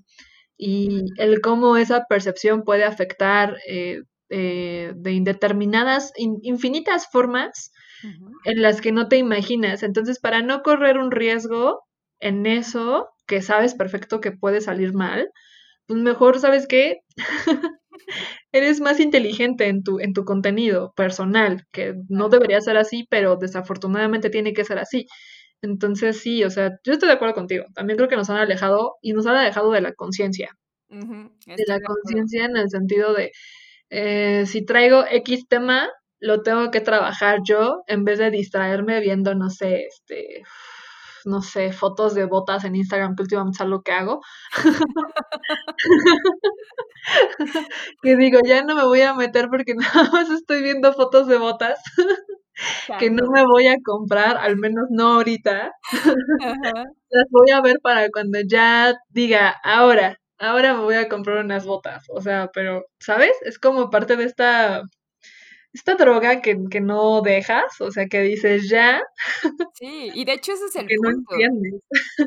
y 0.58 1.06
el 1.18 1.42
cómo 1.42 1.78
esa 1.78 2.06
percepción 2.08 2.64
puede 2.64 2.84
afectar 2.84 3.58
eh, 3.68 4.04
eh, 4.30 4.94
de 4.96 5.12
indeterminadas, 5.12 6.14
infinitas 6.18 7.08
formas 7.12 7.72
en 8.46 8.62
las 8.62 8.82
que 8.82 8.92
no 8.92 9.08
te 9.08 9.18
imaginas. 9.18 9.84
Entonces, 9.84 10.20
para 10.20 10.42
no 10.42 10.62
correr 10.64 10.98
un 10.98 11.12
riesgo 11.12 11.84
en 12.20 12.46
eso, 12.46 13.10
que 13.28 13.42
sabes 13.42 13.76
perfecto 13.76 14.22
que 14.22 14.32
puede 14.32 14.62
salir 14.62 14.94
mal, 14.94 15.30
pues 15.88 16.02
mejor, 16.02 16.40
¿sabes 16.40 16.68
qué? 16.68 17.02
Eres 18.52 18.80
más 18.82 19.00
inteligente 19.00 19.68
en 19.68 19.84
tu, 19.84 20.00
en 20.00 20.14
tu 20.14 20.26
contenido 20.26 20.94
personal, 20.96 21.66
que 21.72 21.96
no 22.10 22.30
debería 22.30 22.62
ser 22.62 22.78
así, 22.78 23.06
pero 23.10 23.36
desafortunadamente 23.38 24.30
tiene 24.30 24.54
que 24.54 24.66
ser 24.66 24.80
así. 24.80 25.08
Entonces 25.64 26.20
sí, 26.20 26.44
o 26.44 26.50
sea, 26.50 26.72
yo 26.84 26.94
estoy 26.94 27.08
de 27.08 27.16
acuerdo 27.16 27.34
contigo. 27.34 27.66
También 27.74 27.98
creo 27.98 28.10
que 28.10 28.18
nos 28.18 28.30
han 28.30 28.38
alejado 28.38 28.98
y 29.02 29.14
nos 29.14 29.26
han 29.26 29.38
alejado 29.38 29.72
de 29.72 29.82
la 29.82 29.94
conciencia. 29.94 30.52
de 30.90 31.64
la 31.68 31.80
conciencia 31.80 32.46
en 32.46 32.58
el 32.58 32.70
sentido 32.70 33.14
de, 33.14 33.32
eh, 33.90 34.46
si 34.46 34.66
traigo 34.66 35.06
X 35.10 35.48
tema, 35.48 35.90
lo 36.20 36.44
tengo 36.44 36.70
que 36.70 36.82
trabajar 36.82 37.40
yo 37.44 37.84
en 37.88 38.04
vez 38.04 38.20
de 38.20 38.30
distraerme 38.30 39.00
viendo, 39.00 39.34
no 39.36 39.50
sé, 39.50 39.86
este, 39.86 40.44
no 41.26 41.42
sé, 41.42 41.72
fotos 41.72 42.14
de 42.14 42.26
botas 42.26 42.66
en 42.66 42.76
Instagram, 42.76 43.16
que 43.16 43.24
últimamente 43.24 43.64
es 43.64 43.70
lo 43.70 43.82
que 43.82 43.94
hago. 43.94 44.22
que 48.02 48.16
digo, 48.16 48.40
ya 48.46 48.64
no 48.64 48.76
me 48.76 48.84
voy 48.84 49.02
a 49.02 49.14
meter 49.14 49.50
porque 49.50 49.76
nada 49.76 50.10
más 50.12 50.30
estoy 50.30 50.62
viendo 50.62 50.94
fotos 50.94 51.28
de 51.28 51.38
botas 51.38 51.80
que 53.00 53.10
no 53.10 53.30
me 53.32 53.46
voy 53.46 53.68
a 53.68 53.78
comprar, 53.84 54.38
al 54.38 54.58
menos 54.58 54.86
no 54.90 55.14
ahorita. 55.16 55.72
Las 57.10 57.26
voy 57.32 57.52
a 57.52 57.62
ver 57.62 57.80
para 57.82 58.10
cuando 58.10 58.40
ya 58.48 58.96
diga, 59.10 59.50
ahora, 59.64 60.18
ahora 60.40 60.74
me 60.74 60.82
voy 60.84 60.96
a 60.96 61.10
comprar 61.10 61.44
unas 61.44 61.66
botas. 61.66 62.06
O 62.10 62.22
sea, 62.22 62.50
pero, 62.54 62.86
¿sabes? 63.00 63.34
Es 63.44 63.60
como 63.60 63.90
parte 63.90 64.16
de 64.18 64.26
esta, 64.26 64.84
esta 65.74 65.96
droga 65.96 66.42
que, 66.42 66.58
que 66.70 66.82
no 66.82 67.22
dejas, 67.22 67.82
o 67.82 67.92
sea, 67.92 68.08
que 68.08 68.22
dices 68.22 68.70
ya. 68.70 69.02
Sí, 69.74 70.12
y 70.14 70.24
de 70.24 70.34
hecho 70.34 70.54
ese 70.54 70.66
es 70.66 70.76
el 70.76 70.88
que 70.88 70.96
punto. 70.96 71.24
No 71.32 71.36
entiendes. 71.36 71.82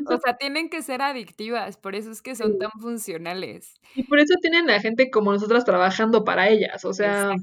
O 0.05 0.17
sea, 0.17 0.35
tienen 0.37 0.69
que 0.69 0.81
ser 0.81 1.01
adictivas, 1.01 1.77
por 1.77 1.95
eso 1.95 2.11
es 2.11 2.21
que 2.21 2.35
son 2.35 2.59
tan 2.59 2.71
funcionales. 2.81 3.75
Y 3.95 4.03
por 4.03 4.19
eso 4.19 4.33
tienen 4.41 4.69
a 4.69 4.81
gente 4.81 5.09
como 5.09 5.31
nosotras 5.31 5.63
trabajando 5.63 6.25
para 6.25 6.49
ellas, 6.49 6.83
o 6.83 6.93
sea, 6.93 7.33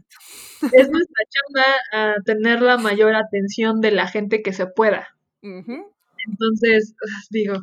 es 0.61 0.91
nuestra 0.91 1.25
chamba 1.31 1.65
a 1.93 2.15
tener 2.25 2.61
la 2.61 2.77
mayor 2.77 3.15
atención 3.15 3.81
de 3.81 3.91
la 3.91 4.07
gente 4.07 4.43
que 4.43 4.53
se 4.53 4.67
pueda. 4.67 5.09
Entonces, 5.41 6.95
digo, 7.31 7.57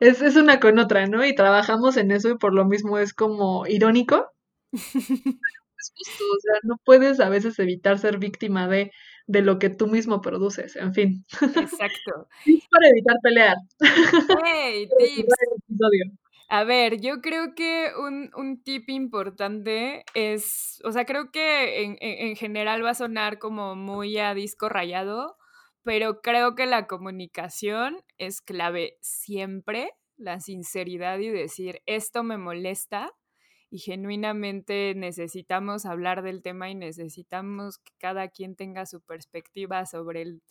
es, 0.00 0.20
es 0.20 0.36
una 0.36 0.60
con 0.60 0.78
otra, 0.78 1.06
¿no? 1.06 1.24
Y 1.24 1.34
trabajamos 1.34 1.96
en 1.96 2.10
eso 2.10 2.30
y 2.30 2.38
por 2.38 2.54
lo 2.54 2.66
mismo 2.66 2.98
es 2.98 3.14
como 3.14 3.66
irónico. 3.66 4.30
es 5.94 6.08
justo, 6.08 6.24
o 6.24 6.40
sea, 6.40 6.60
no 6.62 6.76
puedes 6.84 7.20
a 7.20 7.28
veces 7.28 7.58
evitar 7.58 7.98
ser 7.98 8.18
víctima 8.18 8.68
de, 8.68 8.92
de 9.26 9.42
lo 9.42 9.58
que 9.58 9.70
tú 9.70 9.86
mismo 9.86 10.20
produces, 10.20 10.76
en 10.76 10.94
fin. 10.94 11.24
Exacto. 11.40 12.28
Es 12.46 12.68
para 12.70 12.88
evitar 12.88 13.16
pelear. 13.22 13.56
Hey, 14.44 14.88
tips. 14.98 15.34
A 16.48 16.62
ver, 16.62 17.00
yo 17.00 17.20
creo 17.20 17.54
que 17.56 17.90
un, 17.98 18.30
un, 18.36 18.62
tip 18.62 18.88
importante 18.88 20.04
es, 20.14 20.80
o 20.84 20.92
sea, 20.92 21.04
creo 21.04 21.32
que 21.32 21.82
en, 21.82 21.96
en, 22.00 22.36
general 22.36 22.84
va 22.84 22.90
a 22.90 22.94
sonar 22.94 23.40
como 23.40 23.74
muy 23.74 24.16
a 24.18 24.32
disco 24.32 24.68
rayado, 24.68 25.36
pero 25.82 26.20
creo 26.20 26.54
que 26.54 26.66
la 26.66 26.86
comunicación 26.86 27.96
es 28.16 28.40
clave 28.40 28.96
siempre, 29.00 29.90
la 30.16 30.38
sinceridad 30.38 31.18
y 31.18 31.30
decir, 31.30 31.82
esto 31.86 32.22
me 32.22 32.38
molesta 32.38 33.12
y 33.76 33.78
genuinamente 33.78 34.94
necesitamos 34.96 35.84
hablar 35.84 36.22
del 36.22 36.40
tema 36.40 36.70
y 36.70 36.74
necesitamos 36.74 37.76
que 37.76 37.92
cada 37.98 38.28
quien 38.28 38.56
tenga 38.56 38.86
su 38.86 39.02
perspectiva 39.02 39.84
sobre 39.84 40.22
el, 40.22 40.42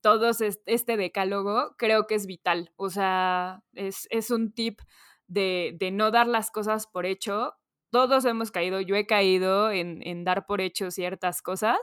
todo 0.00 0.30
este 0.64 0.96
decálogo, 0.96 1.74
creo 1.76 2.06
que 2.06 2.14
es 2.14 2.24
vital. 2.24 2.72
O 2.76 2.88
sea, 2.88 3.62
es, 3.74 4.08
es 4.08 4.30
un 4.30 4.52
tip 4.52 4.80
de, 5.26 5.76
no 5.92 6.10
dar 6.10 6.26
las 6.26 6.50
cosas 6.50 6.86
por 6.86 7.04
hecho. 7.04 7.52
Todos 7.90 8.24
hemos 8.24 8.50
caído, 8.50 8.80
yo 8.80 8.96
he 8.96 9.04
caído 9.04 9.70
en, 9.70 10.24
dar 10.24 10.46
por 10.46 10.62
hecho 10.62 10.90
ciertas 10.90 11.42
cosas 11.42 11.76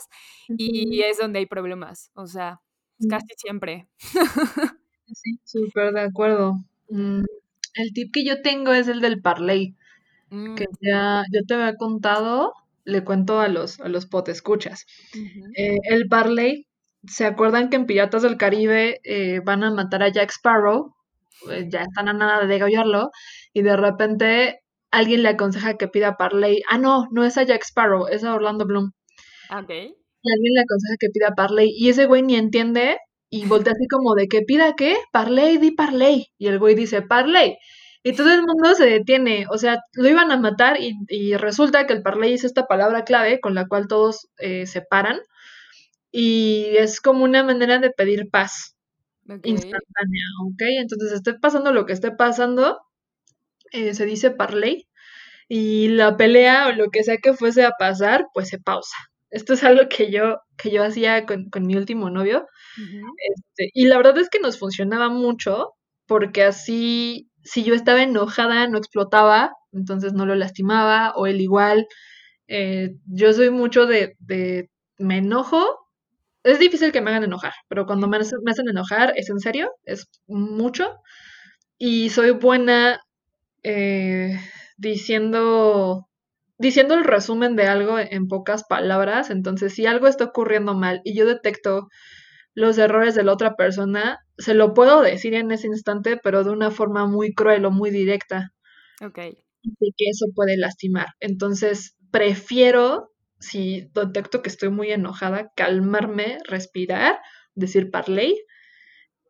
y 0.47 1.01
es 1.03 1.19
donde 1.19 1.37
hay 1.37 1.45
problemas, 1.45 2.09
o 2.15 2.25
sea, 2.25 2.59
mm. 2.97 3.07
casi 3.07 3.35
siempre. 3.37 3.87
Sí, 5.13 5.39
súper 5.45 5.93
de 5.93 6.01
acuerdo. 6.01 6.55
Mm, 6.89 7.23
el 7.75 7.93
tip 7.93 8.11
que 8.11 8.25
yo 8.25 8.41
tengo 8.41 8.73
es 8.73 8.87
el 8.87 8.99
del 8.99 9.21
parlay, 9.21 9.76
que 10.29 10.35
mm. 10.65 10.77
ya 10.81 11.23
yo 11.31 11.41
te 11.47 11.53
había 11.53 11.75
contado, 11.75 12.53
le 12.83 13.03
cuento 13.03 13.39
a 13.39 13.47
los, 13.47 13.79
a 13.79 13.89
los 13.89 14.05
potescuchas. 14.05 14.85
Eh, 15.55 15.77
el 15.83 16.07
parlay, 16.07 16.67
¿se 17.05 17.25
acuerdan 17.25 17.69
que 17.69 17.75
en 17.75 17.85
Piratas 17.85 18.23
del 18.23 18.37
Caribe 18.37 18.99
eh, 19.03 19.41
van 19.43 19.63
a 19.63 19.71
matar 19.71 20.03
a 20.03 20.09
Jack 20.09 20.31
Sparrow? 20.31 20.95
Eh, 21.51 21.67
ya 21.69 21.83
están 21.83 22.07
a 22.07 22.13
nada 22.13 22.41
de 22.41 22.47
degollarlo, 22.47 23.11
y 23.53 23.61
de 23.61 23.77
repente 23.77 24.61
alguien 24.91 25.23
le 25.23 25.29
aconseja 25.29 25.77
que 25.77 25.87
pida 25.87 26.17
Parley. 26.17 26.61
Ah, 26.69 26.77
no, 26.77 27.07
no 27.11 27.23
es 27.23 27.37
a 27.37 27.43
Jack 27.43 27.63
Sparrow, 27.63 28.07
es 28.07 28.23
a 28.23 28.33
Orlando 28.33 28.65
Bloom. 28.65 28.91
Ok. 29.51 29.69
Y 29.69 30.31
alguien 30.33 30.53
le 30.53 30.61
aconseja 30.61 30.95
que 30.99 31.09
pida 31.09 31.35
Parley, 31.35 31.73
y 31.77 31.89
ese 31.89 32.05
güey 32.05 32.23
ni 32.23 32.35
entiende, 32.35 32.97
y 33.29 33.45
voltea 33.45 33.73
así 33.73 33.87
como 33.87 34.15
de 34.15 34.27
que 34.27 34.41
pida 34.41 34.75
qué, 34.75 34.97
Parley, 35.11 35.57
di 35.57 35.71
Parley. 35.71 36.27
Y 36.37 36.47
el 36.47 36.59
güey 36.59 36.75
dice, 36.75 37.01
Parley. 37.01 37.57
Y 38.03 38.13
todo 38.15 38.31
el 38.33 38.43
mundo 38.43 38.73
se 38.75 38.85
detiene, 38.85 39.45
o 39.49 39.57
sea, 39.57 39.79
lo 39.93 40.07
iban 40.07 40.31
a 40.31 40.37
matar 40.37 40.77
y, 40.79 41.35
resulta 41.35 41.87
que 41.87 41.93
el 41.93 42.03
Parley 42.03 42.33
es 42.33 42.43
esta 42.43 42.67
palabra 42.67 43.03
clave 43.03 43.39
con 43.41 43.55
la 43.55 43.67
cual 43.67 43.87
todos 43.87 44.27
eh, 44.37 44.65
se 44.65 44.81
paran 44.81 45.19
y 46.11 46.77
es 46.77 47.01
como 47.01 47.23
una 47.23 47.43
manera 47.43 47.79
de 47.79 47.91
pedir 47.91 48.29
paz 48.29 48.75
instantánea, 49.43 50.23
¿ok? 50.45 50.61
Entonces, 50.79 51.11
esté 51.11 51.33
pasando 51.33 51.73
lo 51.73 51.85
que 51.85 51.93
esté 51.93 52.11
pasando, 52.11 52.79
eh, 53.71 53.93
se 53.93 54.05
dice 54.05 54.31
parley, 54.31 54.87
y 55.49 55.89
la 55.89 56.17
pelea 56.17 56.67
o 56.67 56.71
lo 56.73 56.89
que 56.89 57.03
sea 57.03 57.17
que 57.17 57.33
fuese 57.33 57.65
a 57.65 57.71
pasar, 57.77 58.27
pues 58.33 58.49
se 58.49 58.59
pausa. 58.59 58.97
Esto 59.29 59.53
es 59.53 59.63
algo 59.63 59.89
que 59.89 60.11
yo, 60.11 60.39
que 60.57 60.71
yo 60.71 60.83
hacía 60.83 61.25
con, 61.25 61.49
mi 61.61 61.75
último 61.75 62.09
novio, 62.09 62.47
este, 62.77 63.69
y 63.73 63.85
la 63.87 63.97
verdad 63.97 64.17
es 64.19 64.29
que 64.29 64.39
nos 64.39 64.57
funcionaba 64.59 65.09
mucho, 65.09 65.73
porque 66.05 66.43
así, 66.43 67.29
si 67.47 67.63
yo 67.63 67.73
estaba 67.73 68.03
enojada, 68.03 68.67
no 68.67 68.77
explotaba, 68.77 69.53
entonces 69.71 70.13
no 70.13 70.25
lo 70.25 70.35
lastimaba, 70.35 71.13
o 71.15 71.27
él 71.27 71.41
igual. 71.41 71.87
Eh, 72.47 72.91
yo 73.07 73.33
soy 73.33 73.49
mucho 73.49 73.85
de, 73.85 74.15
de 74.19 74.69
me 74.97 75.17
enojo, 75.17 75.87
es 76.43 76.59
difícil 76.59 76.91
que 76.91 77.01
me 77.01 77.09
hagan 77.11 77.23
enojar, 77.25 77.53
pero 77.67 77.85
cuando 77.85 78.07
me, 78.07 78.17
hacen 78.17 78.69
enojar 78.69 79.13
es 79.17 79.29
en 79.29 79.39
serio, 79.39 79.71
es 79.83 80.07
mucho. 80.27 80.95
Y 81.77 82.09
soy 82.09 82.31
buena 82.31 83.01
eh, 83.63 84.39
diciendo 84.77 86.07
diciendo 86.59 86.95
el 86.95 87.03
resumen 87.03 87.55
de 87.55 87.67
algo 87.67 87.99
en 87.99 88.27
pocas 88.27 88.63
palabras, 88.63 89.29
entonces 89.29 89.73
si 89.73 89.85
algo 89.85 90.07
está 90.07 90.25
ocurriendo 90.25 90.73
mal 90.73 91.01
y 91.03 91.15
yo 91.15 91.25
detecto 91.25 91.87
los 92.57 92.79
errores 92.79 93.13
de 93.13 93.23
la 93.23 93.33
otra 93.33 93.55
persona, 93.55 94.25
se 94.39 94.55
lo 94.55 94.73
puedo 94.73 95.03
decir 95.03 95.35
en 95.35 95.51
ese 95.51 95.67
instante, 95.67 96.17
pero 96.17 96.43
de 96.43 96.49
una 96.49 96.71
forma 96.71 97.05
muy 97.05 97.35
cruel 97.35 97.63
o 97.65 97.71
muy 97.71 97.91
directa. 97.91 98.51
Ok. 98.99 99.17
De 99.17 99.91
que 99.95 100.09
eso 100.09 100.25
puede 100.33 100.57
lastimar. 100.57 101.05
Entonces, 101.19 101.95
prefiero, 102.09 103.11
si 103.39 103.91
detecto 103.93 104.41
que 104.41 104.49
estoy 104.49 104.69
muy 104.69 104.91
enojada, 104.91 105.51
calmarme, 105.55 106.39
respirar, 106.45 107.19
decir 107.53 107.91
parley 107.91 108.43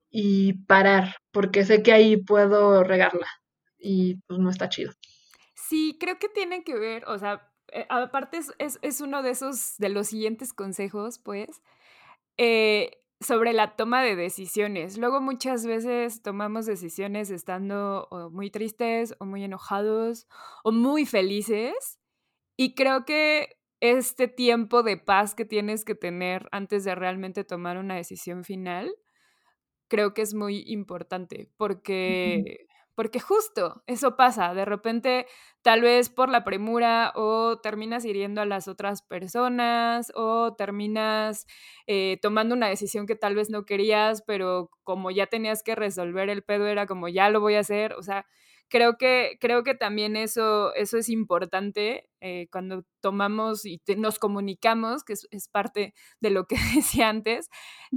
y 0.09 0.63
parar, 0.63 1.17
porque 1.31 1.65
sé 1.65 1.83
que 1.83 1.91
ahí 1.91 2.15
puedo 2.15 2.81
regarla 2.85 3.27
y 3.77 4.21
pues 4.27 4.39
no 4.39 4.49
está 4.49 4.69
chido. 4.69 4.93
Sí, 5.53 5.97
creo 5.99 6.17
que 6.17 6.29
tiene 6.29 6.63
que 6.63 6.75
ver, 6.75 7.03
o 7.07 7.19
sea, 7.19 7.51
eh, 7.73 7.85
aparte 7.89 8.37
es, 8.37 8.79
es, 8.81 9.01
uno 9.01 9.21
de 9.21 9.31
esos, 9.31 9.75
de 9.79 9.89
los 9.89 10.07
siguientes 10.07 10.53
consejos, 10.53 11.19
pues, 11.19 11.61
eh, 12.37 12.91
sobre 13.19 13.53
la 13.53 13.75
toma 13.75 14.03
de 14.03 14.15
decisiones. 14.15 14.97
Luego 14.97 15.21
muchas 15.21 15.65
veces 15.65 16.21
tomamos 16.21 16.65
decisiones 16.65 17.29
estando 17.31 18.07
muy 18.31 18.51
tristes 18.51 19.15
o 19.19 19.25
muy 19.25 19.43
enojados 19.43 20.27
o 20.63 20.71
muy 20.71 21.05
felices 21.05 21.99
y 22.55 22.75
creo 22.75 23.05
que 23.05 23.57
este 23.79 24.27
tiempo 24.27 24.83
de 24.83 24.97
paz 24.97 25.35
que 25.35 25.45
tienes 25.45 25.85
que 25.85 25.95
tener 25.95 26.47
antes 26.51 26.83
de 26.83 26.95
realmente 26.95 27.43
tomar 27.43 27.77
una 27.77 27.95
decisión 27.95 28.43
final, 28.43 28.91
creo 29.87 30.13
que 30.13 30.23
es 30.23 30.33
muy 30.33 30.63
importante 30.67 31.49
porque 31.57 32.66
porque 32.97 33.19
justo 33.19 33.83
eso 33.85 34.15
pasa, 34.17 34.55
de 34.55 34.65
repente 34.65 35.27
tal 35.61 35.81
vez 35.83 36.09
por 36.09 36.29
la 36.29 36.43
premura 36.43 37.13
o 37.15 37.59
terminas 37.61 38.03
hiriendo 38.05 38.41
a 38.41 38.45
las 38.45 38.67
otras 38.67 39.03
personas 39.03 40.11
o 40.15 40.55
terminas 40.55 41.45
eh, 41.85 42.17
tomando 42.23 42.55
una 42.55 42.69
decisión 42.69 43.05
que 43.05 43.15
tal 43.15 43.35
vez 43.35 43.51
no 43.51 43.67
querías, 43.67 44.23
pero 44.25 44.71
como 44.83 45.11
ya 45.11 45.27
tenías 45.27 45.61
que 45.61 45.75
resolver 45.75 46.27
el 46.31 46.41
pedo 46.43 46.65
era 46.65 46.87
como 46.87 47.07
ya 47.07 47.29
lo 47.29 47.39
voy 47.39 47.53
a 47.53 47.59
hacer, 47.59 47.93
o 47.93 48.01
sea, 48.01 48.25
creo 48.69 48.97
que, 48.97 49.37
creo 49.39 49.63
que 49.63 49.75
también 49.75 50.15
eso, 50.15 50.73
eso 50.75 50.97
es 50.97 51.09
importante 51.09 52.09
eh, 52.21 52.47
cuando 52.51 52.83
tomamos 53.01 53.65
y 53.65 53.81
nos 53.97 54.19
comunicamos, 54.19 55.03
que 55.03 55.13
es, 55.13 55.49
parte 55.51 55.93
de 56.19 56.29
lo 56.29 56.45
que 56.45 56.55
decía 56.75 57.09
antes. 57.09 57.49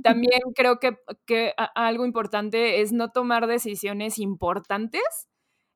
También 0.03 0.41
creo 0.55 0.79
que, 0.79 0.99
que 1.27 1.55
algo 1.75 2.05
importante 2.05 2.81
es 2.81 2.93
no 2.93 3.11
tomar 3.11 3.47
decisiones 3.47 4.18
importantes 4.18 5.29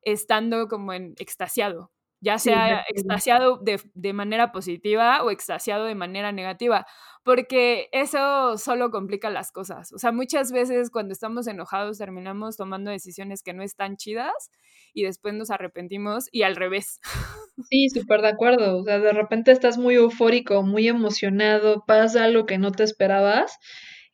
estando 0.03 0.69
como 0.69 0.93
en 0.93 1.15
extasiado 1.19 1.94
ya 2.25 2.39
sea 2.39 2.85
extasiado 2.89 3.59
de, 3.59 3.81
de, 3.93 4.13
manera 4.15 4.51
positiva 4.51 5.23
o 5.23 5.31
extasiado 5.31 5.85
de 5.85 5.95
manera 5.95 6.33
negativa, 6.33 6.87
porque 7.23 7.89
eso 7.93 8.57
solo 8.57 8.91
complica 8.91 9.29
las 9.29 9.53
cosas. 9.53 9.93
O 9.93 9.99
sea, 9.99 10.11
muchas 10.11 10.51
veces 10.51 10.91
cuando 10.91 11.13
estamos 11.13 11.47
enojados 11.47 11.99
terminamos 11.99 12.57
tomando 12.57 12.91
decisiones 12.91 13.43
que 13.43 13.53
no 13.53 13.63
están 13.63 13.97
chidas 13.97 14.51
y 14.95 15.05
después 15.05 15.35
nos 15.35 15.51
arrepentimos 15.51 16.29
y 16.33 16.43
al 16.43 16.57
revés. 16.57 17.01
Sí, 17.71 17.89
súper 17.89 18.21
de 18.21 18.31
acuerdo. 18.31 18.79
O 18.79 18.83
sea, 18.83 18.99
de 18.99 19.13
repente 19.13 19.53
estás 19.53 19.79
muy 19.79 19.95
eufórico, 19.95 20.65
muy 20.65 20.89
emocionado, 20.89 21.85
pasa 21.87 22.25
algo 22.25 22.47
que 22.47 22.59
no 22.59 22.73
te 22.73 22.83
esperabas 22.83 23.61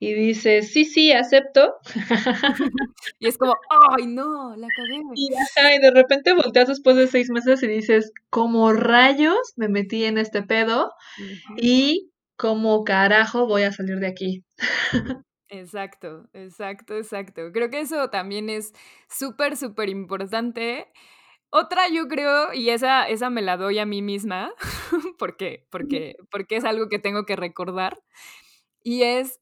y 0.02 0.14
dices, 0.14 0.72
sí, 0.72 0.86
sí, 0.86 1.12
acepto. 1.12 1.74
y 3.20 3.28
es 3.28 3.36
como, 3.36 3.54
ay, 3.94 4.06
no, 4.06 4.56
la 4.56 4.66
cagué. 4.74 5.02
Y, 5.14 5.28
y 5.28 5.78
de 5.78 5.90
repente 5.90 6.32
volteas 6.32 6.68
después 6.68 6.96
de 6.96 7.06
seis 7.06 7.30
meses 7.30 7.62
y 7.62 7.66
dices, 7.66 8.10
como 8.30 8.72
rayos 8.72 9.52
me 9.56 9.68
metí 9.68 10.06
en 10.06 10.16
este 10.16 10.42
pedo 10.42 10.90
y 11.58 12.10
como 12.36 12.82
carajo 12.84 13.46
voy 13.46 13.64
a 13.64 13.72
salir 13.72 13.98
de 13.98 14.06
aquí. 14.08 14.42
Exacto, 15.52 16.28
exacto, 16.32 16.96
exacto. 16.96 17.50
Creo 17.52 17.70
que 17.70 17.80
eso 17.80 18.08
también 18.08 18.48
es 18.48 18.72
súper, 19.08 19.56
súper 19.56 19.88
importante. 19.88 20.86
Otra 21.50 21.88
yo 21.88 22.06
creo, 22.06 22.54
y 22.54 22.70
esa, 22.70 23.08
esa 23.08 23.30
me 23.30 23.42
la 23.42 23.56
doy 23.56 23.80
a 23.80 23.84
mí 23.84 24.00
misma, 24.00 24.52
porque, 25.18 25.66
porque, 25.68 26.14
porque 26.30 26.54
es 26.54 26.64
algo 26.64 26.88
que 26.88 27.00
tengo 27.00 27.24
que 27.24 27.34
recordar, 27.34 27.98
y 28.84 29.02
es 29.02 29.40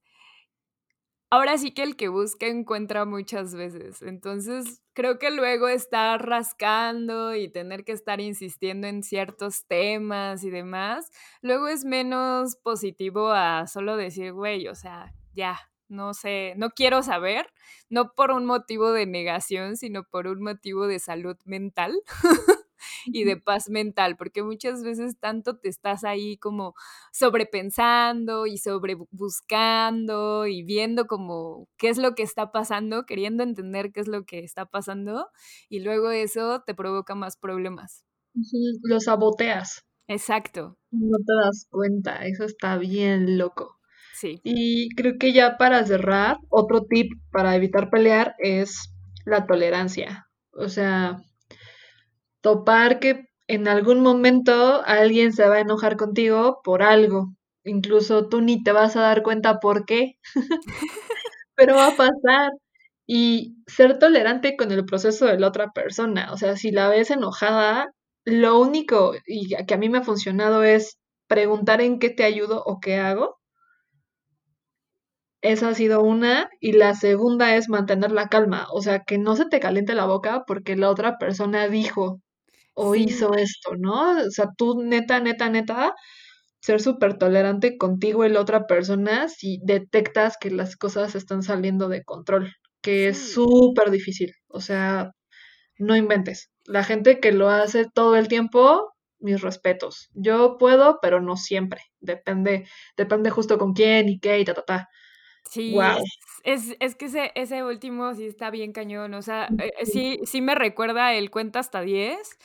ahora 1.30 1.58
sí 1.58 1.72
que 1.72 1.82
el 1.82 1.96
que 1.96 2.08
busca 2.08 2.46
encuentra 2.46 3.04
muchas 3.04 3.54
veces. 3.54 4.02
Entonces, 4.02 4.82
creo 4.94 5.18
que 5.18 5.30
luego 5.30 5.68
estar 5.68 6.24
rascando 6.26 7.34
y 7.34 7.48
tener 7.50 7.84
que 7.84 7.92
estar 7.92 8.20
insistiendo 8.20 8.86
en 8.86 9.02
ciertos 9.02 9.66
temas 9.66 10.44
y 10.44 10.50
demás, 10.50 11.10
luego 11.42 11.68
es 11.68 11.84
menos 11.84 12.56
positivo 12.56 13.28
a 13.30 13.66
solo 13.66 13.96
decir, 13.96 14.32
güey, 14.32 14.68
o 14.68 14.74
sea, 14.74 15.12
ya, 15.34 15.58
no 15.88 16.14
sé, 16.14 16.54
no 16.56 16.70
quiero 16.70 17.02
saber, 17.02 17.46
no 17.88 18.12
por 18.14 18.30
un 18.30 18.44
motivo 18.46 18.92
de 18.92 19.06
negación, 19.06 19.76
sino 19.76 20.04
por 20.04 20.26
un 20.26 20.42
motivo 20.42 20.86
de 20.86 20.98
salud 20.98 21.36
mental. 21.44 22.00
y 23.06 23.24
de 23.24 23.36
paz 23.36 23.68
mental, 23.68 24.16
porque 24.16 24.42
muchas 24.42 24.82
veces 24.82 25.18
tanto 25.18 25.58
te 25.58 25.68
estás 25.68 26.04
ahí 26.04 26.36
como 26.38 26.74
sobrepensando 27.12 28.46
y 28.46 28.58
sobrebuscando 28.58 30.46
y 30.46 30.62
viendo 30.62 31.06
como 31.06 31.68
qué 31.76 31.88
es 31.88 31.98
lo 31.98 32.14
que 32.14 32.22
está 32.22 32.52
pasando, 32.52 33.06
queriendo 33.06 33.42
entender 33.42 33.92
qué 33.92 34.00
es 34.00 34.08
lo 34.08 34.24
que 34.24 34.40
está 34.40 34.66
pasando 34.66 35.28
y 35.68 35.80
luego 35.80 36.10
eso 36.10 36.62
te 36.66 36.74
provoca 36.74 37.14
más 37.14 37.36
problemas. 37.36 38.04
Lo 38.82 39.00
saboteas. 39.00 39.84
Exacto. 40.06 40.78
No 40.90 41.18
te 41.18 41.32
das 41.44 41.66
cuenta, 41.70 42.24
eso 42.26 42.44
está 42.44 42.78
bien 42.78 43.38
loco. 43.38 43.78
Sí. 44.14 44.40
Y 44.42 44.88
creo 44.96 45.14
que 45.18 45.32
ya 45.32 45.56
para 45.58 45.84
cerrar, 45.84 46.38
otro 46.48 46.84
tip 46.88 47.12
para 47.30 47.54
evitar 47.54 47.90
pelear 47.90 48.34
es 48.38 48.92
la 49.24 49.46
tolerancia. 49.46 50.26
O 50.52 50.68
sea, 50.68 51.20
topar 52.40 53.00
que 53.00 53.26
en 53.48 53.68
algún 53.68 54.00
momento 54.02 54.82
alguien 54.84 55.32
se 55.32 55.48
va 55.48 55.56
a 55.56 55.60
enojar 55.60 55.96
contigo 55.96 56.60
por 56.64 56.82
algo. 56.82 57.32
Incluso 57.64 58.28
tú 58.28 58.40
ni 58.42 58.62
te 58.62 58.72
vas 58.72 58.96
a 58.96 59.00
dar 59.02 59.22
cuenta 59.22 59.60
por 59.60 59.84
qué, 59.86 60.14
pero 61.56 61.76
va 61.76 61.88
a 61.88 61.96
pasar. 61.96 62.52
Y 63.06 63.56
ser 63.66 63.98
tolerante 63.98 64.56
con 64.56 64.72
el 64.72 64.84
proceso 64.84 65.26
de 65.26 65.38
la 65.40 65.48
otra 65.48 65.72
persona. 65.72 66.32
O 66.32 66.36
sea, 66.38 66.56
si 66.56 66.70
la 66.72 66.88
ves 66.88 67.10
enojada, 67.10 67.88
lo 68.24 68.60
único 68.60 69.14
y 69.26 69.48
que 69.66 69.74
a 69.74 69.78
mí 69.78 69.88
me 69.88 69.98
ha 69.98 70.02
funcionado 70.02 70.62
es 70.64 70.98
preguntar 71.28 71.80
en 71.80 71.98
qué 71.98 72.10
te 72.10 72.24
ayudo 72.24 72.62
o 72.66 72.80
qué 72.80 72.96
hago. 72.98 73.38
Esa 75.42 75.68
ha 75.70 75.74
sido 75.74 76.02
una. 76.02 76.48
Y 76.60 76.72
la 76.72 76.94
segunda 76.94 77.56
es 77.56 77.68
mantener 77.68 78.12
la 78.12 78.28
calma. 78.28 78.66
O 78.72 78.82
sea, 78.82 79.00
que 79.04 79.18
no 79.18 79.34
se 79.36 79.46
te 79.46 79.58
caliente 79.60 79.94
la 79.94 80.06
boca 80.06 80.44
porque 80.46 80.76
la 80.76 80.90
otra 80.90 81.18
persona 81.18 81.66
dijo 81.68 82.20
o 82.78 82.94
hizo 82.94 83.34
esto, 83.34 83.74
¿no? 83.76 84.12
O 84.26 84.30
sea, 84.30 84.46
tú 84.56 84.80
neta, 84.82 85.18
neta, 85.20 85.50
neta, 85.50 85.94
ser 86.60 86.80
súper 86.80 87.18
tolerante 87.18 87.76
contigo 87.78 88.24
y 88.24 88.30
la 88.30 88.40
otra 88.40 88.66
persona 88.66 89.28
si 89.28 89.58
detectas 89.64 90.36
que 90.40 90.50
las 90.50 90.76
cosas 90.76 91.14
están 91.16 91.42
saliendo 91.42 91.88
de 91.88 92.04
control, 92.04 92.54
que 92.82 93.08
es 93.08 93.32
súper 93.32 93.90
difícil. 93.90 94.32
O 94.48 94.60
sea, 94.60 95.12
no 95.78 95.96
inventes. 95.96 96.50
La 96.66 96.84
gente 96.84 97.20
que 97.20 97.32
lo 97.32 97.50
hace 97.50 97.86
todo 97.92 98.16
el 98.16 98.28
tiempo, 98.28 98.94
mis 99.20 99.40
respetos. 99.42 100.08
Yo 100.14 100.56
puedo, 100.58 100.98
pero 101.02 101.20
no 101.20 101.36
siempre. 101.36 101.82
Depende, 102.00 102.68
depende 102.96 103.30
justo 103.30 103.58
con 103.58 103.72
quién 103.74 104.08
y 104.08 104.20
qué 104.20 104.40
y 104.40 104.44
ta, 104.44 104.54
ta, 104.54 104.62
ta. 104.64 104.88
Sí, 105.48 105.74
es, 106.44 106.76
es, 106.78 106.94
que 106.94 107.06
ese, 107.06 107.32
ese 107.34 107.64
último 107.64 108.14
sí 108.14 108.26
está 108.26 108.50
bien 108.50 108.72
cañón, 108.72 109.14
o 109.14 109.22
sea, 109.22 109.48
eh, 109.58 109.86
sí, 109.86 110.20
sí 110.24 110.42
me 110.42 110.54
recuerda 110.54 111.14
el 111.14 111.30
cuenta 111.30 111.60
hasta 111.60 111.80
10, 111.80 112.38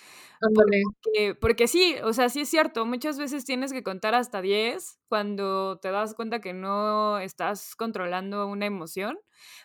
porque, 0.54 1.36
porque 1.36 1.68
sí, 1.68 1.96
o 2.04 2.14
sea, 2.14 2.30
sí 2.30 2.42
es 2.42 2.50
cierto, 2.50 2.86
muchas 2.86 3.18
veces 3.18 3.44
tienes 3.44 3.74
que 3.74 3.84
contar 3.84 4.16
hasta 4.16 4.42
10 4.42 5.00
cuando 5.10 5.80
te 5.80 5.92
das 5.92 6.16
cuenta 6.16 6.40
que 6.40 6.54
no 6.54 7.20
estás 7.20 7.76
controlando 7.76 8.48
una 8.48 8.66
emoción, 8.66 9.20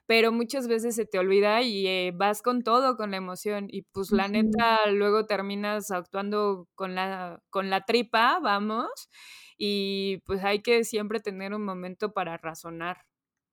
pero 0.06 0.32
muchas 0.32 0.66
veces 0.66 0.96
se 0.96 1.06
te 1.06 1.18
olvida 1.20 1.62
y 1.62 1.86
eh, 1.86 2.12
vas 2.14 2.42
con 2.42 2.62
todo, 2.62 2.96
con 2.96 3.12
la 3.12 3.18
emoción, 3.18 3.66
y 3.70 3.82
pues 3.82 4.10
la 4.10 4.26
neta 4.28 4.90
luego 4.90 5.26
terminas 5.26 5.92
actuando 5.92 6.68
con 6.74 6.96
la, 6.96 7.40
con 7.50 7.70
la 7.70 7.84
tripa, 7.84 8.40
vamos, 8.42 9.08
y 9.56 10.18
pues 10.26 10.42
hay 10.44 10.60
que 10.60 10.82
siempre 10.82 11.20
tener 11.20 11.54
un 11.54 11.64
momento 11.64 12.12
para 12.12 12.36
razonar. 12.36 13.07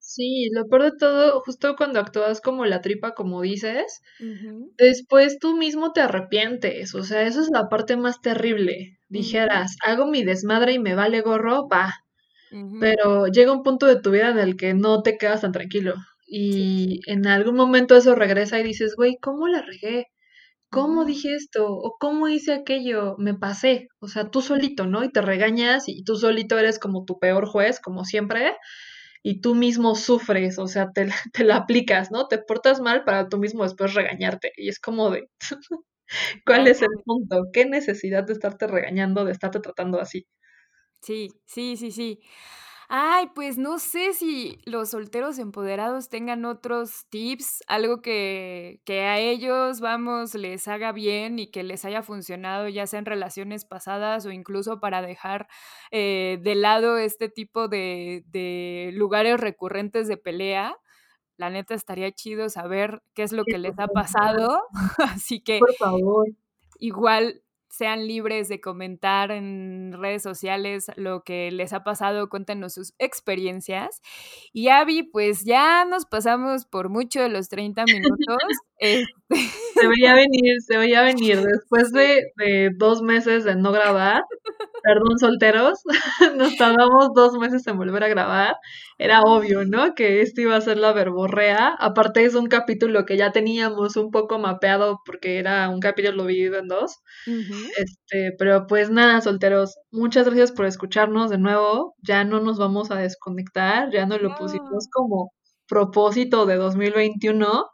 Sí, 0.08 0.49
lo 0.53 0.68
peor 0.68 0.84
de 0.84 0.91
todo, 0.99 1.41
justo 1.41 1.76
cuando 1.76 1.99
actúas 1.99 2.39
como 2.39 2.66
la 2.66 2.82
tripa, 2.82 3.16
como 3.16 3.41
dices, 3.41 4.01
después 4.78 5.39
tú 5.39 5.58
mismo 5.58 5.93
te 5.93 6.01
arrepientes, 6.01 6.93
o 6.93 7.03
sea, 7.03 7.24
eso 7.24 7.41
es 7.41 7.49
la 7.51 7.70
parte 7.70 7.97
más 7.97 8.22
terrible. 8.22 8.99
Dijeras, 9.10 9.76
hago 9.84 10.06
mi 10.06 10.24
desmadre 10.24 10.74
y 10.74 10.80
me 10.80 10.93
vale 10.93 11.22
gorro, 11.22 11.68
va, 11.68 11.91
pero 12.80 13.28
llega 13.28 13.51
un 13.51 13.64
punto 13.64 13.88
de 13.88 13.99
tu 13.99 14.12
vida 14.12 14.30
en 14.30 14.38
el 14.38 14.56
que 14.58 14.76
no 14.76 15.01
te 15.01 15.18
quedas 15.18 15.41
tan 15.41 15.51
tranquilo 15.51 15.95
y 16.28 17.01
en 17.08 17.26
algún 17.28 17.56
momento 17.56 17.95
eso 17.95 18.14
regresa 18.16 18.60
y 18.60 18.64
dices, 18.64 18.95
güey, 18.95 19.18
¿cómo 19.20 19.47
la 19.47 19.64
regué? 19.64 20.08
¿cómo 20.70 21.06
dije 21.06 21.34
esto? 21.36 21.68
¿O 21.68 21.95
cómo 21.99 22.28
hice 22.28 22.53
aquello? 22.53 23.16
Me 23.18 23.34
pasé. 23.34 23.88
O 23.99 24.08
sea, 24.10 24.30
tú 24.30 24.41
solito, 24.41 24.86
¿no? 24.86 25.03
Y 25.03 25.12
te 25.12 25.22
regañas 25.22 25.88
y 25.88 26.03
tú 26.03 26.18
solito 26.18 26.60
eres 26.60 26.80
como 26.80 27.06
tu 27.06 27.18
peor 27.18 27.47
juez, 27.47 27.80
como 27.80 28.03
siempre, 28.03 28.56
y 29.28 29.41
tú 29.41 29.55
mismo 29.55 29.95
sufres, 29.95 30.59
o 30.59 30.67
sea, 30.67 30.91
te, 30.91 31.07
te 31.34 31.43
la 31.43 31.55
aplicas, 31.55 32.11
¿no? 32.11 32.28
Te 32.28 32.38
portas 32.38 32.80
mal 32.80 33.03
para 33.03 33.28
tú 33.28 33.39
mismo 33.39 33.63
después 33.63 33.95
regañarte. 33.95 34.51
Y 34.55 34.69
es 34.69 34.80
como 34.80 35.09
de, 35.09 35.28
¿cuál 36.45 36.67
es 36.67 36.84
el 36.84 36.89
punto? 37.03 37.47
¿Qué 37.51 37.65
necesidad 37.65 38.23
de 38.23 38.34
estarte 38.34 38.67
regañando, 38.67 39.26
de 39.26 39.32
estarte 39.32 39.59
tratando 39.61 39.99
así? 39.99 40.28
Sí, 41.01 41.30
sí, 41.47 41.76
sí, 41.76 41.91
sí. 41.91 42.19
Ay, 42.97 43.29
pues 43.35 43.57
no 43.57 43.77
sé 43.77 44.13
si 44.13 44.57
los 44.63 44.91
solteros 44.91 45.37
empoderados 45.37 46.07
tengan 46.07 46.45
otros 46.45 47.07
tips, 47.09 47.61
algo 47.67 48.01
que, 48.01 48.79
que 48.85 49.01
a 49.01 49.19
ellos, 49.19 49.81
vamos, 49.81 50.33
les 50.33 50.65
haga 50.69 50.93
bien 50.93 51.37
y 51.37 51.47
que 51.51 51.63
les 51.63 51.83
haya 51.83 52.03
funcionado, 52.03 52.69
ya 52.69 52.87
sea 52.87 52.99
en 52.99 53.05
relaciones 53.05 53.65
pasadas 53.65 54.25
o 54.25 54.31
incluso 54.31 54.79
para 54.79 55.01
dejar 55.01 55.49
eh, 55.91 56.39
de 56.41 56.55
lado 56.55 56.97
este 56.97 57.27
tipo 57.27 57.67
de, 57.67 58.23
de 58.27 58.91
lugares 58.93 59.41
recurrentes 59.41 60.07
de 60.07 60.15
pelea. 60.15 60.77
La 61.35 61.49
neta 61.49 61.73
estaría 61.73 62.13
chido 62.13 62.47
saber 62.47 63.03
qué 63.13 63.23
es 63.23 63.33
lo 63.33 63.43
que 63.43 63.57
les 63.57 63.77
ha 63.77 63.87
pasado. 63.87 64.61
Así 64.99 65.41
que, 65.41 65.59
Por 65.59 65.73
favor. 65.73 66.27
igual 66.79 67.41
sean 67.76 68.07
libres 68.07 68.47
de 68.47 68.61
comentar 68.61 69.32
en 69.32 69.93
redes 69.93 70.23
sociales 70.23 70.88
lo 70.95 71.23
que 71.23 71.51
les 71.51 71.73
ha 71.73 71.84
pasado, 71.84 72.30
cuéntenos 72.30 72.73
sus 72.73 72.93
experiencias. 72.99 74.01
Y 74.53 74.69
Abby, 74.69 75.03
pues 75.03 75.43
ya 75.43 75.84
nos 75.86 76.05
pasamos 76.05 76.65
por 76.65 76.89
mucho 76.89 77.21
de 77.21 77.30
los 77.30 77.49
30 77.49 77.84
minutos. 77.86 78.38
este... 78.78 79.05
Se 79.76 79.88
veía 79.88 80.15
venir, 80.15 80.61
se 80.65 80.78
veía 80.78 81.01
venir. 81.03 81.41
Después 81.41 81.91
de, 81.91 82.32
de 82.38 82.71
dos 82.78 83.01
meses 83.01 83.43
de 83.43 83.55
no 83.55 83.71
grabar, 83.71 84.23
perdón, 84.84 85.17
solteros, 85.19 85.80
nos 86.38 86.55
tardamos 86.57 87.09
dos 87.13 87.34
meses 87.34 87.65
en 87.67 87.78
volver 87.78 88.03
a 88.03 88.07
grabar. 88.07 88.55
Era 88.97 89.21
obvio, 89.21 89.65
¿no? 89.65 89.93
Que 89.95 90.21
este 90.21 90.43
iba 90.43 90.55
a 90.55 90.61
ser 90.61 90.78
la 90.78 90.93
verborrea. 90.93 91.76
Aparte 91.80 92.23
es 92.23 92.36
un 92.36 92.47
capítulo 92.47 93.05
que 93.05 93.17
ya 93.17 93.32
teníamos 93.32 93.97
un 93.97 94.11
poco 94.11 94.39
mapeado 94.39 95.01
porque 95.05 95.39
era 95.39 95.69
un 95.69 95.80
capítulo 95.80 96.26
dividido 96.26 96.57
en 96.59 96.67
dos. 96.67 96.97
Uh 97.28 97.32
-huh. 97.32 97.69
Este, 97.78 98.32
pero 98.38 98.67
pues 98.67 98.89
nada, 98.89 99.21
solteros, 99.21 99.76
muchas 99.91 100.26
gracias 100.26 100.51
por 100.51 100.65
escucharnos 100.65 101.30
de 101.30 101.38
nuevo. 101.38 101.95
Ya 102.01 102.23
no 102.23 102.39
nos 102.39 102.57
vamos 102.57 102.91
a 102.91 102.95
desconectar, 102.95 103.91
ya 103.91 104.05
no 104.05 104.17
lo 104.17 104.36
pusimos 104.36 104.88
como 104.91 105.32
propósito 105.67 106.45
de 106.45 106.55
2021 106.57 107.65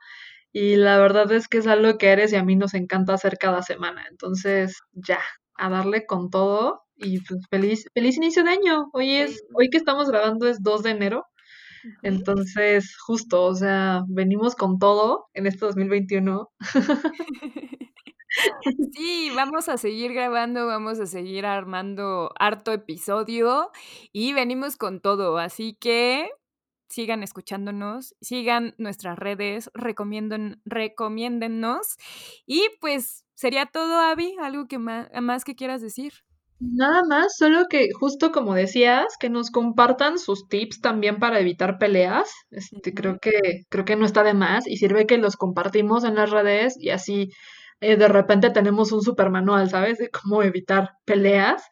y 0.54 0.76
la 0.76 0.98
verdad 1.00 1.32
es 1.32 1.48
que 1.48 1.60
es 1.60 1.68
algo 1.68 1.98
que 1.98 2.10
Eres 2.10 2.34
y 2.34 2.36
a 2.36 2.44
mí 2.44 2.56
nos 2.56 2.74
encanta 2.74 3.14
hacer 3.14 3.38
cada 3.38 3.62
semana. 3.62 4.06
Entonces, 4.10 4.78
ya, 4.94 5.20
a 5.56 5.70
darle 5.70 6.06
con 6.06 6.30
todo 6.30 6.84
y 6.96 7.22
pues 7.22 7.42
feliz, 7.50 7.86
feliz 7.94 8.18
inicio 8.18 8.44
de 8.44 8.52
año. 8.52 8.90
Hoy 8.94 9.14
es, 9.16 9.44
hoy 9.54 9.70
que 9.70 9.78
estamos 9.78 10.10
grabando 10.10 10.48
es 10.48 10.62
2 10.62 10.84
de 10.84 10.92
enero. 10.92 11.26
Entonces, 12.04 12.96
justo, 13.00 13.44
o 13.44 13.56
sea, 13.56 14.04
venimos 14.08 14.56
con 14.56 14.78
todo 14.78 15.28
en 15.34 15.48
este 15.48 15.66
2021. 15.66 16.52
Sí, 18.94 19.30
vamos 19.36 19.68
a 19.68 19.78
seguir 19.78 20.14
grabando, 20.14 20.66
vamos 20.66 21.00
a 21.00 21.06
seguir 21.06 21.46
armando 21.46 22.32
harto 22.40 22.72
episodio 22.72 23.72
y 24.14 24.34
venimos 24.34 24.78
con 24.78 25.02
todo, 25.02 25.38
así 25.38 25.76
que 25.80 26.30
sigan 26.92 27.24
escuchándonos, 27.24 28.16
sigan 28.22 28.76
nuestras 28.78 29.18
redes, 29.18 29.72
recomienden, 29.74 30.62
recomiéndennos 30.66 31.98
y 32.46 32.68
pues 32.80 33.26
sería 33.34 33.66
todo, 33.66 34.00
Abby, 34.00 34.36
algo 34.42 34.68
que 34.68 34.78
más, 34.78 35.10
más 35.22 35.44
que 35.44 35.56
quieras 35.56 35.82
decir. 35.82 36.14
Nada 36.64 37.02
más, 37.10 37.36
solo 37.38 37.66
que 37.68 37.90
justo 38.00 38.32
como 38.32 38.54
decías, 38.54 39.18
que 39.20 39.32
nos 39.32 39.50
compartan 39.50 40.20
sus 40.20 40.48
tips 40.48 40.80
también 40.80 41.18
para 41.18 41.40
evitar 41.40 41.80
peleas. 41.80 42.30
Este, 42.52 42.94
creo 42.94 43.18
que, 43.20 43.64
creo 43.70 43.84
que 43.84 43.96
no 43.96 44.06
está 44.06 44.22
de 44.24 44.36
más 44.36 44.68
y 44.68 44.78
sirve 44.78 45.08
que 45.08 45.18
los 45.18 45.38
compartimos 45.38 46.04
en 46.04 46.14
las 46.16 46.30
redes 46.30 46.76
y 46.80 46.92
así 46.92 47.32
eh, 47.80 47.96
de 47.98 48.08
repente 48.08 48.52
tenemos 48.52 48.92
un 48.92 49.02
super 49.02 49.32
manual, 49.32 49.70
¿sabes? 49.72 49.98
De 49.98 50.10
cómo 50.12 50.44
evitar 50.44 50.92
peleas. 51.04 51.64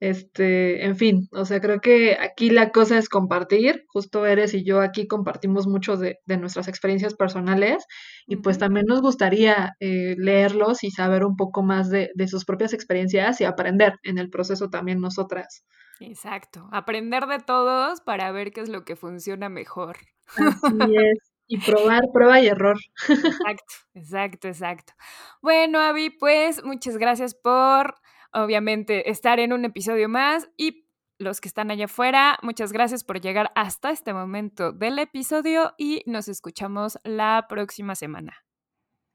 Este, 0.00 0.84
en 0.84 0.96
fin, 0.96 1.28
o 1.32 1.44
sea, 1.44 1.60
creo 1.60 1.80
que 1.80 2.16
aquí 2.20 2.50
la 2.50 2.70
cosa 2.70 2.98
es 2.98 3.08
compartir. 3.08 3.84
Justo 3.88 4.26
Eres 4.26 4.54
y 4.54 4.64
yo 4.64 4.80
aquí 4.80 5.08
compartimos 5.08 5.66
mucho 5.66 5.96
de, 5.96 6.18
de 6.24 6.36
nuestras 6.36 6.68
experiencias 6.68 7.14
personales 7.14 7.84
y 8.26 8.36
pues 8.36 8.58
también 8.58 8.86
nos 8.86 9.00
gustaría 9.02 9.74
eh, 9.80 10.14
leerlos 10.18 10.84
y 10.84 10.90
saber 10.90 11.24
un 11.24 11.36
poco 11.36 11.62
más 11.62 11.90
de, 11.90 12.10
de 12.14 12.28
sus 12.28 12.44
propias 12.44 12.72
experiencias 12.72 13.40
y 13.40 13.44
aprender 13.44 13.94
en 14.04 14.18
el 14.18 14.30
proceso 14.30 14.70
también 14.70 15.00
nosotras. 15.00 15.64
Exacto, 16.00 16.68
aprender 16.70 17.26
de 17.26 17.40
todos 17.40 18.00
para 18.00 18.30
ver 18.30 18.52
qué 18.52 18.60
es 18.60 18.68
lo 18.68 18.84
que 18.84 18.94
funciona 18.94 19.48
mejor. 19.48 19.96
Así 20.36 20.76
es. 20.96 21.18
Y 21.50 21.58
probar, 21.58 22.02
prueba 22.12 22.40
y 22.40 22.46
error. 22.46 22.76
Exacto, 23.08 23.74
exacto, 23.94 24.48
exacto. 24.48 24.92
Bueno, 25.40 25.80
Abby, 25.80 26.10
pues 26.10 26.62
muchas 26.62 26.98
gracias 26.98 27.34
por, 27.34 27.94
obviamente, 28.32 29.10
estar 29.10 29.40
en 29.40 29.52
un 29.52 29.64
episodio 29.64 30.08
más 30.08 30.50
y 30.56 30.88
los 31.18 31.40
que 31.40 31.48
están 31.48 31.70
allá 31.70 31.86
afuera, 31.86 32.38
muchas 32.42 32.72
gracias 32.72 33.02
por 33.02 33.20
llegar 33.20 33.50
hasta 33.56 33.90
este 33.90 34.12
momento 34.12 34.72
del 34.72 34.98
episodio 34.98 35.74
y 35.76 36.02
nos 36.06 36.28
escuchamos 36.28 36.98
la 37.02 37.46
próxima 37.48 37.94
semana. 37.96 38.44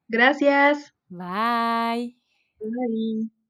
Gracias. 0.10 0.94
Bye. 1.08 2.18
Bye. 2.60 3.43